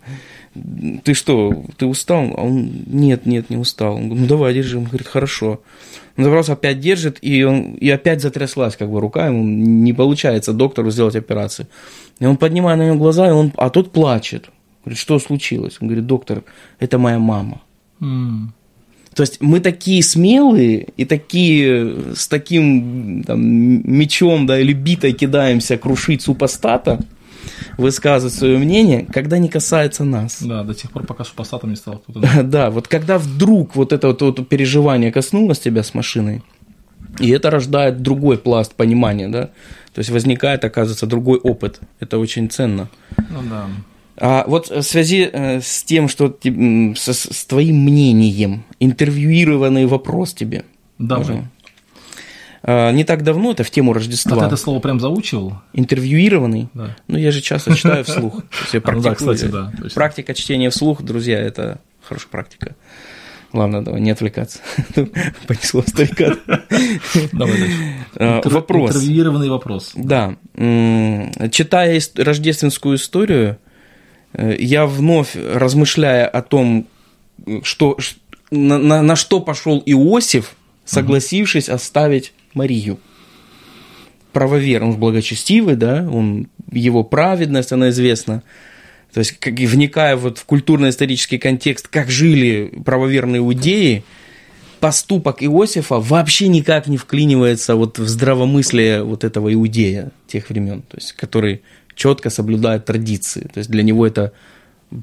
ты 1.03 1.15
что, 1.15 1.65
ты 1.77 1.87
устал? 1.87 2.33
А 2.37 2.43
он, 2.43 2.85
нет, 2.87 3.27
нет, 3.27 3.51
не 3.51 3.57
устал. 3.57 3.97
Он 3.97 4.09
говорит, 4.09 4.23
ну 4.23 4.27
давай, 4.27 4.55
держи. 4.55 4.79
Он 4.79 4.85
говорит, 4.85 5.09
хорошо. 5.09 5.61
Он 6.17 6.25
забрался, 6.25 6.53
опять 6.53 6.81
держит, 6.81 7.19
и, 7.23 7.43
он, 7.43 7.75
и 7.75 7.91
опять 7.91 8.21
затряслась 8.21 8.77
как 8.77 8.91
бы 8.91 9.01
рука, 9.01 9.27
ему 9.27 9.43
не 9.45 9.93
получается 9.93 10.53
доктору 10.53 10.91
сделать 10.91 11.17
операцию. 11.17 11.67
И 12.21 12.27
он 12.27 12.37
поднимает 12.37 12.79
на 12.79 12.87
него 12.87 12.99
глаза, 12.99 13.29
и 13.29 13.33
он, 13.33 13.53
а 13.57 13.69
тот 13.71 13.91
плачет. 13.91 14.51
Говорит, 14.85 14.99
что 14.99 15.19
случилось? 15.19 15.79
Он 15.81 15.89
говорит, 15.89 16.07
доктор, 16.07 16.45
это 16.79 16.99
моя 16.99 17.19
мама. 17.19 17.63
М. 18.01 18.55
То 19.15 19.23
есть 19.23 19.41
мы 19.41 19.61
такие 19.61 20.03
смелые 20.03 20.89
и 20.97 21.05
такие 21.05 22.15
с 22.15 22.27
таким 22.27 23.23
там, 23.25 23.41
мечом 23.41 24.47
да, 24.47 24.59
или 24.59 24.73
битой 24.73 25.13
кидаемся 25.13 25.79
крушить 25.79 26.23
супостата, 26.23 27.01
высказывать 27.79 28.35
свое 28.35 28.59
мнение, 28.59 29.07
когда 29.13 29.39
не 29.39 29.49
касается 29.49 30.05
нас. 30.05 30.43
Да, 30.43 30.63
до 30.63 30.75
тех 30.75 30.91
пор, 30.91 31.05
пока 31.07 31.25
супостатом 31.25 31.71
не 31.71 31.77
стал 31.77 31.99
кто-то. 31.99 32.29
Да, 32.45 32.71
вот 32.71 32.89
когда 32.89 33.19
вдруг 33.19 33.77
вот 33.77 33.93
это 33.93 34.09
вот, 34.09 34.23
вот 34.23 34.49
переживание 34.49 35.13
коснулось 35.13 35.59
тебя 35.61 35.83
с 35.83 35.95
машиной, 35.95 36.43
и 37.19 37.31
это 37.31 37.51
рождает 37.51 38.03
другой 38.03 38.39
пласт 38.39 38.75
понимания, 38.75 39.29
да, 39.29 39.51
то 39.93 39.99
есть 39.99 40.11
возникает, 40.11 40.65
оказывается, 40.65 41.07
другой 41.07 41.39
опыт. 41.39 41.81
Это 42.01 42.19
очень 42.19 42.51
ценно. 42.51 42.89
Ну 43.17 43.43
да. 43.49 43.67
А 44.17 44.45
вот 44.47 44.69
в 44.69 44.83
связи 44.83 45.29
э, 45.33 45.61
с 45.61 45.83
тем, 45.83 46.09
что 46.09 46.37
с, 46.43 47.09
с 47.09 47.45
твоим 47.47 47.83
мнением, 47.85 48.65
интервьюированный 48.81 49.87
вопрос 49.87 50.35
тебе. 50.35 50.65
Давай. 50.99 51.27
Можно? 51.27 51.51
А, 52.67 52.91
Не 52.93 53.05
так 53.05 53.23
давно, 53.23 53.51
это 53.53 53.63
в 53.63 53.71
тему 53.71 53.91
А 53.93 53.95
Рождества. 53.95 54.39
ты 54.41 54.47
это 54.47 54.57
слово 54.57 54.81
прям 54.81 54.99
заучивал? 54.99 55.55
Интервьюированный. 55.75 56.69
Да. 56.75 56.97
Ну, 57.09 57.19
я 57.19 57.31
же 57.31 57.41
часто 57.43 57.75
читаю 57.77 58.05
вслух. 58.05 58.43
Я 58.73 58.81
А, 58.83 58.93
ну 58.93 59.01
да, 59.03 59.11
практикую. 59.11 59.35
кстати, 59.37 59.51
да, 59.51 59.71
точно. 59.73 59.95
Практика 59.95 60.35
чтения 60.35 60.71
вслух, 60.71 61.03
друзья, 61.03 61.39
это 61.39 61.79
хорошая 62.03 62.29
практика. 62.31 62.75
Ладно, 63.53 63.85
давай, 63.85 64.01
не 64.01 64.11
отвлекаться. 64.11 64.59
Понесло 65.47 65.83
старика. 65.87 66.37
Давай 67.33 67.57
дальше. 67.59 67.77
А, 68.17 68.41
Интер- 68.43 68.49
Вопрос. 68.51 68.91
Интервьюированный 68.91 69.49
вопрос. 69.49 69.93
Да. 69.95 70.35
Читая 71.51 72.01
рождественскую 72.17 72.97
историю, 72.97 73.59
э, 74.33 74.57
я 74.59 74.87
вновь 74.87 75.37
размышляя 75.37 76.27
о 76.27 76.43
том, 76.43 76.87
что, 77.63 77.97
на, 78.51 78.79
на, 78.79 79.03
на 79.03 79.17
что 79.17 79.41
пошел 79.41 79.83
Иосиф, 79.87 80.57
согласившись 80.85 81.69
оставить 81.69 82.33
Марию. 82.55 82.99
Правоверный, 84.33 84.89
он 84.89 84.97
благочестивый, 84.97 85.77
да, 85.77 86.09
он, 86.11 86.49
его 86.73 87.05
праведность, 87.05 87.73
она 87.73 87.91
известна. 87.91 88.43
То 89.13 89.21
есть, 89.21 89.39
как, 89.39 89.55
вникая 89.55 90.17
вот 90.17 90.39
в 90.39 90.45
культурно-исторический 90.45 91.39
контекст, 91.39 91.87
как 91.87 92.11
жили 92.11 92.73
правоверные 92.85 93.39
иудеи, 93.39 94.03
поступок 94.81 95.43
Иосифа 95.43 96.01
вообще 96.01 96.49
никак 96.49 96.89
не 96.89 96.97
вклинивается 96.97 97.77
вот 97.77 97.99
в 97.99 98.09
здравомыслие 98.09 99.05
вот 99.05 99.23
этого 99.23 99.55
иудея 99.55 100.11
тех 100.27 100.51
времен, 100.51 100.83
то 100.83 100.97
есть, 100.97 101.13
который 101.13 101.63
четко 101.95 102.29
соблюдает 102.29 102.87
традиции. 102.87 103.49
То 103.55 103.59
есть, 103.59 103.71
для 103.71 103.85
него 103.85 104.05
это 104.05 104.33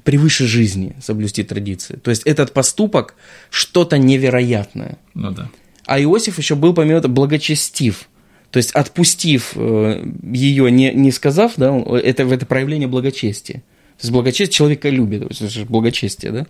превыше 0.04 0.46
жизни 0.46 0.94
соблюсти 1.02 1.44
традиции. 1.44 1.96
То 1.96 2.12
есть, 2.12 2.24
этот 2.24 2.52
поступок 2.52 3.16
что-то 3.50 3.98
невероятное. 3.98 4.98
Ну 5.14 5.32
да. 5.32 5.50
А 5.92 6.02
Иосиф 6.02 6.38
еще 6.38 6.56
был, 6.56 6.74
помимо 6.74 7.00
этого, 7.00 7.12
благочестив. 7.12 8.08
То 8.50 8.56
есть, 8.56 8.72
отпустив 8.72 9.52
э, 9.56 10.06
ее, 10.24 10.72
не, 10.72 10.94
не 10.94 11.12
сказав, 11.12 11.56
да, 11.58 11.78
это, 12.02 12.24
это 12.24 12.46
проявление 12.46 12.88
благочестия. 12.88 13.58
То 13.58 14.04
есть 14.04 14.12
благочестие 14.14 14.48
человека 14.48 14.88
любит, 14.88 15.24
это 15.24 15.50
же 15.50 15.66
благочестие, 15.66 16.32
да? 16.32 16.48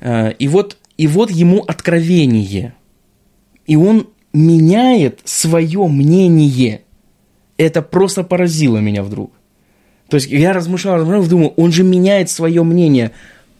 А, 0.00 0.28
и 0.30 0.48
вот, 0.48 0.78
и 0.96 1.08
вот 1.08 1.30
ему 1.30 1.60
откровение. 1.60 2.72
И 3.66 3.76
он 3.76 4.08
меняет 4.32 5.20
свое 5.24 5.86
мнение. 5.86 6.84
Это 7.58 7.82
просто 7.82 8.24
поразило 8.24 8.78
меня 8.78 9.02
вдруг. 9.02 9.30
То 10.08 10.14
есть 10.14 10.30
я 10.30 10.54
размышлял, 10.54 10.96
размышлял, 10.96 11.26
думаю, 11.26 11.50
он 11.58 11.70
же 11.70 11.84
меняет 11.84 12.30
свое 12.30 12.62
мнение 12.62 13.12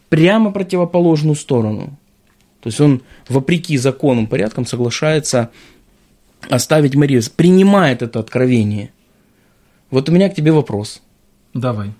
прямо 0.09 0.51
противоположную 0.51 1.35
сторону. 1.35 1.99
То 2.62 2.68
есть 2.68 2.80
он, 2.80 3.02
вопреки 3.28 3.76
законам, 3.76 4.28
порядкам, 4.28 4.66
соглашается 4.66 5.50
оставить 6.48 6.94
Марию, 6.94 7.22
принимает 7.36 8.02
это 8.02 8.20
откровение. 8.20 8.92
Вот 9.90 10.08
у 10.08 10.12
меня 10.12 10.28
к 10.28 10.34
тебе 10.34 10.52
вопрос. 10.52 11.02
Давай. 11.54 11.90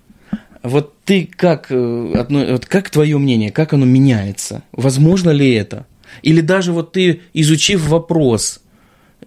Вот 0.63 0.95
ты 1.03 1.29
как, 1.35 1.67
э, 1.69 2.25
вот 2.29 2.65
как 2.65 2.89
твое 2.89 3.17
мнение, 3.17 3.51
как 3.51 3.73
оно 3.73 3.85
меняется? 3.85 4.63
Возможно 4.71 5.31
ли 5.31 5.53
это? 5.53 5.85
Или 6.21 6.39
даже 6.39 6.71
вот 6.71 6.93
ты, 6.93 7.21
изучив 7.33 7.85
вопрос, 7.89 8.61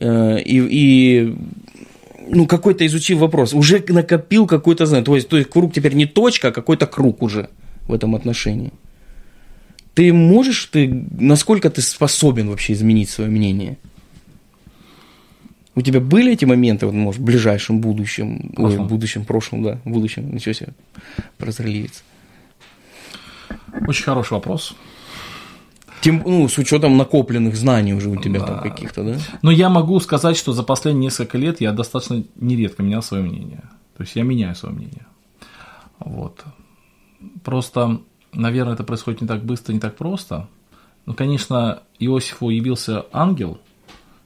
э, 0.00 0.40
и, 0.40 0.58
и 0.70 1.36
ну, 2.28 2.46
какой-то 2.46 2.86
изучив 2.86 3.18
вопрос, 3.18 3.52
уже 3.52 3.84
накопил 3.88 4.46
какой-то 4.46 4.86
знание. 4.86 5.04
То 5.04 5.14
есть, 5.16 5.28
то 5.28 5.36
есть 5.36 5.50
круг 5.50 5.74
теперь 5.74 5.94
не 5.94 6.06
точка, 6.06 6.48
а 6.48 6.52
какой-то 6.52 6.86
круг 6.86 7.22
уже 7.22 7.50
в 7.86 7.92
этом 7.92 8.14
отношении. 8.14 8.72
Ты 9.96 10.12
можешь, 10.12 10.66
ты, 10.66 11.06
насколько 11.18 11.70
ты 11.70 11.80
способен 11.80 12.50
вообще 12.50 12.74
изменить 12.74 13.08
свое 13.08 13.30
мнение? 13.30 13.78
У 15.74 15.80
тебя 15.80 16.00
были 16.00 16.32
эти 16.32 16.44
моменты, 16.44 16.84
вот, 16.84 16.94
может, 16.94 17.18
в 17.18 17.24
ближайшем 17.24 17.80
будущем, 17.80 18.52
ой, 18.58 18.76
в 18.76 18.86
будущем, 18.86 19.24
прошлом, 19.24 19.62
да, 19.62 19.80
в 19.86 19.90
будущем, 19.90 20.34
ничего 20.34 20.52
себе, 20.52 20.74
прозрелиец. 21.38 22.04
Очень 23.88 24.04
хороший 24.04 24.34
вопрос. 24.34 24.76
Тем, 26.02 26.22
ну, 26.26 26.46
с 26.46 26.58
учетом 26.58 26.98
накопленных 26.98 27.56
знаний 27.56 27.94
уже 27.94 28.10
у 28.10 28.16
тебя 28.16 28.40
да. 28.40 28.46
там 28.46 28.60
каких-то, 28.60 29.02
да? 29.02 29.18
Но 29.40 29.50
я 29.50 29.70
могу 29.70 29.98
сказать, 30.00 30.36
что 30.36 30.52
за 30.52 30.62
последние 30.62 31.04
несколько 31.04 31.38
лет 31.38 31.62
я 31.62 31.72
достаточно 31.72 32.22
нередко 32.36 32.82
менял 32.82 33.02
свое 33.02 33.22
мнение. 33.22 33.62
То 33.96 34.02
есть 34.02 34.14
я 34.14 34.24
меняю 34.24 34.54
свое 34.54 34.74
мнение. 34.74 35.06
Вот. 35.98 36.44
Просто, 37.42 38.02
наверное, 38.36 38.74
это 38.74 38.84
происходит 38.84 39.20
не 39.22 39.26
так 39.26 39.44
быстро, 39.44 39.72
не 39.72 39.80
так 39.80 39.96
просто. 39.96 40.48
Ну, 41.06 41.14
конечно, 41.14 41.82
Иосифу 41.98 42.50
явился 42.50 43.06
ангел, 43.12 43.58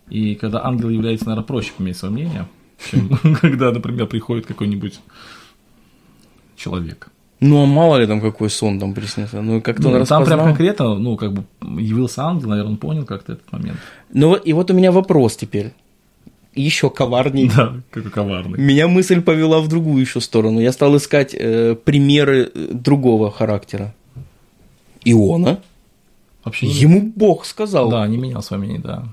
и 0.09 0.35
когда 0.35 0.65
ангел 0.65 0.89
является, 0.89 1.27
наверное, 1.27 1.47
проще 1.47 1.73
поменять 1.77 1.97
свое 1.97 2.13
мнение, 2.13 2.49
чем 2.91 3.09
когда, 3.41 3.71
например, 3.71 4.07
приходит 4.07 4.47
какой-нибудь 4.47 5.01
человек. 6.57 7.09
Ну, 7.41 7.63
а 7.63 7.67
мало 7.67 7.97
ли 7.97 8.07
там 8.07 8.21
какой 8.21 8.51
сон 8.51 8.79
там 8.79 8.93
приснился. 8.93 9.41
Ну, 9.41 9.63
как-то 9.63 9.89
ну, 9.89 9.99
он 9.99 10.05
Там 10.05 10.25
прям 10.25 10.41
конкретно, 10.41 10.95
ну, 10.95 11.17
как 11.17 11.33
бы 11.33 11.45
явился 11.81 12.23
ангел, 12.23 12.51
наверное, 12.51 12.73
он 12.73 12.77
понял 12.77 13.07
как-то 13.07 13.33
этот 13.33 13.51
момент. 13.53 13.79
Ну, 14.13 14.35
и 14.35 14.53
вот 14.53 14.71
у 14.71 14.75
меня 14.75 14.93
вопрос 14.93 15.37
теперь. 15.37 15.73
Еще 16.55 16.91
коварней. 16.91 17.49
Да, 17.49 17.75
какой 17.91 18.11
коварный. 18.11 18.59
Меня 18.59 18.89
мысль 18.89 19.23
повела 19.23 19.61
в 19.61 19.69
другую 19.69 20.01
еще 20.01 20.21
сторону. 20.21 20.61
Я 20.61 20.73
стал 20.73 20.97
искать 20.97 21.35
э, 21.35 21.77
примеры 21.77 22.51
э, 22.53 22.69
другого 22.73 23.31
характера. 23.31 23.95
Иона. 25.05 25.61
Вообще 26.45 26.67
не... 26.67 26.75
Ему 26.75 27.13
Бог 27.15 27.45
сказал. 27.45 27.91
Да, 27.91 28.07
не 28.07 28.17
менял 28.17 28.43
свое 28.43 28.63
мнение, 28.63 28.81
да 28.81 29.05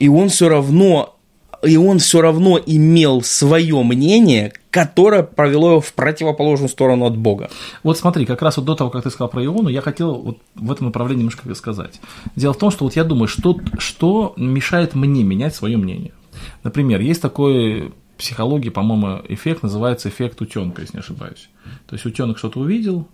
и 0.00 0.08
он 0.08 0.30
все 0.30 0.48
равно 0.48 1.14
и 1.62 1.76
он 1.76 1.98
все 1.98 2.22
равно 2.22 2.58
имел 2.64 3.20
свое 3.20 3.82
мнение, 3.82 4.54
которое 4.70 5.22
провело 5.22 5.72
его 5.72 5.80
в 5.82 5.92
противоположную 5.92 6.70
сторону 6.70 7.04
от 7.04 7.18
Бога. 7.18 7.50
Вот 7.82 7.98
смотри, 7.98 8.24
как 8.24 8.40
раз 8.40 8.56
вот 8.56 8.64
до 8.64 8.74
того, 8.74 8.88
как 8.88 9.02
ты 9.02 9.10
сказал 9.10 9.28
про 9.28 9.44
Иону, 9.44 9.68
я 9.68 9.82
хотел 9.82 10.14
вот 10.14 10.38
в 10.54 10.72
этом 10.72 10.86
направлении 10.86 11.20
немножко 11.20 11.54
сказать. 11.54 12.00
Дело 12.34 12.54
в 12.54 12.58
том, 12.58 12.70
что 12.70 12.84
вот 12.84 12.96
я 12.96 13.04
думаю, 13.04 13.28
что, 13.28 13.58
что 13.78 14.32
мешает 14.38 14.94
мне 14.94 15.22
менять 15.22 15.54
свое 15.54 15.76
мнение. 15.76 16.12
Например, 16.62 16.98
есть 16.98 17.20
такой 17.20 17.92
психологии, 18.16 18.70
по-моему, 18.70 19.20
эффект, 19.28 19.62
называется 19.62 20.08
эффект 20.08 20.40
утенка, 20.40 20.80
если 20.80 20.96
не 20.96 21.00
ошибаюсь. 21.00 21.50
То 21.86 21.94
есть 21.94 22.06
утенок 22.06 22.38
что-то 22.38 22.60
увидел, 22.60 23.06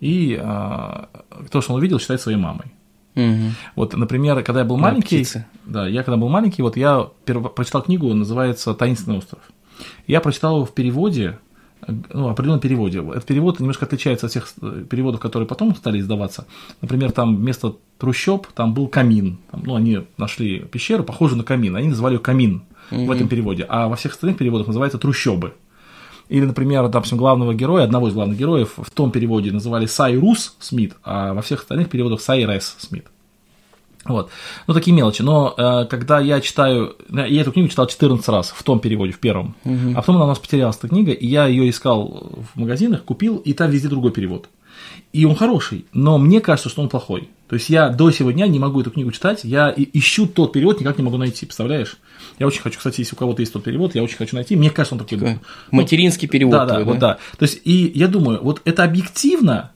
и 0.00 0.38
а, 0.40 1.08
то, 1.50 1.60
что 1.60 1.72
он 1.72 1.78
увидел, 1.78 1.98
считает 1.98 2.20
своей 2.20 2.38
мамой. 2.38 2.66
Угу. 3.14 3.52
Вот, 3.76 3.94
например, 3.94 4.42
когда 4.42 4.60
я 4.60 4.66
был 4.66 4.76
маленький, 4.76 5.20
птицы. 5.20 5.46
да, 5.64 5.88
я 5.88 6.02
когда 6.02 6.18
был 6.18 6.28
маленький, 6.28 6.62
вот 6.62 6.76
я 6.76 7.08
перв... 7.24 7.54
прочитал 7.54 7.82
книгу, 7.82 8.12
называется 8.12 8.74
"Таинственный 8.74 9.18
остров". 9.18 9.40
Я 10.06 10.20
прочитал 10.20 10.56
его 10.56 10.66
в 10.66 10.74
переводе, 10.74 11.38
ну, 11.86 12.28
определенном 12.28 12.60
переводе. 12.60 12.98
Этот 12.98 13.24
перевод 13.24 13.60
немножко 13.60 13.86
отличается 13.86 14.26
от 14.26 14.32
всех 14.32 14.48
э, 14.60 14.84
переводов, 14.88 15.20
которые 15.20 15.46
потом 15.46 15.74
стали 15.74 16.00
издаваться. 16.00 16.46
Например, 16.80 17.12
там 17.12 17.36
вместо 17.36 17.76
трущоб 17.98 18.46
там 18.48 18.74
был 18.74 18.88
камин. 18.88 19.38
Там, 19.50 19.62
ну, 19.64 19.74
они 19.74 20.06
нашли 20.16 20.60
пещеру, 20.60 21.04
похожую 21.04 21.38
на 21.38 21.44
камин. 21.44 21.76
Они 21.76 21.88
называли 21.88 22.14
ее 22.14 22.20
камин 22.20 22.62
угу. 22.90 23.06
в 23.06 23.10
этом 23.10 23.28
переводе. 23.28 23.64
А 23.68 23.88
во 23.88 23.96
всех 23.96 24.12
остальных 24.12 24.38
переводах 24.38 24.66
называется 24.66 24.98
трущобы. 24.98 25.54
Или, 26.28 26.44
например, 26.44 26.88
допустим, 26.88 27.18
главного 27.18 27.54
героя, 27.54 27.84
одного 27.84 28.08
из 28.08 28.14
главных 28.14 28.36
героев 28.36 28.74
в 28.76 28.90
том 28.90 29.10
переводе 29.10 29.52
называли 29.52 29.86
Сайрус 29.86 30.56
Смит, 30.58 30.94
а 31.04 31.34
во 31.34 31.42
всех 31.42 31.60
остальных 31.60 31.88
переводах 31.88 32.20
Сайрес 32.20 32.76
Смит. 32.78 33.06
Вот. 34.08 34.30
Ну, 34.66 34.74
такие 34.74 34.94
мелочи. 34.94 35.22
Но 35.22 35.54
э, 35.56 35.86
когда 35.86 36.20
я 36.20 36.40
читаю, 36.40 36.96
я 37.10 37.40
эту 37.40 37.52
книгу 37.52 37.68
читал 37.68 37.86
14 37.86 38.28
раз 38.28 38.50
в 38.50 38.62
том 38.62 38.78
переводе, 38.78 39.12
в 39.12 39.18
первом, 39.18 39.54
угу. 39.64 39.92
а 39.92 39.96
потом 39.96 40.16
она 40.16 40.26
у 40.26 40.28
нас 40.28 40.38
потерялась, 40.38 40.76
эта 40.76 40.88
книга, 40.88 41.12
и 41.12 41.26
я 41.26 41.46
ее 41.46 41.68
искал 41.68 42.32
в 42.54 42.58
магазинах, 42.58 43.04
купил, 43.04 43.36
и 43.38 43.52
там 43.52 43.70
везде 43.70 43.88
другой 43.88 44.12
перевод. 44.12 44.48
И 45.12 45.24
он 45.24 45.34
хороший, 45.34 45.86
но 45.92 46.18
мне 46.18 46.40
кажется, 46.40 46.68
что 46.68 46.82
он 46.82 46.88
плохой. 46.88 47.30
То 47.48 47.54
есть 47.54 47.70
я 47.70 47.88
до 47.88 48.10
сегодня 48.10 48.46
не 48.46 48.58
могу 48.58 48.80
эту 48.80 48.90
книгу 48.90 49.12
читать, 49.12 49.44
я 49.44 49.72
ищу 49.76 50.26
тот 50.26 50.52
перевод, 50.52 50.80
никак 50.80 50.98
не 50.98 51.04
могу 51.04 51.16
найти, 51.16 51.46
представляешь? 51.46 51.96
Я 52.38 52.46
очень 52.46 52.60
хочу, 52.60 52.78
кстати, 52.78 53.00
если 53.00 53.14
у 53.14 53.18
кого-то 53.18 53.40
есть 53.40 53.52
тот 53.52 53.62
перевод, 53.62 53.94
я 53.94 54.02
очень 54.02 54.16
хочу 54.16 54.34
найти. 54.34 54.56
Мне 54.56 54.70
кажется, 54.70 54.94
он 54.94 54.98
такой. 54.98 55.18
такой 55.18 55.38
материнский 55.70 56.28
перевод. 56.28 56.52
Да, 56.52 56.66
да, 56.66 56.84
вот 56.84 56.98
да. 56.98 57.18
То 57.38 57.44
есть, 57.44 57.60
и 57.64 57.92
я 57.94 58.08
думаю, 58.08 58.40
вот 58.42 58.60
это 58.64 58.82
объективно, 58.82 59.70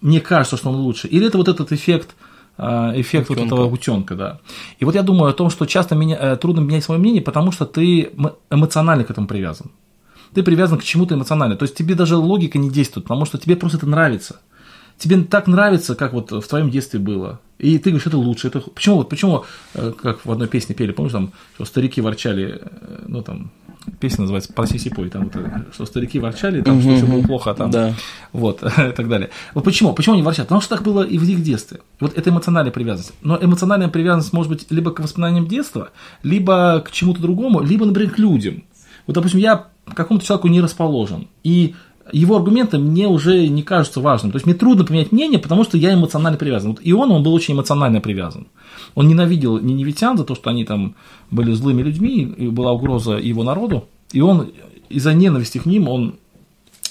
мне 0.00 0.20
кажется, 0.20 0.56
что 0.56 0.68
он 0.68 0.76
лучше, 0.76 1.08
или 1.08 1.26
это 1.26 1.38
вот 1.38 1.48
этот 1.48 1.72
эффект 1.72 2.14
а, 2.56 2.92
эффект 2.94 3.30
утенка. 3.30 3.40
вот 3.40 3.46
этого 3.46 3.74
утенка, 3.74 4.14
да. 4.14 4.40
И 4.78 4.84
вот 4.84 4.94
я 4.94 5.02
думаю 5.02 5.30
о 5.30 5.34
том, 5.34 5.50
что 5.50 5.66
часто 5.66 5.94
меня, 5.96 6.16
э, 6.20 6.36
трудно 6.36 6.60
менять 6.60 6.84
свое 6.84 7.00
мнение, 7.00 7.22
потому 7.22 7.50
что 7.50 7.64
ты 7.64 8.10
эмоционально 8.50 9.04
к 9.04 9.10
этому 9.10 9.26
привязан. 9.26 9.70
Ты 10.34 10.42
привязан 10.42 10.78
к 10.78 10.84
чему-то 10.84 11.14
эмоционально. 11.14 11.56
То 11.56 11.64
есть 11.64 11.74
тебе 11.74 11.94
даже 11.94 12.16
логика 12.16 12.58
не 12.58 12.70
действует, 12.70 13.06
потому 13.06 13.24
что 13.24 13.38
тебе 13.38 13.56
просто 13.56 13.78
это 13.78 13.86
нравится. 13.86 14.40
Тебе 14.98 15.22
так 15.22 15.46
нравится, 15.46 15.94
как 15.94 16.12
вот 16.12 16.30
в 16.30 16.46
твоем 16.46 16.70
детстве 16.70 17.00
было. 17.00 17.40
И 17.58 17.78
ты 17.78 17.90
говоришь, 17.90 18.06
это 18.06 18.18
лучше. 18.18 18.48
Это... 18.48 18.60
Почему, 18.60 18.96
вот 18.96 19.08
почему, 19.08 19.44
э, 19.74 19.92
как 20.00 20.24
в 20.24 20.30
одной 20.30 20.48
песне 20.48 20.74
пели, 20.74 20.92
помнишь, 20.92 21.12
там, 21.12 21.32
что 21.54 21.64
старики 21.64 22.00
ворчали, 22.00 22.60
э, 22.60 23.04
ну 23.06 23.22
там, 23.22 23.52
песня 24.00 24.22
называется 24.22 24.52
«Проси 24.52 24.78
сипой», 24.78 25.10
там, 25.10 25.30
вот, 25.32 25.74
что 25.74 25.86
старики 25.86 26.18
ворчали, 26.18 26.62
там, 26.62 26.80
что 26.80 26.96
все 26.96 27.06
было 27.06 27.22
плохо, 27.22 27.50
а 27.50 27.54
там, 27.54 27.70
да. 27.70 27.94
вот, 28.32 28.62
и 28.78 28.92
так 28.92 29.08
далее. 29.08 29.30
Вот 29.54 29.64
почему? 29.64 29.92
Почему 29.92 30.14
они 30.14 30.22
ворчат? 30.22 30.46
Потому 30.46 30.60
что 30.60 30.76
так 30.76 30.84
было 30.84 31.02
и 31.02 31.18
в 31.18 31.22
их 31.24 31.42
детстве. 31.42 31.80
Вот 32.00 32.16
это 32.16 32.30
эмоциональная 32.30 32.72
привязанность. 32.72 33.14
Но 33.22 33.38
эмоциональная 33.40 33.88
привязанность 33.88 34.32
может 34.32 34.50
быть 34.50 34.66
либо 34.70 34.90
к 34.90 35.00
воспоминаниям 35.00 35.46
детства, 35.46 35.90
либо 36.22 36.80
к 36.80 36.90
чему-то 36.90 37.20
другому, 37.20 37.60
либо, 37.60 37.86
например, 37.86 38.10
к 38.10 38.18
людям. 38.18 38.64
Вот, 39.06 39.14
допустим, 39.14 39.40
я 39.40 39.56
к 39.56 39.94
какому-то 39.94 40.24
человеку 40.24 40.48
не 40.48 40.60
расположен, 40.60 41.28
и 41.42 41.74
его 42.12 42.36
аргументы 42.36 42.78
мне 42.78 43.08
уже 43.08 43.46
не 43.48 43.62
кажутся 43.62 44.00
важным. 44.00 44.32
То 44.32 44.36
есть 44.36 44.46
мне 44.46 44.54
трудно 44.54 44.84
поменять 44.84 45.12
мнение, 45.12 45.38
потому 45.38 45.64
что 45.64 45.76
я 45.76 45.94
эмоционально 45.94 46.38
привязан. 46.38 46.72
Вот 46.72 46.80
и 46.82 46.92
он, 46.92 47.10
он 47.10 47.22
был 47.22 47.32
очень 47.32 47.54
эмоционально 47.54 48.00
привязан. 48.00 48.46
Он 48.94 49.08
ненавидел 49.08 49.58
ниневитян 49.58 50.16
за 50.16 50.24
то, 50.24 50.34
что 50.34 50.50
они 50.50 50.64
там 50.64 50.94
были 51.30 51.52
злыми 51.52 51.82
людьми, 51.82 52.22
и 52.36 52.48
была 52.48 52.72
угроза 52.72 53.16
его 53.16 53.42
народу. 53.42 53.88
И 54.12 54.20
он 54.20 54.50
из-за 54.88 55.14
ненависти 55.14 55.58
к 55.58 55.66
ним, 55.66 55.88
он 55.88 56.16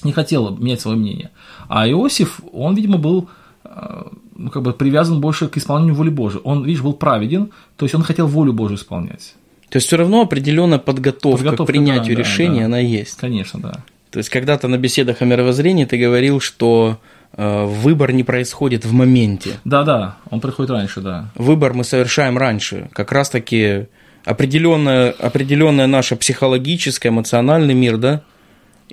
не 0.04 0.12
хотел 0.12 0.58
менять 0.58 0.82
свое 0.82 0.98
мнение. 0.98 1.32
А 1.70 1.88
Иосиф, 1.88 2.42
он, 2.52 2.76
видимо, 2.76 2.98
был 2.98 3.30
э, 3.64 4.04
ну, 4.36 4.50
как 4.50 4.64
бы 4.64 4.74
привязан 4.74 5.22
больше 5.22 5.48
к 5.48 5.58
исполнению 5.58 5.96
воли 5.96 6.10
Божией. 6.10 6.42
Он, 6.44 6.64
видишь, 6.64 6.82
был 6.82 6.94
праведен, 6.94 7.52
то 7.78 7.86
есть 7.86 7.96
он 7.96 8.04
хотел 8.04 8.28
волю 8.28 8.54
Божию 8.54 8.78
исполнять. 8.78 9.36
То 9.70 9.78
есть 9.78 9.88
все 9.88 9.98
равно 9.98 10.22
определенная 10.22 10.78
подготовка, 10.78 11.38
подготовка 11.44 11.64
к 11.64 11.68
принятию 11.68 12.16
да, 12.16 12.22
решения, 12.22 12.60
да, 12.60 12.66
она 12.66 12.80
есть. 12.80 13.18
Конечно, 13.18 13.60
да. 13.60 13.84
То 14.14 14.20
есть 14.20 14.30
когда-то 14.30 14.68
на 14.68 14.78
беседах 14.78 15.24
о 15.24 15.26
мировоззрении 15.26 15.86
ты 15.86 15.98
говорил, 15.98 16.40
что 16.40 17.00
э, 17.36 17.66
выбор 17.66 18.12
не 18.12 18.24
происходит 18.24 18.86
в 18.86 18.94
моменте. 18.94 19.54
Да, 19.66 19.82
да, 19.82 20.18
он 20.30 20.40
приходит 20.40 20.70
раньше, 20.70 21.02
да. 21.02 21.32
Выбор 21.34 21.74
мы 21.74 21.84
совершаем 21.84 22.38
раньше. 22.38 22.90
Как 22.94 23.12
раз-таки 23.12 23.88
определенная, 24.24 25.10
определенная 25.10 25.88
наша 25.88 26.16
психологическая, 26.16 27.12
эмоциональный 27.12 27.74
мир, 27.74 27.98
да, 27.98 28.22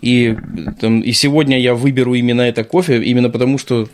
и, 0.01 0.39
там, 0.81 1.01
и 1.01 1.13
сегодня 1.13 1.61
я 1.61 1.75
выберу 1.75 2.15
именно 2.15 2.41
это 2.41 2.65
кофе, 2.65 3.03
именно 3.03 3.29
потому 3.29 3.59
что 3.59 3.91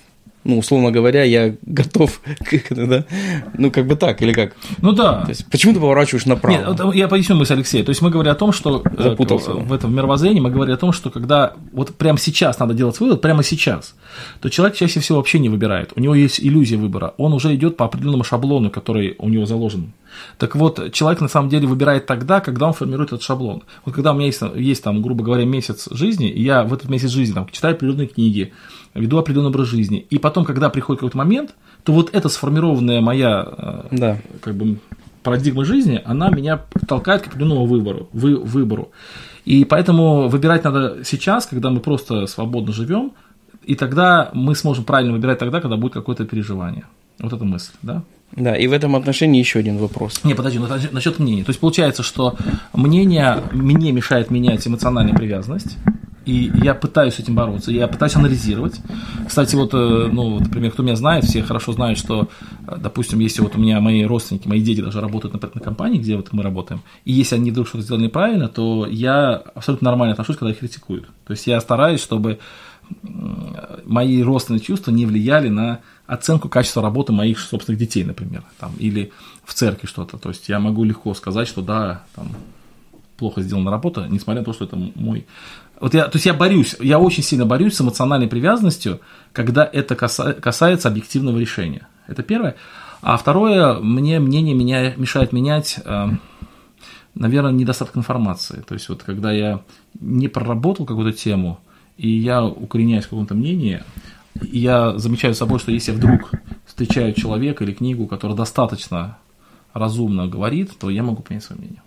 ну, 0.47 0.59
условно 0.59 0.91
говоря, 0.91 1.25
я 1.25 1.57
готов 1.63 2.21
к 2.45 2.75
да? 2.75 3.05
Ну, 3.59 3.71
как 3.71 3.87
бы 3.87 3.97
так, 3.97 4.23
или 4.23 4.33
как? 4.33 4.55
Ну 4.81 4.93
да. 4.93 5.23
То 5.23 5.31
есть, 5.31 5.47
почему 5.51 5.75
ты 5.75 5.81
поворачиваешь 5.81 6.27
направо? 6.27 6.73
Нет, 6.73 6.95
я 6.95 7.09
поясню 7.09 7.37
мысль 7.37 7.55
Алексея. 7.55 7.85
То 7.85 7.91
есть, 7.91 8.01
мы 8.01 8.11
говорим 8.11 8.33
о 8.33 8.37
том, 8.37 8.53
что 8.53 8.83
э, 8.85 9.03
Запутался. 9.03 9.53
в 9.53 9.73
этом 9.73 9.95
мировоззрении 9.95 10.41
мы 10.41 10.51
говорим 10.51 10.75
о 10.75 10.79
том, 10.79 10.93
что 10.93 11.11
когда 11.11 11.55
вот 11.73 11.95
прямо 11.97 12.19
сейчас 12.19 12.59
надо 12.59 12.75
делать 12.75 12.99
вывод, 13.01 13.21
прямо 13.21 13.43
сейчас, 13.43 13.95
то 14.41 14.49
человек 14.49 14.77
чаще 14.77 15.01
всего 15.01 15.19
вообще 15.19 15.39
не 15.39 15.49
выбирает. 15.49 15.93
У 15.97 16.01
него 16.01 16.15
есть 16.15 16.41
иллюзия 16.41 16.77
выбора. 16.77 17.15
Он 17.17 17.33
уже 17.33 17.55
идет 17.55 17.77
по 17.77 17.85
определенному 17.85 18.25
шаблону, 18.25 18.71
который 18.71 19.17
у 19.19 19.29
него 19.29 19.47
заложен. 19.47 19.93
Так 20.39 20.55
вот, 20.57 20.93
человек 20.93 21.21
на 21.21 21.29
самом 21.29 21.49
деле 21.49 21.67
выбирает 21.67 22.07
тогда, 22.07 22.41
когда 22.41 22.69
он 22.69 22.73
формирует 22.73 23.09
этот 23.09 23.23
шаблон. 23.23 23.65
Вот 23.85 23.95
когда 23.95 24.13
у 24.13 24.15
меня 24.15 24.27
есть, 24.27 24.41
есть 24.55 24.83
там, 24.83 25.03
грубо 25.03 25.25
говоря, 25.25 25.45
месяц 25.45 25.89
жизни, 25.91 26.31
и 26.31 26.43
я 26.43 26.63
в 26.63 26.73
этот 26.73 26.89
месяц 26.89 27.11
жизни 27.11 27.35
там, 27.35 27.49
читаю 27.51 27.75
определенные 27.75 28.07
книги, 28.07 28.53
веду 28.99 29.19
определенный 29.19 29.49
образ 29.49 29.69
жизни. 29.69 30.07
И 30.11 30.19
потом, 30.19 30.45
когда 30.45 30.71
приходит 30.71 31.01
какой-то 31.01 31.19
момент, 31.19 31.55
то 31.85 31.93
вот 31.93 32.11
эта 32.15 32.29
сформированная 32.29 33.01
моя 33.01 33.47
э, 33.47 33.83
да. 33.91 34.19
как 34.41 34.55
бы, 34.55 34.79
парадигма 35.23 35.65
жизни, 35.65 36.01
она 36.05 36.31
меня 36.31 36.63
толкает 36.87 37.23
к 37.23 37.27
определенному 37.27 37.67
выбору, 37.67 38.09
вы, 38.13 38.37
выбору. 38.37 38.91
И 39.45 39.65
поэтому 39.65 40.29
выбирать 40.29 40.65
надо 40.65 41.05
сейчас, 41.05 41.47
когда 41.47 41.71
мы 41.71 41.81
просто 41.81 42.27
свободно 42.27 42.73
живем, 42.73 43.13
и 43.65 43.75
тогда 43.75 44.31
мы 44.33 44.55
сможем 44.55 44.85
правильно 44.85 45.13
выбирать 45.13 45.39
тогда, 45.39 45.61
когда 45.61 45.77
будет 45.77 45.93
какое-то 45.95 46.25
переживание. 46.25 46.85
Вот 47.19 47.33
эта 47.33 47.45
мысль, 47.45 47.73
да? 47.83 48.03
Да, 48.33 48.55
и 48.55 48.67
в 48.67 48.73
этом 48.73 48.97
отношении 48.97 49.39
еще 49.39 49.61
один 49.61 49.79
вопрос. 49.79 50.21
Не, 50.25 50.35
подожди, 50.35 50.59
ну, 50.59 50.67
насчет 50.93 51.19
мнения. 51.19 51.45
То 51.45 51.51
есть 51.51 51.61
получается, 51.61 52.03
что 52.03 52.37
мнение 52.75 53.43
мне 53.53 53.93
мешает 53.93 54.31
менять 54.31 54.67
эмоциональную 54.67 55.17
привязанность, 55.17 55.79
и 56.27 56.51
я 56.63 56.75
пытаюсь 56.75 57.15
с 57.15 57.19
этим 57.21 57.37
бороться, 57.37 57.71
я 57.71 57.87
пытаюсь 57.87 58.17
анализировать. 58.17 58.81
Кстати, 59.27 59.55
вот, 59.55 59.73
э, 59.73 60.09
ну, 60.13 60.41
например, 60.41 60.73
кто 60.73 60.83
меня 60.83 60.97
знает, 60.97 61.25
все 61.25 61.43
хорошо 61.43 61.73
знают, 61.73 61.99
что, 61.99 62.29
э, 62.67 62.77
допустим, 62.79 63.21
если 63.21 63.43
вот 63.43 63.55
у 63.55 63.61
меня 63.61 63.81
мои 63.81 64.05
родственники, 64.05 64.49
мои 64.49 64.61
дети 64.61 64.81
даже 64.81 65.01
работают 65.01 65.41
на, 65.41 65.51
на 65.55 65.61
компании, 65.61 65.99
где 65.99 66.17
вот 66.17 66.33
мы 66.33 66.43
работаем, 66.43 66.83
и 67.05 67.13
если 67.13 67.37
они 67.37 67.53
вдруг 67.53 67.69
что-то 67.69 67.85
сделали 67.85 68.05
неправильно, 68.05 68.49
то 68.49 68.87
я 68.91 69.37
абсолютно 69.37 69.89
нормально 69.89 70.13
отношусь, 70.13 70.37
когда 70.37 70.51
их 70.51 70.59
критикуют. 70.59 71.07
То 71.27 71.33
есть 71.33 71.47
я 71.47 71.61
стараюсь, 71.61 72.03
чтобы 72.03 72.41
мои 73.85 74.23
родственные 74.23 74.61
чувства 74.61 74.91
не 74.91 75.07
влияли 75.07 75.49
на 75.49 75.81
оценку 76.07 76.49
качества 76.49 76.83
работы 76.83 77.13
моих 77.13 77.39
собственных 77.39 77.81
детей, 77.81 78.05
например, 78.05 78.45
там, 78.59 78.75
или 78.79 79.13
в 79.45 79.55
церкви 79.55 79.87
что-то. 79.87 80.19
То 80.19 80.29
есть 80.29 80.49
я 80.49 80.61
могу 80.61 80.85
легко 80.85 81.15
сказать, 81.15 81.49
что 81.49 81.63
да, 81.63 82.05
там, 82.15 82.29
плохо 83.17 83.43
сделана 83.43 83.71
работа, 83.71 84.07
несмотря 84.09 84.41
на 84.41 84.45
то, 84.45 84.53
что 84.53 84.65
это 84.65 84.77
мой 84.77 85.27
вот 85.81 85.95
я, 85.95 86.05
то 86.05 86.17
есть 86.17 86.27
я 86.27 86.35
борюсь, 86.35 86.75
я 86.81 86.99
очень 86.99 87.23
сильно 87.23 87.45
борюсь 87.45 87.75
с 87.75 87.81
эмоциональной 87.81 88.29
привязанностью, 88.29 89.01
когда 89.33 89.69
это 89.71 89.95
касается 89.95 90.89
объективного 90.89 91.39
решения. 91.39 91.87
Это 92.07 92.23
первое. 92.23 92.57
А 93.03 93.17
второе, 93.17 93.75
мне 93.75 94.19
мнение 94.19 94.55
меня 94.55 94.95
мешает 94.97 95.33
менять, 95.33 95.79
эм, 95.85 96.21
наверное, 97.15 97.53
недостаток 97.53 97.97
информации. 97.97 98.65
То 98.67 98.75
есть 98.75 98.89
вот 98.89 99.03
когда 99.03 99.33
я 99.33 99.61
не 100.01 100.29
проработал 100.29 100.87
какую-то 100.87 101.17
тему, 101.17 101.61
и 101.99 102.09
я 102.09 102.45
укореняюсь 102.45 103.05
в 103.05 103.11
каком-то 103.11 103.35
мнении, 103.35 103.83
я 104.43 104.99
замечаю 104.99 105.35
собой, 105.35 105.59
что 105.59 105.73
если 105.73 105.93
вдруг 105.93 106.33
встречаю 106.67 107.13
человека 107.15 107.65
или 107.65 107.73
книгу, 107.73 108.07
которая 108.07 108.37
достаточно 108.37 109.19
разумно 109.73 110.27
говорит, 110.27 110.79
то 110.79 110.91
я 110.91 111.03
могу 111.03 111.23
понять 111.23 111.45
свое 111.45 111.61
мнение. 111.61 111.83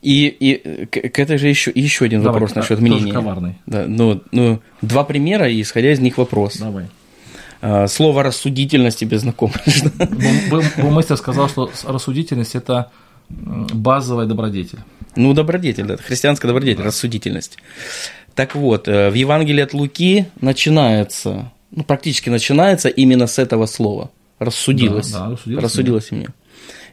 И, 0.00 0.26
и 0.28 0.86
к 0.86 1.18
этой 1.18 1.38
же 1.38 1.48
еще, 1.48 1.72
еще 1.74 2.04
один 2.04 2.22
Давай, 2.22 2.34
вопрос 2.34 2.54
насчет 2.54 2.80
мнения. 2.80 3.12
коварный. 3.12 3.56
Да, 3.66 3.86
ну, 3.88 4.22
ну, 4.30 4.60
два 4.80 5.04
примера, 5.04 5.48
и 5.48 5.60
исходя 5.60 5.92
из 5.92 5.98
них 5.98 6.18
вопрос. 6.18 6.58
Давай. 6.58 6.86
А, 7.60 7.88
слово 7.88 8.22
рассудительность 8.22 8.98
тебе 8.98 9.18
знакомо. 9.18 9.54
Бумастер 10.76 11.16
сказал, 11.16 11.48
что 11.48 11.70
рассудительность– 11.84 12.54
это 12.54 12.90
базовая 13.28 14.26
добродетель. 14.26 14.78
Ну, 15.16 15.34
добродетель, 15.34 15.84
да, 15.84 15.96
христианская 15.96 16.46
добродетель, 16.46 16.78
да. 16.78 16.84
рассудительность. 16.84 17.58
Так 18.38 18.54
вот, 18.54 18.86
э, 18.86 19.10
в 19.10 19.14
Евангелии 19.14 19.62
от 19.62 19.74
Луки 19.74 20.26
начинается, 20.40 21.50
ну, 21.72 21.82
практически 21.82 22.30
начинается 22.30 22.88
именно 22.88 23.26
с 23.26 23.36
этого 23.40 23.66
слова. 23.66 24.12
Рассудилось. 24.38 25.10
Да, 25.10 25.24
да, 25.24 25.30
рассудилось, 25.32 25.64
рассудилось 25.64 26.10
мне. 26.12 26.28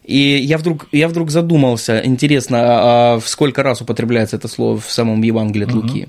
И 0.03 0.17
я 0.17 0.57
вдруг, 0.57 0.87
я 0.91 1.07
вдруг 1.07 1.29
задумался, 1.29 2.01
интересно, 2.03 2.57
а, 2.61 3.15
а 3.17 3.21
сколько 3.23 3.61
раз 3.61 3.79
употребляется 3.79 4.37
это 4.37 4.47
слово 4.47 4.79
в 4.79 4.89
самом 4.89 5.21
Евангелии 5.21 5.65
от 5.65 5.75
угу. 5.75 5.81
Луки. 5.81 6.07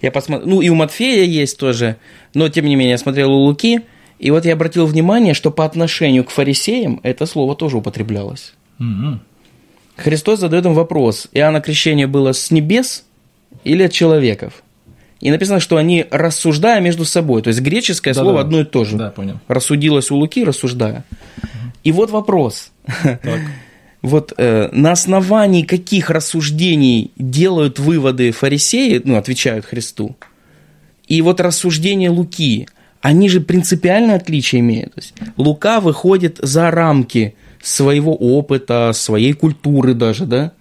Я 0.00 0.10
посмотрел, 0.10 0.48
ну 0.48 0.62
и 0.62 0.70
у 0.70 0.74
Матфея 0.74 1.24
есть 1.24 1.58
тоже, 1.58 1.96
но 2.32 2.48
тем 2.48 2.64
не 2.64 2.74
менее 2.74 2.92
я 2.92 2.98
смотрел 2.98 3.34
у 3.34 3.44
Луки, 3.44 3.82
и 4.18 4.30
вот 4.30 4.46
я 4.46 4.54
обратил 4.54 4.86
внимание, 4.86 5.34
что 5.34 5.50
по 5.50 5.66
отношению 5.66 6.24
к 6.24 6.30
фарисеям 6.30 7.00
это 7.02 7.26
слово 7.26 7.54
тоже 7.54 7.76
употреблялось. 7.76 8.54
Угу. 8.80 9.18
Христос 9.96 10.40
задает 10.40 10.64
им 10.64 10.72
вопрос, 10.72 11.28
Иоанна 11.32 11.60
крещение 11.60 12.06
было 12.06 12.32
с 12.32 12.50
небес 12.50 13.04
или 13.62 13.82
от 13.84 13.92
человеков? 13.92 14.62
И 15.20 15.30
написано, 15.30 15.60
что 15.60 15.76
они 15.76 16.04
рассуждая 16.10 16.80
между 16.80 17.04
собой, 17.04 17.42
то 17.42 17.48
есть 17.48 17.60
греческое 17.60 18.12
да, 18.12 18.20
слово 18.20 18.36
да. 18.36 18.40
одно 18.42 18.60
и 18.60 18.64
то 18.64 18.84
же. 18.84 18.96
Да, 18.96 19.10
понял. 19.10 19.38
Рассудилось 19.48 20.10
у 20.10 20.16
Луки, 20.16 20.44
рассуждая. 20.44 21.04
И 21.82 21.92
вот 21.92 22.10
вопрос. 22.10 22.70
Так. 23.02 23.20
Вот 24.02 24.34
э, 24.36 24.68
на 24.70 24.92
основании 24.92 25.62
каких 25.62 26.10
рассуждений 26.10 27.10
делают 27.16 27.78
выводы 27.78 28.32
фарисеи, 28.32 29.00
ну, 29.02 29.16
отвечают 29.16 29.64
Христу, 29.64 30.14
и 31.06 31.22
вот 31.22 31.40
рассуждения 31.40 32.10
Луки, 32.10 32.68
они 33.00 33.30
же 33.30 33.40
принципиальное 33.40 34.16
отличие 34.16 34.60
имеют. 34.60 34.94
То 34.94 35.00
есть 35.00 35.14
Лука 35.38 35.80
выходит 35.80 36.38
за 36.42 36.70
рамки 36.70 37.34
своего 37.62 38.14
опыта, 38.14 38.92
своей 38.94 39.32
культуры 39.32 39.94
даже, 39.94 40.26
да? 40.26 40.52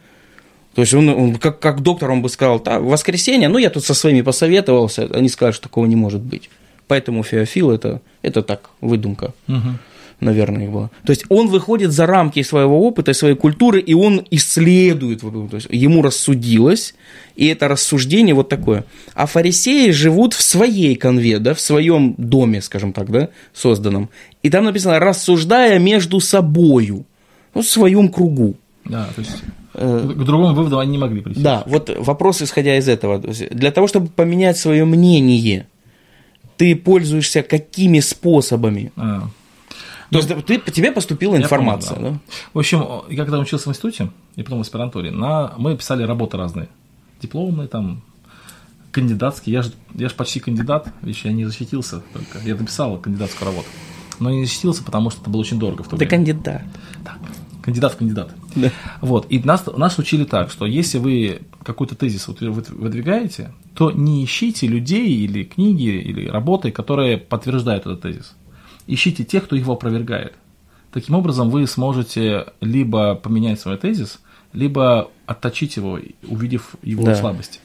То 0.75 0.81
есть 0.81 0.93
он, 0.93 1.09
он 1.09 1.35
как, 1.35 1.59
как 1.59 1.81
доктор, 1.81 2.11
он 2.11 2.21
бы 2.21 2.29
сказал, 2.29 2.59
так, 2.59 2.81
воскресенье, 2.81 3.47
ну, 3.47 3.57
я 3.57 3.69
тут 3.69 3.83
со 3.83 3.93
своими 3.93 4.21
посоветовался, 4.21 5.09
они 5.13 5.29
сказали, 5.29 5.53
что 5.53 5.63
такого 5.63 5.85
не 5.85 5.95
может 5.95 6.21
быть. 6.21 6.49
Поэтому 6.87 7.23
Феофил 7.23 7.71
это, 7.71 8.01
это 8.21 8.41
так, 8.41 8.69
выдумка. 8.81 9.33
Угу 9.47 9.77
наверное, 10.23 10.63
его. 10.63 10.91
То 11.05 11.11
есть 11.11 11.25
он 11.29 11.47
выходит 11.47 11.91
за 11.91 12.05
рамки 12.05 12.41
своего 12.41 12.87
опыта, 12.87 13.13
своей 13.13 13.35
культуры, 13.35 13.79
и 13.79 13.93
он 13.93 14.25
исследует, 14.31 15.21
то 15.21 15.49
есть 15.53 15.67
ему 15.69 16.01
рассудилось, 16.01 16.95
и 17.35 17.47
это 17.47 17.67
рассуждение 17.67 18.33
вот 18.33 18.49
такое. 18.49 18.85
А 19.13 19.25
фарисеи 19.25 19.91
живут 19.91 20.33
в 20.33 20.41
своей 20.41 20.95
конве, 20.95 21.39
да, 21.39 21.53
в 21.53 21.59
своем 21.59 22.15
доме, 22.17 22.61
скажем 22.61 22.93
так, 22.93 23.11
да, 23.11 23.29
созданном. 23.53 24.09
И 24.41 24.49
там 24.49 24.65
написано, 24.65 24.99
рассуждая 24.99 25.79
между 25.79 26.19
собою, 26.19 27.05
ну, 27.53 27.61
в 27.61 27.67
своем 27.67 28.09
кругу. 28.09 28.55
Да, 28.85 29.09
то 29.15 29.21
есть 29.21 29.43
к 29.73 30.23
другому 30.23 30.53
выводу 30.53 30.79
они 30.79 30.91
не 30.91 30.97
могли 30.97 31.21
прийти. 31.21 31.41
Да, 31.41 31.63
вот 31.65 31.89
вопрос, 31.97 32.41
исходя 32.41 32.77
из 32.77 32.87
этого. 32.87 33.19
Для 33.19 33.71
того, 33.71 33.87
чтобы 33.87 34.07
поменять 34.07 34.57
свое 34.57 34.85
мнение, 34.85 35.67
ты 36.57 36.75
пользуешься 36.75 37.43
какими 37.43 37.99
способами? 37.99 38.91
А. 38.95 39.27
То 40.11 40.19
есть 40.19 40.45
ты, 40.45 40.59
тебе 40.59 40.91
поступила 40.91 41.35
информация, 41.35 41.95
помню, 41.95 42.11
да. 42.11 42.15
да? 42.15 42.37
В 42.53 42.59
общем, 42.59 42.85
я 43.09 43.23
когда 43.23 43.39
учился 43.39 43.67
в 43.67 43.71
институте 43.71 44.11
и 44.35 44.43
потом 44.43 44.59
в 44.59 44.61
аспирантуре, 44.61 45.09
на, 45.09 45.53
мы 45.57 45.75
писали 45.75 46.03
работы 46.03 46.37
разные. 46.37 46.69
Дипломные, 47.19 47.67
там, 47.67 48.03
кандидатские. 48.91 49.53
Я 49.53 49.61
же 49.63 49.71
я 49.95 50.09
ж 50.09 50.13
почти 50.13 50.39
кандидат, 50.39 50.87
видишь, 51.01 51.25
я 51.25 51.31
не 51.31 51.45
защитился 51.45 52.01
только. 52.13 52.47
Я 52.47 52.55
написал 52.55 52.97
кандидатскую 52.97 53.49
работу. 53.49 53.67
Но 54.19 54.29
не 54.29 54.45
защитился, 54.45 54.83
потому 54.83 55.09
что 55.09 55.21
это 55.21 55.29
было 55.31 55.41
очень 55.41 55.59
дорого 55.59 55.83
в 55.83 55.87
то 55.87 55.95
время. 55.95 56.09
Ты 56.09 56.15
кандидат. 56.15 56.63
Так, 57.03 57.17
кандидат 57.63 57.93
в 57.93 57.97
кандидат. 57.97 58.35
Да. 58.55 58.69
Вот. 59.01 59.25
И 59.29 59.39
нас, 59.39 59.65
нас 59.65 59.97
учили 59.97 60.25
так, 60.25 60.51
что 60.51 60.65
если 60.65 60.99
вы 60.99 61.41
какой-то 61.63 61.95
тезис 61.95 62.27
выдвигаете, 62.27 63.51
то 63.73 63.89
не 63.89 64.23
ищите 64.23 64.67
людей 64.67 65.09
или 65.15 65.43
книги, 65.43 65.89
или 65.89 66.27
работы, 66.27 66.71
которые 66.71 67.17
подтверждают 67.17 67.87
этот 67.87 68.01
тезис 68.01 68.35
ищите 68.87 69.23
тех, 69.23 69.45
кто 69.45 69.55
его 69.55 69.73
опровергает. 69.73 70.33
Таким 70.91 71.15
образом, 71.15 71.49
вы 71.49 71.65
сможете 71.67 72.47
либо 72.61 73.15
поменять 73.15 73.59
свой 73.59 73.77
тезис, 73.77 74.19
либо 74.51 75.09
отточить 75.25 75.77
его, 75.77 75.99
увидев 76.27 76.75
его 76.83 77.03
Да. 77.05 77.15
слабости. 77.15 77.59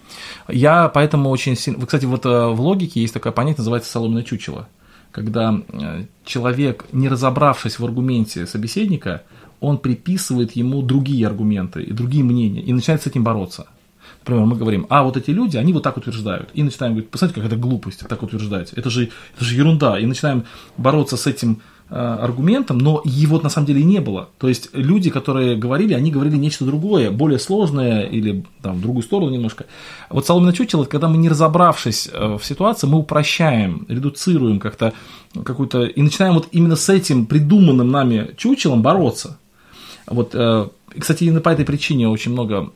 Я 0.48 0.88
поэтому 0.88 1.28
очень 1.28 1.56
сильно... 1.56 1.84
Кстати, 1.84 2.06
вот 2.06 2.24
э, 2.24 2.48
в 2.48 2.60
логике 2.60 3.00
есть 3.02 3.12
такое 3.12 3.32
понятие, 3.32 3.58
называется 3.58 3.90
соломенное 3.90 4.22
чучело. 4.22 4.68
Когда 5.10 5.60
э, 5.68 6.04
человек, 6.24 6.86
не 6.92 7.08
разобравшись 7.08 7.78
в 7.78 7.84
аргументе 7.84 8.46
собеседника, 8.46 9.22
он 9.60 9.78
приписывает 9.78 10.52
ему 10.52 10.82
другие 10.82 11.26
аргументы 11.26 11.82
и 11.82 11.92
другие 11.92 12.24
мнения 12.24 12.60
и 12.60 12.72
начинает 12.72 13.02
с 13.02 13.06
этим 13.06 13.24
бороться. 13.24 13.66
Например, 14.20 14.44
мы 14.46 14.56
говорим, 14.56 14.86
а 14.90 15.04
вот 15.04 15.16
эти 15.16 15.30
люди, 15.30 15.56
они 15.56 15.72
вот 15.72 15.82
так 15.82 15.96
утверждают. 15.96 16.50
И 16.52 16.62
начинаем 16.62 16.94
говорить, 16.94 17.10
посмотрите, 17.10 17.40
как 17.40 17.50
это 17.50 17.60
глупость, 17.60 18.06
так 18.06 18.22
утверждать. 18.22 18.72
Это 18.74 18.90
же, 18.90 19.10
это 19.34 19.44
же 19.44 19.54
ерунда. 19.54 19.98
И 19.98 20.06
начинаем 20.06 20.44
бороться 20.76 21.16
с 21.16 21.26
этим 21.26 21.62
э, 21.88 21.94
аргументом, 21.94 22.76
но 22.76 23.00
его 23.04 23.40
на 23.40 23.48
самом 23.48 23.66
деле 23.66 23.82
не 23.82 24.00
было. 24.00 24.28
То 24.38 24.48
есть 24.48 24.68
люди, 24.74 25.08
которые 25.08 25.56
говорили, 25.56 25.94
они 25.94 26.10
говорили 26.10 26.36
нечто 26.36 26.66
другое, 26.66 27.10
более 27.10 27.38
сложное 27.38 28.02
или 28.02 28.44
там, 28.60 28.76
в 28.76 28.80
другую 28.82 29.02
сторону 29.02 29.30
немножко. 29.30 29.64
Вот 30.10 30.26
соломенное 30.26 30.52
чучело, 30.52 30.84
когда 30.84 31.08
мы 31.08 31.16
не 31.16 31.30
разобравшись 31.30 32.10
э, 32.12 32.36
в 32.36 32.44
ситуации, 32.44 32.86
мы 32.86 32.98
упрощаем, 32.98 33.86
редуцируем 33.88 34.60
как-то 34.60 34.92
какую-то, 35.42 35.84
и 35.84 36.02
начинаем 36.02 36.34
вот 36.34 36.48
именно 36.52 36.76
с 36.76 36.88
этим 36.90 37.24
придуманным 37.24 37.90
нами 37.90 38.34
чучелом 38.36 38.82
бороться. 38.82 39.38
Вот, 40.08 40.34
э, 40.34 40.68
кстати, 40.98 41.24
именно 41.24 41.40
по 41.40 41.50
этой 41.50 41.64
причине 41.64 42.08
очень 42.08 42.32
много 42.32 42.72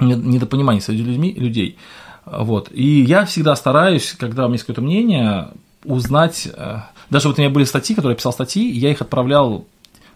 не- 0.00 0.14
недопониманий 0.14 0.80
среди 0.80 1.02
людьми, 1.02 1.32
людей. 1.32 1.76
Вот. 2.24 2.70
И 2.72 3.02
я 3.02 3.24
всегда 3.24 3.56
стараюсь, 3.56 4.12
когда 4.12 4.44
у 4.44 4.48
меня 4.48 4.54
есть 4.54 4.64
какое-то 4.64 4.82
мнение, 4.82 5.48
узнать, 5.84 6.48
э, 6.52 6.78
даже 7.10 7.28
вот 7.28 7.38
у 7.38 7.40
меня 7.40 7.50
были 7.50 7.64
статьи, 7.64 7.96
которые 7.96 8.12
я 8.12 8.16
писал 8.16 8.32
статьи, 8.32 8.70
и 8.70 8.78
я 8.78 8.90
их 8.90 9.00
отправлял 9.00 9.66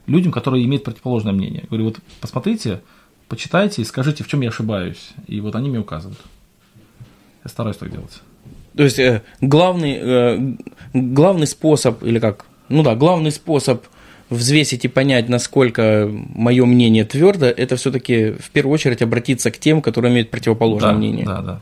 людям, 0.07 0.31
которые 0.31 0.65
имеют 0.65 0.85
противоположное 0.85 1.33
мнение. 1.33 1.65
Говорю, 1.69 1.87
вот 1.87 1.97
посмотрите, 2.21 2.81
почитайте 3.29 3.83
и 3.83 3.85
скажите, 3.85 4.23
в 4.23 4.29
чем 4.29 4.41
я 4.43 4.51
ошибаюсь. 4.51 5.11
И 5.27 5.41
вот 5.41 5.57
они 5.57 5.69
мне 5.69 5.81
указывают. 5.81 6.19
Я 7.45 7.51
стараюсь 7.51 7.77
так 7.77 7.91
делать. 7.91 8.21
То 8.77 8.85
есть 8.85 8.99
э, 8.99 9.23
главный, 9.41 10.59
главный 10.93 11.47
способ, 11.47 12.03
или 12.05 12.19
как, 12.19 12.45
ну 12.69 12.83
да, 12.83 12.95
главный 12.95 13.33
способ 13.33 13.85
взвесить 14.31 14.85
и 14.85 14.89
понять, 14.89 15.29
насколько 15.29 16.09
мое 16.11 16.65
мнение 16.67 17.05
твердо, 17.05 17.47
это 17.47 17.77
все-таки 17.77 18.33
в 18.33 18.51
первую 18.51 18.75
очередь 18.75 19.03
обратиться 19.03 19.51
к 19.51 19.59
тем, 19.59 19.83
которые 19.83 20.13
имеют 20.13 20.31
противоположное 20.31 20.93
да, 20.93 20.99
мнение. 20.99 21.25
Да, 21.25 21.43
да. 21.43 21.61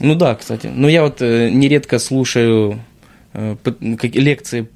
Ну 0.00 0.14
да, 0.14 0.34
кстати. 0.34 0.68
Но 0.72 0.88
я 0.88 1.02
вот 1.02 1.20
э, 1.22 1.50
нередко 1.50 1.98
слушаю 1.98 2.80
э, 3.34 3.56
лекции, 4.00 4.68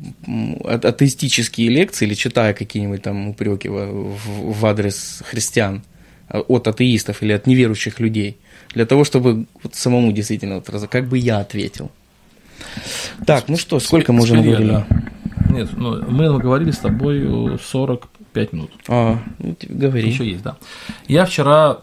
а- 0.64 0.80
атеистические 0.82 1.68
лекции, 1.68 2.06
или 2.06 2.14
читаю 2.14 2.54
какие-нибудь 2.56 3.02
там 3.02 3.28
упреки 3.28 3.68
в, 3.68 4.66
адрес 4.66 5.22
христиан 5.24 5.82
а, 6.28 6.40
от 6.40 6.66
атеистов 6.66 7.22
или 7.22 7.32
от 7.32 7.46
неверующих 7.46 8.00
людей, 8.00 8.38
для 8.74 8.86
того, 8.86 9.04
чтобы 9.04 9.46
вот 9.62 9.74
самому 9.74 10.12
действительно, 10.12 10.56
вот, 10.56 10.88
как 10.88 11.08
бы 11.08 11.18
я 11.18 11.38
ответил. 11.38 11.90
Так, 13.26 13.48
ну 13.48 13.56
что, 13.56 13.80
сколько 13.80 14.12
мы 14.12 14.22
уже 14.22 14.34
наговорили? 14.34 14.84
Да. 15.52 15.58
Нет, 15.58 15.70
ну, 15.76 16.02
мы 16.10 16.38
говорили 16.38 16.70
с 16.70 16.78
тобой 16.78 17.58
45 17.62 18.52
минут. 18.52 18.70
А, 18.88 19.18
ну, 19.38 19.56
говори. 19.68 20.08
Еще 20.08 20.28
есть, 20.28 20.42
да. 20.42 20.56
Я 21.06 21.24
вчера... 21.24 21.78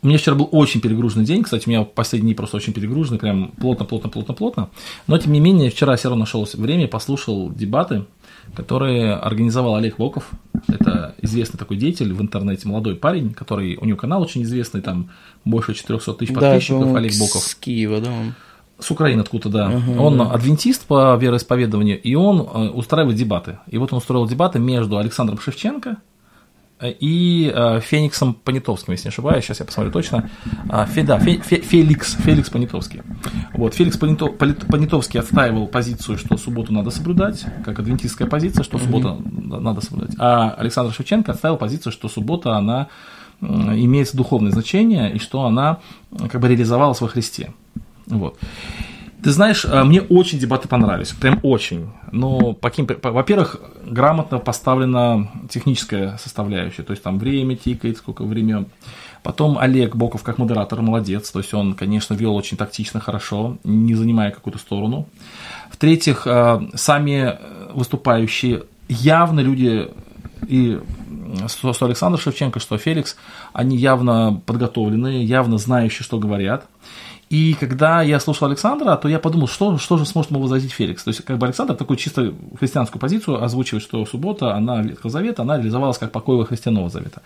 У 0.00 0.06
меня 0.06 0.18
вчера 0.18 0.36
был 0.36 0.48
очень 0.52 0.80
перегруженный 0.80 1.24
день. 1.24 1.42
Кстати, 1.42 1.66
у 1.66 1.70
меня 1.70 1.82
последние 1.82 2.30
дни 2.30 2.34
просто 2.36 2.56
очень 2.56 2.72
перегружены, 2.72 3.18
прям 3.18 3.48
плотно, 3.48 3.84
плотно, 3.84 4.08
плотно, 4.08 4.32
плотно. 4.32 4.70
Но, 5.08 5.18
тем 5.18 5.32
не 5.32 5.40
менее, 5.40 5.70
вчера 5.70 5.96
все 5.96 6.08
равно 6.08 6.20
нашел 6.20 6.46
время 6.54 6.86
послушал 6.86 7.50
дебаты, 7.52 8.04
которые 8.54 9.14
организовал 9.14 9.74
Олег 9.74 9.98
Волков. 9.98 10.30
Это 10.68 11.16
известный 11.20 11.58
такой 11.58 11.76
деятель 11.76 12.12
в 12.12 12.22
интернете, 12.22 12.68
молодой 12.68 12.94
парень, 12.94 13.34
который... 13.34 13.76
У 13.76 13.84
него 13.86 13.98
канал 13.98 14.22
очень 14.22 14.44
известный, 14.44 14.82
там 14.82 15.10
больше 15.44 15.74
400 15.74 16.14
тысяч 16.14 16.32
Да, 16.32 16.40
подписчиков, 16.40 16.78
по-моему, 16.78 16.96
Олег 16.96 17.12
Боков. 17.18 17.42
С 17.42 17.54
Киева, 17.56 18.00
да. 18.00 18.12
он. 18.12 18.34
С 18.80 18.90
Украины 18.92 19.22
откуда, 19.22 19.48
да. 19.48 19.82
он 19.98 20.20
адвентист 20.20 20.86
по 20.86 21.16
вероисповеданию, 21.16 22.00
и 22.00 22.14
он 22.14 22.40
э, 22.40 22.68
устраивает 22.70 23.16
дебаты. 23.16 23.58
И 23.66 23.76
вот 23.76 23.92
он 23.92 23.98
устроил 23.98 24.26
дебаты 24.26 24.60
между 24.60 24.98
Александром 24.98 25.40
Шевченко 25.40 25.96
э, 26.78 26.92
и 27.00 27.50
э, 27.52 27.80
Фениксом 27.80 28.34
Понятовским, 28.34 28.92
если 28.92 29.06
не 29.06 29.10
ошибаюсь, 29.10 29.44
сейчас 29.44 29.58
я 29.58 29.66
посмотрю 29.66 29.90
точно. 29.90 30.30
А, 30.68 30.86
Фе, 30.86 31.02
да, 31.02 31.18
Фе- 31.18 31.40
Фе- 31.40 31.60
Феликс, 31.60 32.14
Феликс 32.22 32.50
Понятовский. 32.50 33.02
Вот, 33.52 33.74
Феликс 33.74 33.96
Понятовский 33.96 35.18
отстаивал 35.18 35.66
позицию, 35.66 36.16
что 36.16 36.36
субботу 36.36 36.72
надо 36.72 36.90
соблюдать, 36.90 37.44
как 37.64 37.80
адвентистская 37.80 38.28
позиция, 38.28 38.62
что 38.62 38.78
субботу 38.78 39.20
надо 39.34 39.80
соблюдать. 39.80 40.14
А 40.20 40.50
Александр 40.50 40.94
Шевченко 40.94 41.32
отставил 41.32 41.56
позицию, 41.56 41.90
что 41.92 42.08
суббота, 42.08 42.56
она 42.56 42.86
имеет 43.40 44.14
духовное 44.14 44.52
значение, 44.52 45.12
и 45.14 45.18
что 45.18 45.44
она 45.44 45.78
как 46.30 46.40
бы 46.40 46.46
реализовалась 46.48 47.00
во 47.00 47.08
Христе. 47.08 47.52
Вот. 48.08 48.38
Ты 49.22 49.32
знаешь, 49.32 49.64
э, 49.64 49.84
мне 49.84 50.00
очень 50.00 50.38
дебаты 50.38 50.68
понравились, 50.68 51.10
прям 51.10 51.40
очень. 51.42 51.90
Но, 52.12 52.52
по 52.52 52.70
каким, 52.70 52.86
по- 52.86 53.10
во-первых, 53.10 53.60
грамотно 53.84 54.38
поставлена 54.38 55.28
техническая 55.50 56.16
составляющая, 56.18 56.84
то 56.84 56.92
есть 56.92 57.02
там 57.02 57.18
время 57.18 57.56
тикает, 57.56 57.96
сколько 57.96 58.22
время. 58.22 58.66
Потом 59.24 59.58
Олег 59.58 59.96
Боков 59.96 60.22
как 60.22 60.38
модератор 60.38 60.80
молодец, 60.82 61.30
то 61.32 61.40
есть 61.40 61.52
он, 61.52 61.74
конечно, 61.74 62.14
вел 62.14 62.36
очень 62.36 62.56
тактично, 62.56 63.00
хорошо, 63.00 63.58
не 63.64 63.94
занимая 63.94 64.30
какую-то 64.30 64.60
сторону. 64.60 65.08
В-третьих, 65.70 66.22
э, 66.26 66.60
сами 66.74 67.38
выступающие 67.74 68.62
явно 68.88 69.40
люди 69.40 69.88
и 70.46 70.78
что 71.48 71.74
Александр 71.84 72.18
Шевченко, 72.18 72.60
что 72.60 72.78
Феликс, 72.78 73.16
они 73.52 73.76
явно 73.76 74.40
подготовленные, 74.46 75.24
явно 75.24 75.58
знающие, 75.58 76.04
что 76.04 76.18
говорят. 76.18 76.66
И 77.30 77.54
когда 77.54 78.02
я 78.02 78.20
слушал 78.20 78.48
Александра, 78.48 78.96
то 78.96 79.08
я 79.08 79.18
подумал, 79.18 79.48
что, 79.48 79.76
что 79.76 79.98
же 79.98 80.06
сможет 80.06 80.30
ему 80.30 80.40
возразить 80.40 80.72
Феликс. 80.72 81.04
То 81.04 81.08
есть, 81.08 81.24
как 81.24 81.38
бы 81.38 81.46
Александр 81.46 81.74
такую 81.74 81.96
чисто 81.96 82.32
христианскую 82.58 83.00
позицию 83.00 83.42
озвучивает, 83.42 83.82
что 83.82 84.04
суббота, 84.06 84.54
она 84.54 84.80
Ветхого 84.82 85.10
Завета, 85.10 85.42
она 85.42 85.56
реализовалась 85.56 85.98
как 85.98 86.12
Христе 86.48 86.70
Нового 86.70 86.90
Завета. 86.90 87.22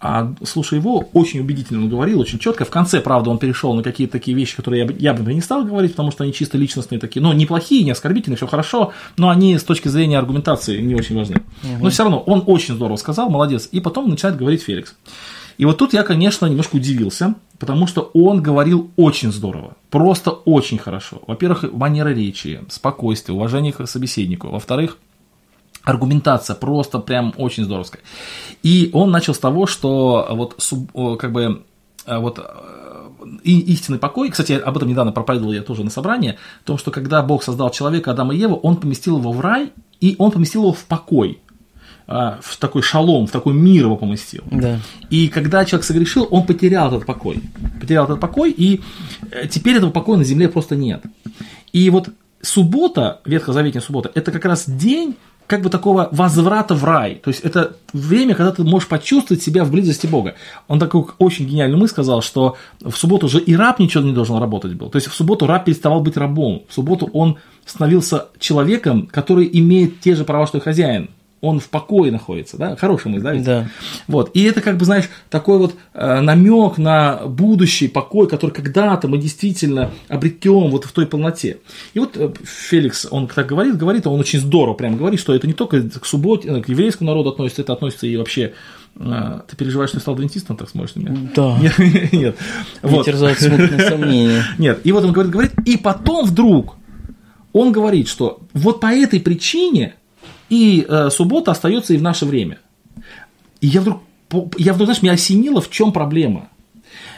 А 0.00 0.32
слушая 0.42 0.80
его, 0.80 1.08
очень 1.12 1.40
убедительно 1.40 1.82
он 1.82 1.88
говорил, 1.88 2.20
очень 2.20 2.38
четко. 2.38 2.64
В 2.64 2.70
конце, 2.70 3.00
правда, 3.00 3.30
он 3.30 3.38
перешел 3.38 3.74
на 3.74 3.82
какие-то 3.82 4.12
такие 4.12 4.36
вещи, 4.36 4.56
которые 4.56 4.80
я 4.80 4.86
бы, 4.86 4.96
я 4.98 5.14
бы 5.14 5.34
не 5.34 5.40
стал 5.40 5.64
говорить, 5.64 5.92
потому 5.92 6.10
что 6.10 6.24
они 6.24 6.32
чисто 6.32 6.56
личностные 6.56 6.98
такие, 6.98 7.22
ну, 7.22 7.32
неплохие, 7.32 7.84
не 7.84 7.90
оскорбительные, 7.90 8.36
все 8.36 8.46
хорошо, 8.46 8.92
но 9.16 9.28
они 9.28 9.58
с 9.58 9.64
точки 9.64 9.88
зрения 9.88 10.18
аргументации 10.18 10.80
не 10.80 10.94
очень 10.94 11.16
важны. 11.16 11.42
Но 11.80 11.90
все 11.90 12.04
равно 12.04 12.20
он 12.20 12.42
очень 12.46 12.74
здорово 12.74 12.96
сказал, 12.96 13.28
молодец. 13.28 13.68
И 13.72 13.80
потом 13.80 14.08
начинает 14.08 14.38
говорить 14.38 14.62
Феликс. 14.62 14.94
И 15.58 15.64
вот 15.64 15.78
тут 15.78 15.92
я, 15.92 16.02
конечно, 16.02 16.46
немножко 16.46 16.76
удивился, 16.76 17.34
потому 17.58 17.86
что 17.86 18.10
он 18.14 18.42
говорил 18.42 18.90
очень 18.96 19.32
здорово, 19.32 19.76
просто 19.90 20.30
очень 20.30 20.78
хорошо. 20.78 21.22
Во-первых, 21.26 21.72
манера 21.72 22.08
речи, 22.08 22.60
спокойствие, 22.68 23.36
уважение 23.36 23.72
к 23.72 23.86
собеседнику. 23.86 24.48
Во-вторых, 24.48 24.98
аргументация 25.84 26.56
просто 26.56 26.98
прям 26.98 27.34
очень 27.36 27.64
здоровская. 27.64 28.02
И 28.62 28.90
он 28.92 29.10
начал 29.10 29.34
с 29.34 29.38
того, 29.38 29.66
что 29.66 30.26
вот 30.30 30.56
как 31.18 31.32
бы 31.32 31.62
э, 32.06 32.18
вот 32.18 32.38
э, 32.38 32.44
и 33.42 33.60
истинный 33.72 33.98
покой, 33.98 34.30
кстати, 34.30 34.52
об 34.52 34.76
этом 34.76 34.88
недавно 34.88 35.12
проповедовал 35.12 35.52
я 35.52 35.62
тоже 35.62 35.84
на 35.84 35.90
собрании, 35.90 36.32
о 36.32 36.66
том, 36.66 36.78
что 36.78 36.90
когда 36.90 37.22
Бог 37.22 37.42
создал 37.42 37.70
человека, 37.70 38.12
Адама 38.12 38.34
и 38.34 38.38
Еву, 38.38 38.56
он 38.56 38.76
поместил 38.76 39.18
его 39.18 39.32
в 39.32 39.40
рай, 39.40 39.72
и 40.00 40.16
он 40.18 40.30
поместил 40.30 40.62
его 40.62 40.72
в 40.72 40.84
покой, 40.84 41.40
в 42.06 42.56
такой 42.58 42.82
шалом, 42.82 43.26
в 43.26 43.30
такой 43.30 43.54
мир 43.54 43.84
его 43.84 43.96
поместил. 43.96 44.42
Да. 44.50 44.78
И 45.10 45.28
когда 45.28 45.64
человек 45.64 45.84
согрешил, 45.84 46.26
он 46.30 46.44
потерял 46.44 46.88
этот 46.88 47.06
покой. 47.06 47.40
Потерял 47.80 48.04
этот 48.04 48.20
покой, 48.20 48.50
и 48.50 48.80
э, 49.30 49.46
теперь 49.48 49.76
этого 49.76 49.90
покоя 49.90 50.18
на 50.18 50.24
земле 50.24 50.48
просто 50.48 50.76
нет. 50.76 51.02
И 51.72 51.88
вот 51.90 52.10
суббота, 52.42 53.20
ветхозаветная 53.24 53.82
суббота, 53.82 54.10
это 54.14 54.30
как 54.32 54.44
раз 54.44 54.68
день 54.68 55.16
как 55.46 55.60
бы 55.62 55.70
такого 55.70 56.08
возврата 56.12 56.74
в 56.74 56.84
рай. 56.84 57.16
То 57.16 57.28
есть 57.28 57.40
это 57.40 57.76
время, 57.92 58.34
когда 58.34 58.52
ты 58.52 58.64
можешь 58.64 58.88
почувствовать 58.88 59.42
себя 59.42 59.64
в 59.64 59.70
близости 59.70 60.06
Бога. 60.06 60.34
Он 60.66 60.78
такой 60.78 61.04
очень 61.18 61.46
гениальный 61.46 61.76
мысль 61.76 61.92
сказал, 61.92 62.22
что 62.22 62.56
в 62.80 62.92
субботу 62.92 63.28
же 63.28 63.38
и 63.38 63.54
раб 63.54 63.78
ничего 63.78 64.02
не 64.02 64.12
должен 64.12 64.38
работать 64.38 64.74
был. 64.74 64.88
То 64.88 64.96
есть 64.96 65.08
в 65.08 65.14
субботу 65.14 65.46
раб 65.46 65.64
переставал 65.64 66.00
быть 66.00 66.16
рабом. 66.16 66.62
В 66.68 66.74
субботу 66.74 67.10
он 67.12 67.36
становился 67.66 68.28
человеком, 68.38 69.06
который 69.06 69.48
имеет 69.52 70.00
те 70.00 70.14
же 70.14 70.24
права, 70.24 70.46
что 70.46 70.58
и 70.58 70.60
хозяин. 70.62 71.10
Он 71.42 71.58
в 71.60 71.68
покое 71.68 72.10
находится, 72.10 72.56
да? 72.56 72.76
Хорошая 72.76 73.12
мысль, 73.12 73.42
да? 73.44 73.68
Вот. 74.08 74.30
И 74.32 74.44
это, 74.44 74.60
как 74.60 74.78
бы, 74.78 74.84
знаешь, 74.84 75.10
такой 75.28 75.58
вот 75.58 75.74
э, 75.92 76.20
намек 76.20 76.78
на 76.78 77.26
будущий 77.26 77.88
покой, 77.88 78.28
который 78.28 78.52
когда-то 78.52 79.08
мы 79.08 79.18
действительно 79.18 79.90
обретем 80.08 80.70
вот 80.70 80.84
в 80.84 80.92
той 80.92 81.04
полноте. 81.06 81.58
И 81.94 81.98
вот 81.98 82.16
э, 82.16 82.32
Феликс, 82.44 83.08
он 83.10 83.26
так 83.26 83.46
говорит, 83.46 83.76
говорит, 83.76 84.06
он 84.06 84.20
очень 84.20 84.38
здорово 84.38 84.74
прям 84.74 84.96
говорит, 84.96 85.18
что 85.20 85.34
это 85.34 85.46
не 85.48 85.52
только 85.52 85.82
к 85.82 86.06
субботе, 86.06 86.48
э, 86.48 86.62
к 86.62 86.68
еврейскому 86.68 87.10
народу 87.10 87.30
относится, 87.30 87.62
это 87.62 87.72
относится 87.72 88.06
и 88.06 88.16
вообще... 88.16 88.52
э, 88.96 89.40
ты 89.48 89.56
переживаешь, 89.56 89.90
что 89.90 89.98
я 89.98 90.00
стал 90.00 90.14
адвентистом, 90.14 90.56
так 90.56 90.68
смотришь 90.70 90.94
на 90.94 91.00
меня? 91.00 91.30
Да. 91.34 91.58
Нет, 91.60 91.76
нет. 92.12 92.36
Не 92.84 92.88
Вот. 92.88 93.04
терзают 93.04 93.40
смутные 93.40 93.80
сомнения. 93.88 94.44
Нет, 94.58 94.80
и 94.84 94.92
вот 94.92 95.04
он 95.04 95.10
говорит, 95.12 95.32
говорит, 95.32 95.52
и 95.66 95.76
потом 95.76 96.24
вдруг 96.24 96.76
он 97.52 97.72
говорит, 97.72 98.06
что 98.08 98.38
вот 98.54 98.78
по 98.80 98.86
этой 98.86 99.18
причине 99.18 99.94
и 100.52 100.84
э, 100.86 101.08
суббота 101.08 101.52
остается 101.52 101.94
и 101.94 101.96
в 101.96 102.02
наше 102.02 102.26
время. 102.26 102.58
И 103.62 103.68
я 103.68 103.80
вдруг 103.80 104.02
я 104.58 104.74
вдруг, 104.74 104.86
знаешь, 104.86 105.02
меня 105.02 105.12
осенило, 105.12 105.62
в 105.62 105.70
чем 105.70 105.92
проблема. 105.92 106.48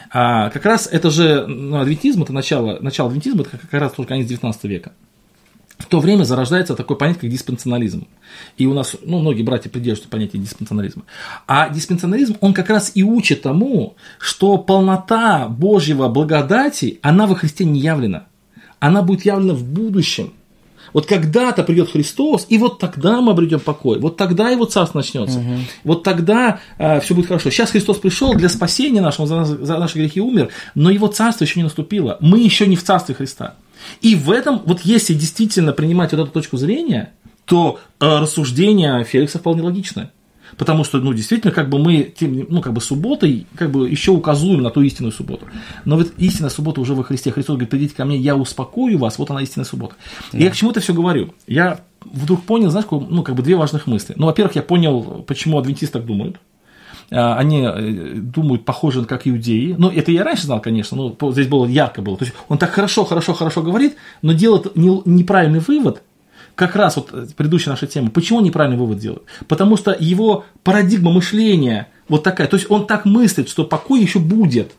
А, 0.09 0.49
как 0.49 0.65
раз 0.65 0.87
это 0.89 1.09
же, 1.09 1.45
ну, 1.45 1.77
адвентизм, 1.79 2.23
это 2.23 2.31
начало, 2.31 2.79
начало 2.79 3.09
адвентизма, 3.09 3.41
это 3.41 3.57
как 3.57 3.73
раз 3.73 3.91
только 3.91 4.09
конец 4.09 4.27
19 4.27 4.63
века. 4.65 4.93
В 5.77 5.87
то 5.87 5.99
время 5.99 6.23
зарождается 6.23 6.75
такое 6.75 6.95
понятие, 6.95 7.21
как 7.21 7.29
диспенсионализм. 7.29 8.07
И 8.55 8.65
у 8.67 8.73
нас, 8.73 8.95
ну, 9.01 9.19
многие 9.19 9.43
братья 9.43 9.69
придерживаются 9.69 10.09
понятия 10.09 10.37
диспенсионализма. 10.37 11.03
А 11.45 11.67
диспенсионализм, 11.67 12.37
он 12.39 12.53
как 12.53 12.69
раз 12.69 12.91
и 12.95 13.03
учит 13.03 13.41
тому, 13.41 13.95
что 14.17 14.57
полнота 14.57 15.49
Божьего 15.49 16.07
благодати, 16.07 16.99
она 17.01 17.27
во 17.27 17.35
Христе 17.35 17.65
не 17.65 17.81
явлена. 17.81 18.27
Она 18.79 19.01
будет 19.01 19.25
явлена 19.25 19.53
в 19.53 19.63
будущем. 19.65 20.31
Вот 20.95 21.07
когда-то 21.07 21.63
придет 21.63 21.91
Христос, 21.91 22.45
и 22.47 22.57
вот 22.57 22.79
тогда 22.79 23.19
мы 23.19 23.33
обретем 23.33 23.59
покой, 23.59 23.99
вот 23.99 24.15
тогда 24.15 24.49
его 24.49 24.63
царство 24.63 24.99
начнется, 24.99 25.39
угу. 25.39 25.55
вот 25.83 26.03
тогда 26.03 26.61
э, 26.77 27.01
все 27.01 27.13
будет 27.13 27.27
хорошо. 27.27 27.49
Сейчас 27.49 27.71
Христос 27.71 27.97
пришел 27.97 28.33
для 28.33 28.47
спасения 28.47 29.01
нашего, 29.01 29.27
за, 29.27 29.43
за 29.43 29.77
наши 29.77 29.97
грехи 29.97 30.21
умер, 30.21 30.51
но 30.73 30.89
его 30.89 31.07
царство 31.07 31.43
еще 31.43 31.59
не 31.59 31.65
наступило. 31.65 32.17
Мы 32.21 32.39
еще 32.39 32.65
не 32.65 32.77
в 32.77 32.83
царстве 32.83 33.13
Христа. 33.13 33.55
И 33.99 34.15
в 34.15 34.31
этом, 34.31 34.61
вот 34.65 34.83
если 34.85 35.13
действительно 35.13 35.73
принимать 35.73 36.13
вот 36.13 36.21
эту 36.21 36.31
точку 36.31 36.55
зрения, 36.55 37.11
то 37.43 37.77
э, 37.99 38.19
рассуждение 38.19 39.03
Феликса 39.03 39.39
вполне 39.39 39.63
логичное. 39.63 40.13
Потому 40.57 40.83
что, 40.83 40.99
ну, 40.99 41.13
действительно, 41.13 41.51
как 41.51 41.69
бы 41.69 41.79
мы, 41.79 42.03
тем, 42.03 42.45
ну, 42.49 42.61
как 42.61 42.73
бы 42.73 42.81
субботой, 42.81 43.45
как 43.55 43.71
бы 43.71 43.89
еще 43.89 44.11
указуем 44.11 44.61
на 44.61 44.69
ту 44.69 44.81
истинную 44.81 45.11
субботу. 45.11 45.45
Но 45.83 45.97
вот 45.97 46.13
истинная 46.17 46.49
суббота 46.49 46.81
уже 46.81 46.93
во 46.93 47.03
Христе. 47.03 47.31
Христос 47.31 47.55
говорит, 47.55 47.69
придите 47.69 47.95
ко 47.95 48.05
мне, 48.05 48.17
я 48.17 48.35
успокою 48.35 48.97
вас, 48.97 49.17
вот 49.17 49.29
она 49.31 49.41
истинная 49.41 49.65
суббота. 49.65 49.95
Да. 50.31 50.37
Я 50.39 50.49
к 50.49 50.55
чему 50.55 50.71
это 50.71 50.79
все 50.79 50.93
говорю? 50.93 51.33
Я 51.47 51.81
вдруг 52.03 52.43
понял, 52.43 52.69
знаешь, 52.69 52.87
ну, 52.89 53.23
как 53.23 53.35
бы 53.35 53.43
две 53.43 53.55
важных 53.55 53.87
мысли. 53.87 54.13
Ну, 54.17 54.27
во-первых, 54.27 54.55
я 54.55 54.61
понял, 54.61 55.23
почему 55.27 55.57
адвентисты 55.57 55.99
так 55.99 56.05
думают. 56.05 56.37
А, 57.11 57.37
они 57.37 57.61
э, 57.61 58.13
думают 58.15 58.65
похоже 58.65 59.05
как 59.05 59.27
иудеи. 59.27 59.75
Ну, 59.77 59.89
это 59.89 60.11
я 60.11 60.23
раньше 60.23 60.45
знал, 60.45 60.61
конечно, 60.61 60.97
но 60.97 61.31
здесь 61.31 61.47
было 61.47 61.65
ярко 61.65 62.01
было. 62.01 62.17
То 62.17 62.25
есть 62.25 62.35
он 62.47 62.57
так 62.57 62.71
хорошо, 62.71 63.05
хорошо, 63.05 63.33
хорошо 63.33 63.61
говорит, 63.61 63.95
но 64.21 64.33
делает 64.33 64.75
неправильный 64.75 65.59
вывод, 65.59 66.01
как 66.55 66.75
раз 66.75 66.95
вот 66.95 67.09
э, 67.11 67.27
предыдущая 67.35 67.71
наша 67.71 67.87
тема, 67.87 68.09
почему 68.09 68.39
он 68.39 68.45
неправильный 68.45 68.77
вывод 68.77 68.97
делает? 68.97 69.23
Потому 69.47 69.77
что 69.77 69.95
его 69.97 70.45
парадигма 70.63 71.11
мышления 71.11 71.89
вот 72.07 72.23
такая, 72.23 72.47
то 72.47 72.55
есть 72.55 72.69
он 72.71 72.87
так 72.87 73.05
мыслит, 73.05 73.49
что 73.49 73.65
покой 73.65 74.01
еще 74.01 74.19
будет. 74.19 74.71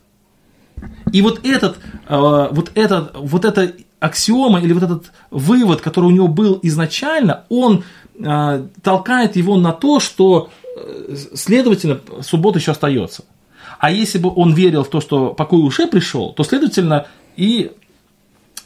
И 1.12 1.22
вот 1.22 1.40
этот, 1.44 1.78
э, 2.08 2.48
вот 2.50 2.72
этот, 2.74 3.12
вот 3.14 3.44
эта 3.44 3.72
аксиома 4.00 4.60
или 4.60 4.72
вот 4.72 4.82
этот 4.82 5.12
вывод, 5.30 5.80
который 5.80 6.06
у 6.06 6.10
него 6.10 6.28
был 6.28 6.58
изначально, 6.62 7.44
он 7.48 7.84
э, 8.18 8.66
толкает 8.82 9.36
его 9.36 9.56
на 9.56 9.72
то, 9.72 10.00
что, 10.00 10.50
следовательно, 11.34 12.00
суббота 12.22 12.58
еще 12.58 12.72
остается. 12.72 13.24
А 13.78 13.90
если 13.90 14.18
бы 14.18 14.32
он 14.34 14.52
верил 14.54 14.84
в 14.84 14.90
то, 14.90 15.00
что 15.00 15.34
покой 15.34 15.60
уже 15.60 15.86
пришел, 15.86 16.32
то, 16.32 16.44
следовательно, 16.44 17.06
и 17.36 17.72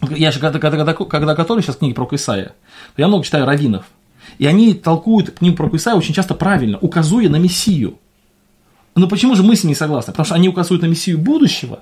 я 0.08 0.30
же 0.30 0.40
когда, 0.40 0.58
когда, 0.58 0.94
когда, 0.94 1.34
готовлю 1.34 1.62
сейчас 1.62 1.76
книги 1.76 1.92
про 1.92 2.08
Исаия, 2.12 2.52
я 2.96 3.08
много 3.08 3.24
читаю 3.24 3.46
раввинов. 3.46 3.84
И 4.38 4.46
они 4.46 4.74
толкуют 4.74 5.30
книгу 5.32 5.56
про 5.56 5.76
Исаия 5.76 5.96
очень 5.96 6.14
часто 6.14 6.34
правильно, 6.34 6.78
указуя 6.78 7.28
на 7.28 7.36
Мессию. 7.36 7.98
Но 8.94 9.08
почему 9.08 9.34
же 9.34 9.42
мы 9.42 9.56
с 9.56 9.62
ними 9.62 9.72
не 9.72 9.76
согласны? 9.76 10.12
Потому 10.12 10.26
что 10.26 10.34
они 10.34 10.48
указывают 10.48 10.82
на 10.82 10.86
Мессию 10.86 11.18
будущего, 11.18 11.80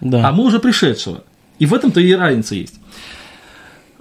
да. 0.00 0.28
а 0.28 0.32
мы 0.32 0.44
уже 0.44 0.58
пришедшего. 0.58 1.24
И 1.58 1.66
в 1.66 1.74
этом-то 1.74 2.00
и 2.00 2.12
разница 2.12 2.54
есть. 2.54 2.74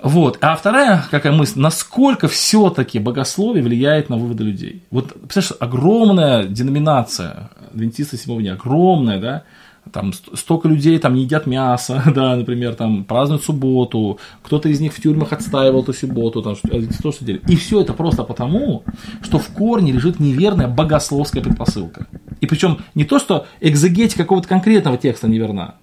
Вот. 0.01 0.37
А 0.41 0.55
вторая 0.55 1.05
какая 1.09 1.33
мысль, 1.33 1.59
насколько 1.59 2.27
все-таки 2.27 2.99
богословие 2.99 3.63
влияет 3.63 4.09
на 4.09 4.17
выводы 4.17 4.43
людей. 4.43 4.83
Вот, 4.91 5.13
представляешь, 5.13 5.57
огромная 5.59 6.43
деноминация 6.43 7.49
адвентиста 7.73 8.17
седьмого 8.17 8.41
дня, 8.41 8.53
огромная, 8.53 9.19
да, 9.19 9.43
там 9.91 10.13
столько 10.13 10.67
людей 10.67 10.97
там 10.99 11.13
не 11.15 11.23
едят 11.23 11.47
мясо, 11.47 12.03
да, 12.15 12.35
например, 12.35 12.75
там 12.75 13.03
празднуют 13.03 13.43
субботу, 13.43 14.19
кто-то 14.43 14.69
из 14.69 14.79
них 14.79 14.93
в 14.93 15.01
тюрьмах 15.01 15.33
отстаивал 15.33 15.83
эту 15.83 15.93
субботу, 15.93 16.41
там, 16.41 16.55
то, 16.55 17.11
что 17.11 17.25
делали. 17.25 17.41
И 17.47 17.55
все 17.55 17.81
это 17.81 17.93
просто 17.93 18.23
потому, 18.23 18.83
что 19.21 19.39
в 19.39 19.47
корне 19.49 19.91
лежит 19.91 20.19
неверная 20.19 20.67
богословская 20.67 21.41
предпосылка. 21.41 22.07
И 22.41 22.47
причем 22.47 22.79
не 22.95 23.05
то, 23.05 23.19
что 23.19 23.47
экзегетика 23.59 24.23
какого-то 24.23 24.47
конкретного 24.47 24.97
текста 24.97 25.27
неверна, 25.27 25.75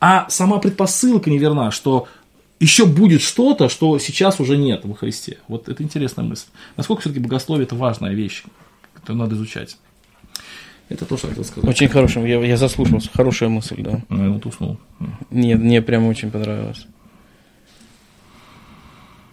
а 0.00 0.26
сама 0.28 0.58
предпосылка 0.58 1.30
неверна, 1.30 1.70
что 1.70 2.06
еще 2.60 2.86
будет 2.86 3.22
что-то, 3.22 3.68
что 3.68 3.98
сейчас 3.98 4.40
уже 4.40 4.56
нет 4.56 4.84
во 4.84 4.94
Христе. 4.94 5.38
Вот 5.48 5.68
это 5.68 5.82
интересная 5.82 6.24
мысль. 6.24 6.46
Насколько 6.76 7.02
все-таки 7.02 7.20
богословие 7.20 7.66
это 7.66 7.76
важная 7.76 8.14
вещь, 8.14 8.44
которую 8.94 9.22
надо 9.22 9.36
изучать. 9.36 9.76
Это 10.88 11.04
то, 11.04 11.16
что 11.16 11.26
я 11.26 11.30
хотел 11.30 11.44
сказать. 11.44 11.68
Очень 11.68 11.88
хорошим, 11.88 12.24
я, 12.24 12.42
я 12.44 12.56
заслушался. 12.56 13.10
Хорошая 13.12 13.48
мысль, 13.48 13.82
да. 13.82 14.00
Ну, 14.08 14.24
я 14.24 14.30
вот 14.30 14.46
уснул. 14.46 14.78
Нет, 15.30 15.60
мне 15.60 15.82
прям 15.82 16.06
очень 16.06 16.30
понравилось. 16.30 16.86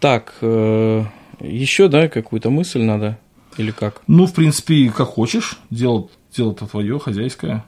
Так, 0.02 0.36
э, 0.42 1.06
еще, 1.40 1.88
да, 1.88 2.10
какую-то 2.10 2.50
мысль 2.50 2.82
надо? 2.82 3.18
Или 3.58 3.72
как? 3.72 4.02
Ну, 4.08 4.26
в 4.26 4.34
принципе, 4.34 4.90
как 4.90 5.08
хочешь. 5.08 5.58
Дело, 5.70 6.10
дело-то 6.36 6.68
твое, 6.68 7.00
хозяйское. 7.00 7.64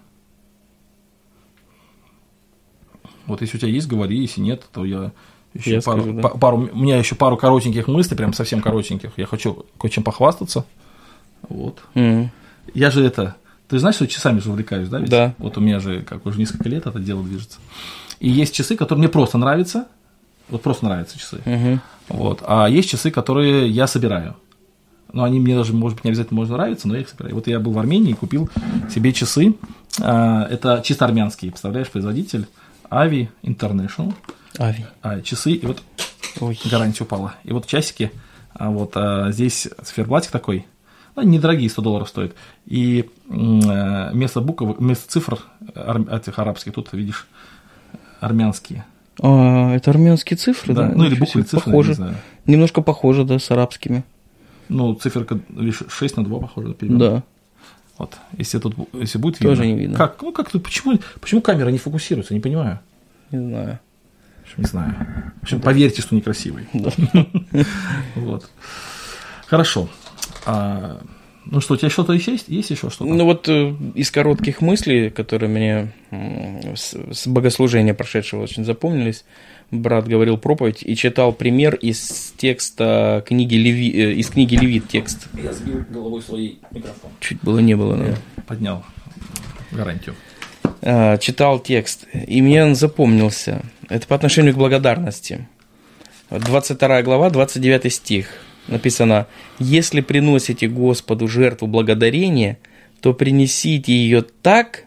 Вот 3.25 3.41
если 3.41 3.57
у 3.57 3.59
тебя 3.59 3.71
есть, 3.71 3.88
говори, 3.88 4.19
если 4.19 4.41
нет, 4.41 4.67
то 4.71 4.85
я 4.85 5.11
еще 5.53 5.75
я 5.75 5.81
пару, 5.81 6.01
скажу, 6.01 6.21
да. 6.21 6.27
пару, 6.29 6.57
у 6.71 6.77
меня 6.77 6.97
еще 6.97 7.15
пару 7.15 7.38
коротеньких 7.38 7.88
мыслей, 7.88 8.17
прям 8.17 8.33
совсем 8.33 8.61
коротеньких. 8.61 9.11
Я 9.17 9.25
хочу 9.25 9.65
кое-чем 9.79 10.03
похвастаться. 10.03 10.65
Вот. 11.47 11.83
Mm. 11.95 12.29
Я 12.73 12.91
же 12.91 13.03
это 13.03 13.35
ты 13.68 13.80
знаешь, 13.80 13.95
что 13.95 14.07
часами 14.07 14.39
же 14.39 14.49
увлекаюсь, 14.49 14.89
да? 14.89 14.99
Ведь? 14.99 15.09
Да. 15.09 15.34
Вот 15.38 15.57
у 15.57 15.61
меня 15.61 15.80
же 15.80 16.01
как 16.01 16.26
уже 16.26 16.39
несколько 16.39 16.70
лет 16.70 16.86
это 16.86 16.99
дело 16.99 17.24
движется. 17.24 17.59
И 18.20 18.30
есть 18.30 18.55
часы, 18.55 18.76
которые 18.76 18.99
мне 18.99 19.09
просто 19.09 19.38
нравятся. 19.38 19.88
Вот 20.49 20.61
просто 20.61 20.86
нравятся 20.86 21.20
часы. 21.20 21.41
Угу. 21.45 21.80
Вот. 22.09 22.43
А 22.47 22.68
есть 22.68 22.89
часы, 22.89 23.11
которые 23.11 23.70
я 23.70 23.88
собираю. 23.88 24.36
Но 25.11 25.24
они 25.24 25.39
мне 25.39 25.55
даже, 25.55 25.74
может 25.74 25.97
быть, 25.97 26.03
не 26.05 26.11
обязательно 26.11 26.38
можно 26.38 26.57
нравиться, 26.57 26.88
но 26.88 26.95
я 26.95 27.01
их 27.01 27.09
собираю. 27.09 27.36
Вот 27.36 27.47
я 27.47 27.59
был 27.59 27.72
в 27.72 27.80
Армении 27.80 28.11
и 28.11 28.13
купил 28.13 28.49
себе 28.93 29.13
часы. 29.13 29.55
А, 30.01 30.47
это 30.49 30.82
чисто 30.84 31.05
армянские, 31.05 31.51
представляешь, 31.51 31.89
производитель. 31.89 32.47
Ави 32.89 33.30
International. 33.43 34.13
Ави. 34.57 34.86
А, 35.01 35.22
часы, 35.22 35.51
и 35.51 35.65
вот 35.65 35.82
Ой. 36.39 36.59
гарантия 36.70 37.03
упала. 37.03 37.36
И 37.43 37.51
вот 37.51 37.68
часики, 37.68 38.11
а 38.53 38.70
вот 38.70 38.93
а, 38.95 39.32
здесь 39.32 39.68
циферблатик 39.84 40.32
такой, 40.32 40.65
они 41.18 41.38
недорогие, 41.38 41.70
100 41.70 41.82
долларов 41.82 42.09
стоят. 42.09 42.34
И 42.65 43.09
э, 43.30 44.11
вместо 44.11 44.41
букв, 44.41 44.61
вместо 44.78 45.09
цифр 45.09 45.39
этих 45.76 46.39
арабских, 46.39 46.74
тут 46.74 46.93
видишь 46.93 47.28
армянские. 48.20 48.86
А, 49.22 49.74
это 49.74 49.89
армянские 49.91 50.38
цифры, 50.38 50.74
да? 50.74 50.88
да? 50.88 50.95
Ну 50.95 51.05
или 51.05 51.15
буквы, 51.15 51.41
цифры, 51.41 51.72
похоже. 51.72 51.89
не 51.89 51.95
знаю. 51.95 52.15
Немножко 52.45 52.82
похоже, 52.82 53.24
да, 53.24 53.39
с 53.39 53.49
арабскими. 53.49 54.03
Ну, 54.70 54.93
циферка, 54.93 55.39
видишь, 55.49 55.84
6 55.88 56.18
на 56.18 56.24
2 56.24 56.39
похоже. 56.39 56.76
Да. 56.82 57.24
Вот, 57.97 58.15
если 58.38 58.59
тут, 58.59 58.76
если 58.93 59.18
будет 59.18 59.39
видно. 59.39 59.55
Тоже 59.55 59.65
не 59.65 59.76
видно. 59.76 59.97
Как, 59.97 60.22
ну 60.22 60.32
как 60.32 60.51
тут, 60.51 60.63
почему, 60.63 60.99
почему 61.20 61.41
камера 61.41 61.70
не 61.70 61.80
фокусируется, 61.80 62.36
не 62.36 62.39
понимаю. 62.39 62.80
Не 63.32 63.39
знаю. 63.39 63.80
Не 64.55 64.65
знаю. 64.65 64.95
В 65.39 65.43
общем, 65.43 65.61
поверьте, 65.61 66.01
что 66.01 66.15
некрасивый. 66.15 66.68
Да. 66.74 66.91
Вот. 68.15 68.49
Хорошо. 69.47 69.89
А, 70.47 71.01
ну 71.45 71.59
что, 71.59 71.73
у 71.73 71.77
тебя 71.77 71.89
что-то 71.89 72.13
еще 72.13 72.31
есть? 72.31 72.47
Есть 72.47 72.69
еще 72.69 72.89
что-то? 72.89 73.05
Ну 73.05 73.25
вот 73.25 73.49
э, 73.49 73.73
из 73.95 74.11
коротких 74.11 74.61
мыслей, 74.61 75.09
которые 75.09 75.49
мне 75.49 75.91
с, 76.75 76.95
с 77.11 77.27
богослужения 77.27 77.93
прошедшего 77.93 78.43
очень 78.43 78.63
запомнились, 78.63 79.25
брат 79.71 80.07
говорил 80.07 80.37
проповедь 80.37 80.83
и 80.83 80.95
читал 80.95 81.33
пример 81.33 81.75
из 81.75 82.33
текста 82.37 83.23
книги 83.27 83.55
Леви, 83.55 83.91
э, 83.91 84.13
из 84.13 84.29
книги 84.29 84.55
Левит 84.55 84.87
текст. 84.87 85.27
Я 85.33 85.51
сбил 85.51 85.83
головой 85.89 86.21
свой 86.21 86.59
микрофон. 86.71 87.11
Чуть 87.19 87.41
было 87.41 87.59
не 87.59 87.75
было, 87.75 87.97
да. 87.97 88.15
Поднял 88.45 88.85
гарантию. 89.71 90.15
А, 90.81 91.17
читал 91.17 91.59
текст, 91.59 92.07
и 92.13 92.41
мне 92.41 92.63
он 92.63 92.75
запомнился. 92.75 93.63
Это 93.89 94.07
по 94.07 94.15
отношению 94.15 94.53
к 94.53 94.57
благодарности. 94.57 95.45
22 96.29 97.03
глава, 97.03 97.29
29 97.29 97.93
стих 97.93 98.46
написано, 98.68 99.28
если 99.59 100.01
приносите 100.01 100.68
Господу 100.68 101.28
жертву 101.28 101.68
благодарения, 101.68 102.57
то 103.01 103.13
принесите 103.13 103.93
ее 103.93 104.22
так, 104.41 104.86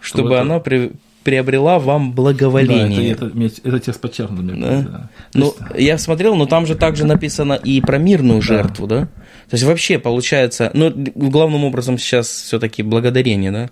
чтобы 0.00 0.38
она 0.38 0.58
при, 0.60 0.92
приобрела 1.22 1.78
вам 1.78 2.12
благоволение. 2.12 3.14
Да, 3.14 3.26
это, 3.26 3.38
это, 3.38 3.68
это 3.68 3.80
текст 3.80 4.00
подчеркнут. 4.00 4.60
Да? 4.60 4.82
Да. 4.82 5.10
Ну, 5.32 5.54
есть... 5.74 5.86
я 5.86 5.98
смотрел, 5.98 6.34
но 6.34 6.46
там 6.46 6.66
же 6.66 6.74
также 6.74 7.06
написано 7.06 7.54
и 7.54 7.80
про 7.80 7.98
мирную 7.98 8.42
жертву, 8.42 8.86
да? 8.86 9.00
да? 9.00 9.06
То 9.48 9.54
есть 9.54 9.64
вообще 9.64 9.98
получается, 9.98 10.70
ну, 10.74 10.92
главным 10.94 11.64
образом 11.64 11.98
сейчас 11.98 12.28
все-таки 12.28 12.82
благодарение, 12.82 13.50
да? 13.50 13.66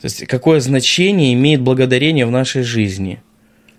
То 0.00 0.06
есть 0.06 0.26
какое 0.26 0.60
значение 0.60 1.32
имеет 1.34 1.60
благодарение 1.60 2.26
в 2.26 2.30
нашей 2.30 2.62
жизни– 2.62 3.22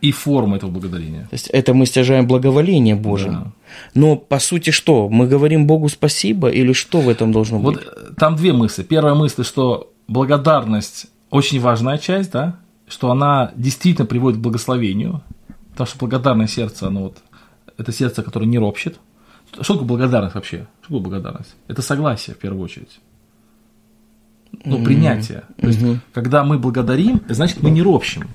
и 0.04 0.12
форма 0.12 0.58
этого 0.58 0.70
благодарения. 0.70 1.22
То 1.30 1.36
есть 1.36 1.48
это 1.48 1.74
мы 1.74 1.86
стяжаем 1.86 2.28
благоволение 2.28 2.94
Божие. 2.94 3.32
Да. 3.32 3.52
Но 3.94 4.18
по 4.18 4.40
сути 4.40 4.72
что? 4.72 5.08
Мы 5.08 5.28
говорим 5.28 5.66
Богу 5.66 5.88
спасибо 5.88 6.50
или 6.50 6.74
что 6.74 7.00
в 7.00 7.08
этом 7.08 7.32
должно 7.32 7.60
вот 7.60 7.76
быть? 7.76 7.84
Там 8.18 8.36
две 8.36 8.52
мысли. 8.52 8.84
Первая 8.84 9.16
мысль, 9.16 9.46
что 9.46 9.94
благодарность 10.10 11.08
очень 11.30 11.62
важная 11.62 11.98
часть, 11.98 12.32
да, 12.32 12.60
что 12.86 13.12
она 13.12 13.54
действительно 13.56 14.06
приводит 14.06 14.40
к 14.40 14.42
благословению, 14.42 15.22
потому 15.72 15.88
что 15.88 15.98
благодарное 16.00 16.48
сердце, 16.48 16.88
оно 16.88 17.04
вот, 17.04 17.18
это 17.78 17.94
сердце, 17.94 18.24
которое 18.24 18.46
не 18.46 18.60
ропщет. 18.60 19.00
Что 19.62 19.76
такое 19.76 19.88
благодарность 19.88 20.36
вообще? 20.36 20.68
Что 20.82 20.88
такое 20.88 21.00
благодарность? 21.00 21.56
Это 21.70 21.82
согласие, 21.82 22.36
в 22.36 22.40
первую 22.40 22.62
очередь. 22.62 23.00
Ну, 24.66 24.78
mm-hmm. 24.78 24.84
принятие. 24.84 25.44
То 25.62 25.68
есть, 25.68 25.80
mm-hmm. 25.80 25.98
когда 26.14 26.44
мы 26.44 26.60
благодарим, 26.60 27.22
значит, 27.30 27.64
мы 27.64 27.72
не 27.72 27.82
ропщим. 27.82 28.28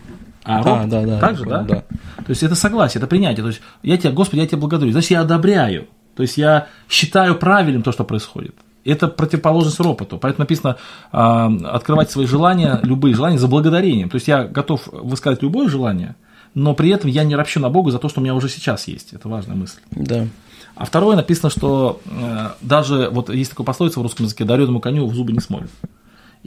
А, 0.48 0.82
а 0.82 0.86
да, 0.86 1.04
да. 1.04 1.20
Так 1.20 1.36
же, 1.36 1.44
да? 1.44 1.62
да? 1.62 1.74
То 2.16 2.30
есть, 2.30 2.42
это 2.42 2.54
согласие, 2.54 3.00
это 3.00 3.06
принятие. 3.06 3.42
То 3.42 3.48
есть, 3.48 3.60
я 3.82 3.98
тебя, 3.98 4.12
Господи, 4.12 4.40
я 4.40 4.46
тебя 4.46 4.58
благодарю. 4.58 4.92
Значит, 4.92 5.10
я 5.10 5.20
одобряю. 5.20 5.88
То 6.16 6.22
есть, 6.22 6.38
я 6.38 6.66
считаю 6.88 7.36
правильным 7.36 7.82
то, 7.82 7.92
что 7.92 8.04
происходит. 8.04 8.54
Это 8.84 9.08
противоположность 9.08 9.78
ропоту. 9.80 10.18
Поэтому 10.18 10.44
написано 10.44 10.76
э, 11.12 11.16
открывать 11.16 12.10
свои 12.10 12.26
желания, 12.26 12.80
любые 12.82 13.14
желания, 13.14 13.38
за 13.38 13.46
благодарением. 13.46 14.08
То 14.08 14.14
есть 14.14 14.28
я 14.28 14.44
готов 14.44 14.86
высказать 14.86 15.42
любое 15.42 15.68
желание, 15.68 16.16
но 16.54 16.74
при 16.74 16.88
этом 16.90 17.10
я 17.10 17.24
не 17.24 17.36
ропщу 17.36 17.60
на 17.60 17.68
Бога 17.68 17.90
за 17.90 17.98
то, 17.98 18.08
что 18.08 18.20
у 18.20 18.22
меня 18.22 18.34
уже 18.34 18.48
сейчас 18.48 18.88
есть. 18.88 19.12
Это 19.12 19.28
важная 19.28 19.56
мысль. 19.56 19.80
Да. 19.90 20.26
А 20.74 20.84
второе 20.84 21.16
написано, 21.16 21.50
что 21.50 22.00
э, 22.06 22.48
даже, 22.62 23.10
вот 23.10 23.30
есть 23.30 23.50
такое 23.50 23.66
пословица 23.66 23.98
в 23.98 24.02
русском 24.02 24.24
языке, 24.24 24.44
дареному 24.44 24.80
коню 24.80 25.06
в 25.06 25.14
зубы 25.14 25.32
не 25.32 25.40
смотрит. 25.40 25.70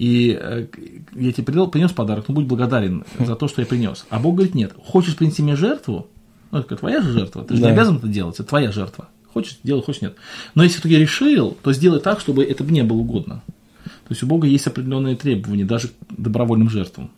И 0.02 0.36
э, 0.42 0.66
я 1.14 1.32
тебе 1.32 1.68
принес 1.68 1.92
подарок, 1.92 2.26
ну 2.28 2.34
будь 2.34 2.46
благодарен 2.46 3.04
за 3.20 3.36
то, 3.36 3.48
что 3.48 3.62
я 3.62 3.68
принес. 3.68 4.08
А 4.10 4.18
Бог 4.18 4.34
говорит, 4.34 4.56
нет, 4.56 4.74
хочешь 4.84 5.16
принести 5.16 5.44
мне 5.44 5.56
жертву, 5.56 6.08
ну 6.50 6.58
это 6.58 6.76
твоя 6.76 7.02
же 7.02 7.12
жертва, 7.12 7.44
ты 7.44 7.54
же 7.54 7.62
да. 7.62 7.68
не 7.68 7.74
обязан 7.74 7.98
это 7.98 8.08
делать, 8.08 8.34
это 8.34 8.46
твоя 8.46 8.72
жертва. 8.72 9.10
Хочешь, 9.32 9.60
делай, 9.62 9.84
хочешь, 9.84 10.02
нет. 10.02 10.16
Но 10.56 10.64
если 10.64 10.82
ты 10.82 10.90
решил, 10.90 11.56
то 11.62 11.72
сделай 11.72 12.00
так, 12.00 12.20
чтобы 12.20 12.44
это 12.44 12.64
мне 12.64 12.84
было 12.84 12.98
угодно. 12.98 13.44
То 13.84 14.10
есть 14.10 14.24
у 14.24 14.26
Бога 14.26 14.48
есть 14.48 14.66
определенные 14.66 15.16
требования, 15.16 15.66
даже 15.66 15.90
к 15.90 15.92
добровольным 16.18 16.72
жертвам. 16.72 17.12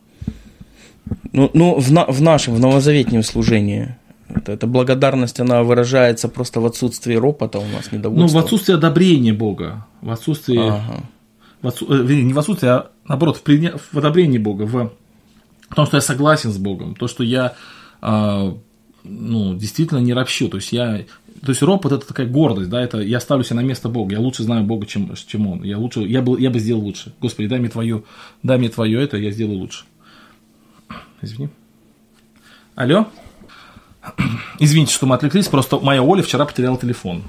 Ну, 1.32 1.50
ну 1.54 1.80
в, 1.80 1.90
на, 1.90 2.04
в 2.04 2.20
нашем, 2.20 2.54
в 2.54 2.60
новозаветнем 2.60 3.22
служении, 3.22 3.96
это, 4.28 4.52
эта 4.52 4.66
благодарность, 4.66 5.40
она 5.40 5.62
выражается 5.62 6.28
просто 6.28 6.60
в 6.60 6.66
отсутствии 6.66 7.14
ропота 7.14 7.60
у 7.60 7.66
нас, 7.66 7.92
недовольства. 7.92 8.26
Ну, 8.36 8.42
в 8.42 8.44
отсутствии 8.44 8.74
одобрения 8.74 9.32
Бога, 9.32 9.86
в 10.02 10.10
отсутствии, 10.10 10.58
ага. 10.58 11.02
В 11.64 11.68
отсу, 11.68 11.86
э, 11.90 12.14
не 12.22 12.32
в 12.32 12.38
отсутствии, 12.38 12.68
а 12.68 12.90
наоборот, 13.08 13.38
в, 13.38 13.42
приня, 13.42 13.74
в 13.76 13.98
одобрении 13.98 14.38
Бога, 14.38 14.64
в 14.64 14.92
том, 15.74 15.86
что 15.86 15.96
я 15.96 16.00
согласен 16.00 16.52
с 16.52 16.58
Богом, 16.58 16.94
то, 16.94 17.08
что 17.08 17.24
я 17.24 17.54
э, 18.02 18.52
ну, 19.02 19.54
действительно 19.54 19.98
не 19.98 20.12
ропщу, 20.12 20.48
то 20.48 20.58
есть 20.58 20.72
я 20.72 21.04
то 21.44 21.50
есть 21.50 21.62
ропот 21.62 21.92
это 21.92 22.06
такая 22.06 22.26
гордость, 22.26 22.70
да, 22.70 22.82
это 22.82 23.00
я 23.00 23.20
ставлю 23.20 23.44
себя 23.44 23.56
на 23.56 23.64
место 23.64 23.88
Бога, 23.88 24.14
я 24.14 24.20
лучше 24.20 24.42
знаю 24.44 24.64
Бога, 24.64 24.86
чем, 24.86 25.12
чем 25.26 25.46
Он, 25.46 25.62
я 25.62 25.78
лучше, 25.78 26.00
я 26.00 26.22
бы, 26.22 26.40
я 26.40 26.50
бы 26.50 26.58
сделал 26.58 26.82
лучше. 26.82 27.12
Господи, 27.20 27.48
дай 27.48 27.58
мне 27.58 27.68
твое, 27.68 28.04
дай 28.42 28.56
мне 28.56 28.68
твое 28.68 29.02
это, 29.02 29.16
я 29.16 29.30
сделаю 29.30 29.58
лучше. 29.58 29.84
Извини. 31.20 31.48
Алло? 32.74 33.08
Извините, 34.58 34.92
что 34.92 35.06
мы 35.06 35.16
отвлеклись, 35.16 35.48
просто 35.48 35.78
моя 35.80 36.02
Оля 36.02 36.22
вчера 36.22 36.44
потеряла 36.44 36.78
телефон. 36.78 37.22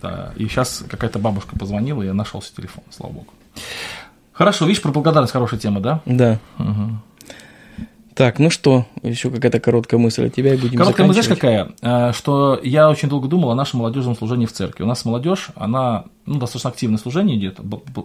Да, 0.00 0.32
и 0.36 0.46
сейчас 0.46 0.84
какая-то 0.88 1.18
бабушка 1.18 1.58
позвонила, 1.58 2.02
и 2.02 2.06
я 2.06 2.14
нашелся 2.14 2.54
телефон, 2.54 2.84
слава 2.90 3.12
богу. 3.12 3.28
Хорошо, 4.32 4.66
видишь, 4.66 4.82
про 4.82 4.92
благодарность 4.92 5.32
хорошая 5.32 5.60
тема, 5.60 5.80
да? 5.80 6.00
Да. 6.06 6.38
Угу. 6.58 7.00
Так, 8.14 8.38
ну 8.38 8.50
что, 8.50 8.86
еще 9.02 9.30
какая-то 9.30 9.58
короткая 9.58 9.98
мысль 9.98 10.26
от 10.26 10.34
тебя 10.34 10.54
и 10.54 10.58
будем 10.58 10.78
Короткая 10.78 11.06
мысль, 11.06 11.22
знаешь, 11.22 11.40
какая? 11.40 11.70
Э, 11.80 12.12
что 12.12 12.60
я 12.62 12.90
очень 12.90 13.08
долго 13.08 13.26
думал 13.26 13.50
о 13.50 13.54
нашем 13.54 13.80
молодежном 13.80 14.16
служении 14.16 14.44
в 14.44 14.52
церкви. 14.52 14.82
У 14.82 14.86
нас 14.86 15.04
молодежь, 15.06 15.48
она 15.54 16.04
ну, 16.26 16.38
достаточно 16.38 16.70
активное 16.70 16.98
служение 16.98 17.38
идет. 17.38 17.58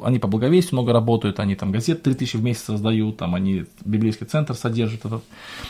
Они 0.03 0.20
по 0.20 0.28
благовестию 0.30 0.76
много 0.76 0.93
работают, 0.93 1.41
они 1.41 1.55
там 1.55 1.72
газет 1.72 2.03
3000 2.03 2.38
в 2.38 2.41
месяц 2.41 2.70
раздают, 2.70 3.18
там 3.18 3.36
они 3.36 3.66
библейский 3.84 4.26
центр 4.26 4.53
содержат 4.53 5.01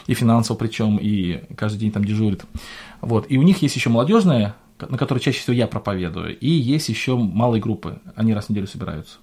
и 0.05 0.13
финансово 0.13 0.55
причем, 0.55 0.97
и 0.97 1.41
каждый 1.55 1.79
день 1.79 1.91
там 1.91 2.05
дежурят. 2.05 2.45
Вот. 3.01 3.25
И 3.29 3.37
у 3.37 3.41
них 3.41 3.63
есть 3.63 3.75
еще 3.75 3.89
молодежная, 3.89 4.55
на 4.79 4.97
которой 4.97 5.19
чаще 5.19 5.39
всего 5.39 5.53
я 5.53 5.67
проповедую, 5.67 6.37
и 6.37 6.49
есть 6.49 6.89
еще 6.89 7.17
малые 7.17 7.61
группы, 7.61 7.99
они 8.15 8.33
раз 8.33 8.45
в 8.45 8.49
неделю 8.49 8.67
собираются. 8.67 9.17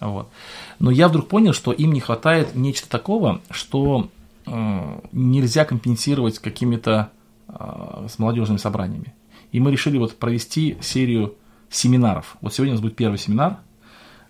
Вот. 0.00 0.30
Но 0.78 0.90
я 0.90 1.08
вдруг 1.08 1.28
понял, 1.28 1.52
что 1.52 1.72
им 1.72 1.92
не 1.92 2.00
хватает 2.00 2.54
нечто 2.54 2.88
такого, 2.88 3.40
что 3.50 4.10
Э, 4.50 5.00
нельзя 5.12 5.64
компенсировать 5.64 6.38
какими-то 6.38 7.10
э, 7.48 8.06
с 8.08 8.18
молодежными 8.18 8.58
собраниями. 8.58 9.14
И 9.52 9.60
мы 9.60 9.70
решили 9.70 9.98
вот 9.98 10.16
провести 10.16 10.78
серию 10.80 11.34
семинаров. 11.70 12.36
Вот 12.40 12.54
сегодня 12.54 12.72
у 12.72 12.76
нас 12.76 12.82
будет 12.82 12.96
первый 12.96 13.18
семинар. 13.18 13.58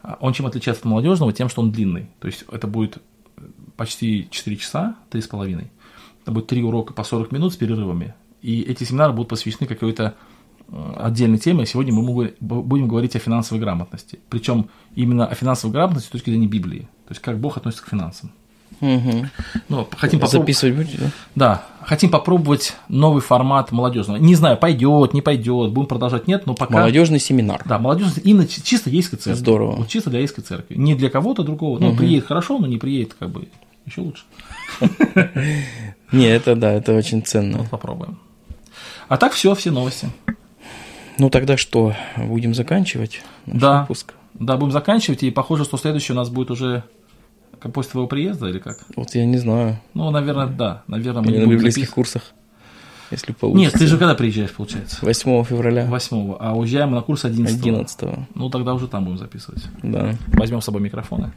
Э, 0.03 0.15
он 0.21 0.33
чем 0.33 0.47
отличается 0.47 0.83
от 0.83 0.87
молодежного? 0.87 1.33
Тем, 1.33 1.49
что 1.49 1.63
он 1.63 1.71
длинный. 1.71 2.09
То 2.21 2.27
есть 2.27 2.45
это 2.51 2.67
будет 2.67 2.99
почти 3.77 4.29
4 4.31 4.57
часа, 4.57 4.97
3,5. 5.11 5.67
Это 6.23 6.33
будет 6.33 6.47
3 6.49 6.63
урока 6.65 6.93
по 6.95 7.05
40 7.05 7.31
минут 7.31 7.53
с 7.53 7.57
перерывами. 7.57 8.15
И 8.43 8.63
эти 8.63 8.85
семинары 8.85 9.13
будут 9.13 9.29
посвящены 9.29 9.67
какой-то 9.67 10.15
отдельной 10.97 11.39
теме. 11.39 11.67
Сегодня 11.67 11.93
мы 11.93 12.33
будем 12.41 12.89
говорить 12.89 13.17
о 13.17 13.19
финансовой 13.19 13.61
грамотности. 13.61 14.19
Причем 14.29 14.69
именно 14.95 15.27
о 15.27 15.35
финансовой 15.35 15.73
грамотности 15.73 16.09
с 16.09 16.11
точки 16.11 16.31
зрения 16.31 16.47
Библии. 16.47 16.89
То 17.07 17.13
есть 17.13 17.23
как 17.23 17.39
Бог 17.39 17.57
относится 17.57 17.85
к 17.85 17.89
финансам. 17.89 18.33
Угу. 18.81 19.27
Ну, 19.71 19.89
хотим 19.97 20.21
попробовать. 20.21 20.31
Записывать 20.31 20.77
будете, 20.77 20.99
да? 20.99 21.11
Да. 21.35 21.67
Хотим 21.83 22.11
попробовать 22.11 22.77
новый 22.89 23.23
формат 23.23 23.73
молодежного. 23.73 24.19
Не 24.19 24.35
знаю, 24.35 24.59
пойдет, 24.59 25.15
не 25.15 25.23
пойдет, 25.23 25.73
будем 25.73 25.87
продолжать, 25.87 26.29
нет, 26.29 26.47
но 26.47 26.55
пока. 26.55 26.75
Молодежный 26.75 27.19
семинар. 27.19 27.63
Да, 27.65 27.79
молодежный, 27.79 28.23
именно 28.23 28.47
чисто 28.47 28.91
ейской 28.91 29.19
церкви. 29.19 29.41
Здорово. 29.41 29.77
Вот 29.77 29.89
чисто 29.89 30.11
для 30.11 30.21
ейской 30.21 30.45
церкви. 30.45 30.75
Не 30.75 30.95
для 30.95 31.09
кого-то 31.09 31.43
другого. 31.43 31.79
Ну, 31.79 31.89
угу. 31.89 31.97
приедет 31.97 32.27
хорошо, 32.27 32.59
но 32.59 32.67
не 32.67 32.77
приедет, 32.77 33.15
как 33.19 33.31
бы, 33.31 33.49
еще 33.87 34.03
лучше. 34.03 34.25
Не, 36.13 36.27
это 36.27 36.55
да, 36.55 36.73
это 36.73 36.95
очень 36.95 37.23
ценно. 37.23 37.59
Вот 37.59 37.71
попробуем. 37.71 38.19
А 39.09 39.17
так 39.17 39.33
все, 39.33 39.55
все 39.55 39.71
новости. 39.71 40.09
Ну 41.19 41.31
тогда 41.31 41.57
что, 41.57 41.95
будем 42.17 42.55
заканчивать 42.55 43.23
наш 43.47 43.61
да, 43.61 43.81
выпуск? 43.83 44.15
Да, 44.35 44.57
будем 44.57 44.73
заканчивать, 44.73 45.23
и 45.23 45.31
похоже, 45.31 45.65
что 45.65 45.77
следующий 45.77 46.13
у 46.13 46.17
нас 46.17 46.31
будет 46.31 46.51
уже 46.51 46.85
После 47.61 47.91
твоего 47.91 48.07
приезда 48.07 48.49
или 48.49 48.59
как? 48.59 48.79
Вот 48.95 49.15
я 49.15 49.27
не 49.27 49.39
знаю. 49.39 49.81
Ну, 49.95 50.11
наверное, 50.11 50.47
да. 50.47 50.83
Наверное, 50.87 51.23
мы 51.23 51.33
не 51.33 51.39
на 51.39 51.51
библейских 51.51 51.83
запис... 51.83 51.95
курсах, 51.95 52.23
если 53.11 53.33
получится. 53.33 53.65
Нет, 53.65 53.73
ты 53.73 53.87
же 53.87 53.99
когда 53.99 54.15
приезжаешь, 54.15 54.53
получается? 54.53 54.99
8 55.03 55.45
февраля. 55.45 55.87
8 55.87 56.37
а 56.39 56.55
уезжаем 56.57 56.93
на 56.93 57.01
курс 57.01 57.25
11 57.25 57.59
11 57.59 58.01
Ну, 58.35 58.51
тогда 58.51 58.75
уже 58.75 58.87
там 58.87 59.05
будем 59.05 59.19
записывать. 59.19 59.65
Да. 59.83 60.15
Возьмем 60.29 60.61
с 60.61 60.67
собой 60.67 60.81
микрофоны. 60.81 61.33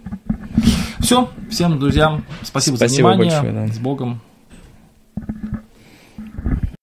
Все, 1.00 1.30
всем 1.50 1.80
друзьям 1.80 2.24
спасибо, 2.44 2.76
спасибо 2.76 3.10
за 3.10 3.16
внимание. 3.16 3.42
Большое, 3.42 3.68
да. 3.68 3.74
С 3.74 3.80
Богом. 3.80 4.22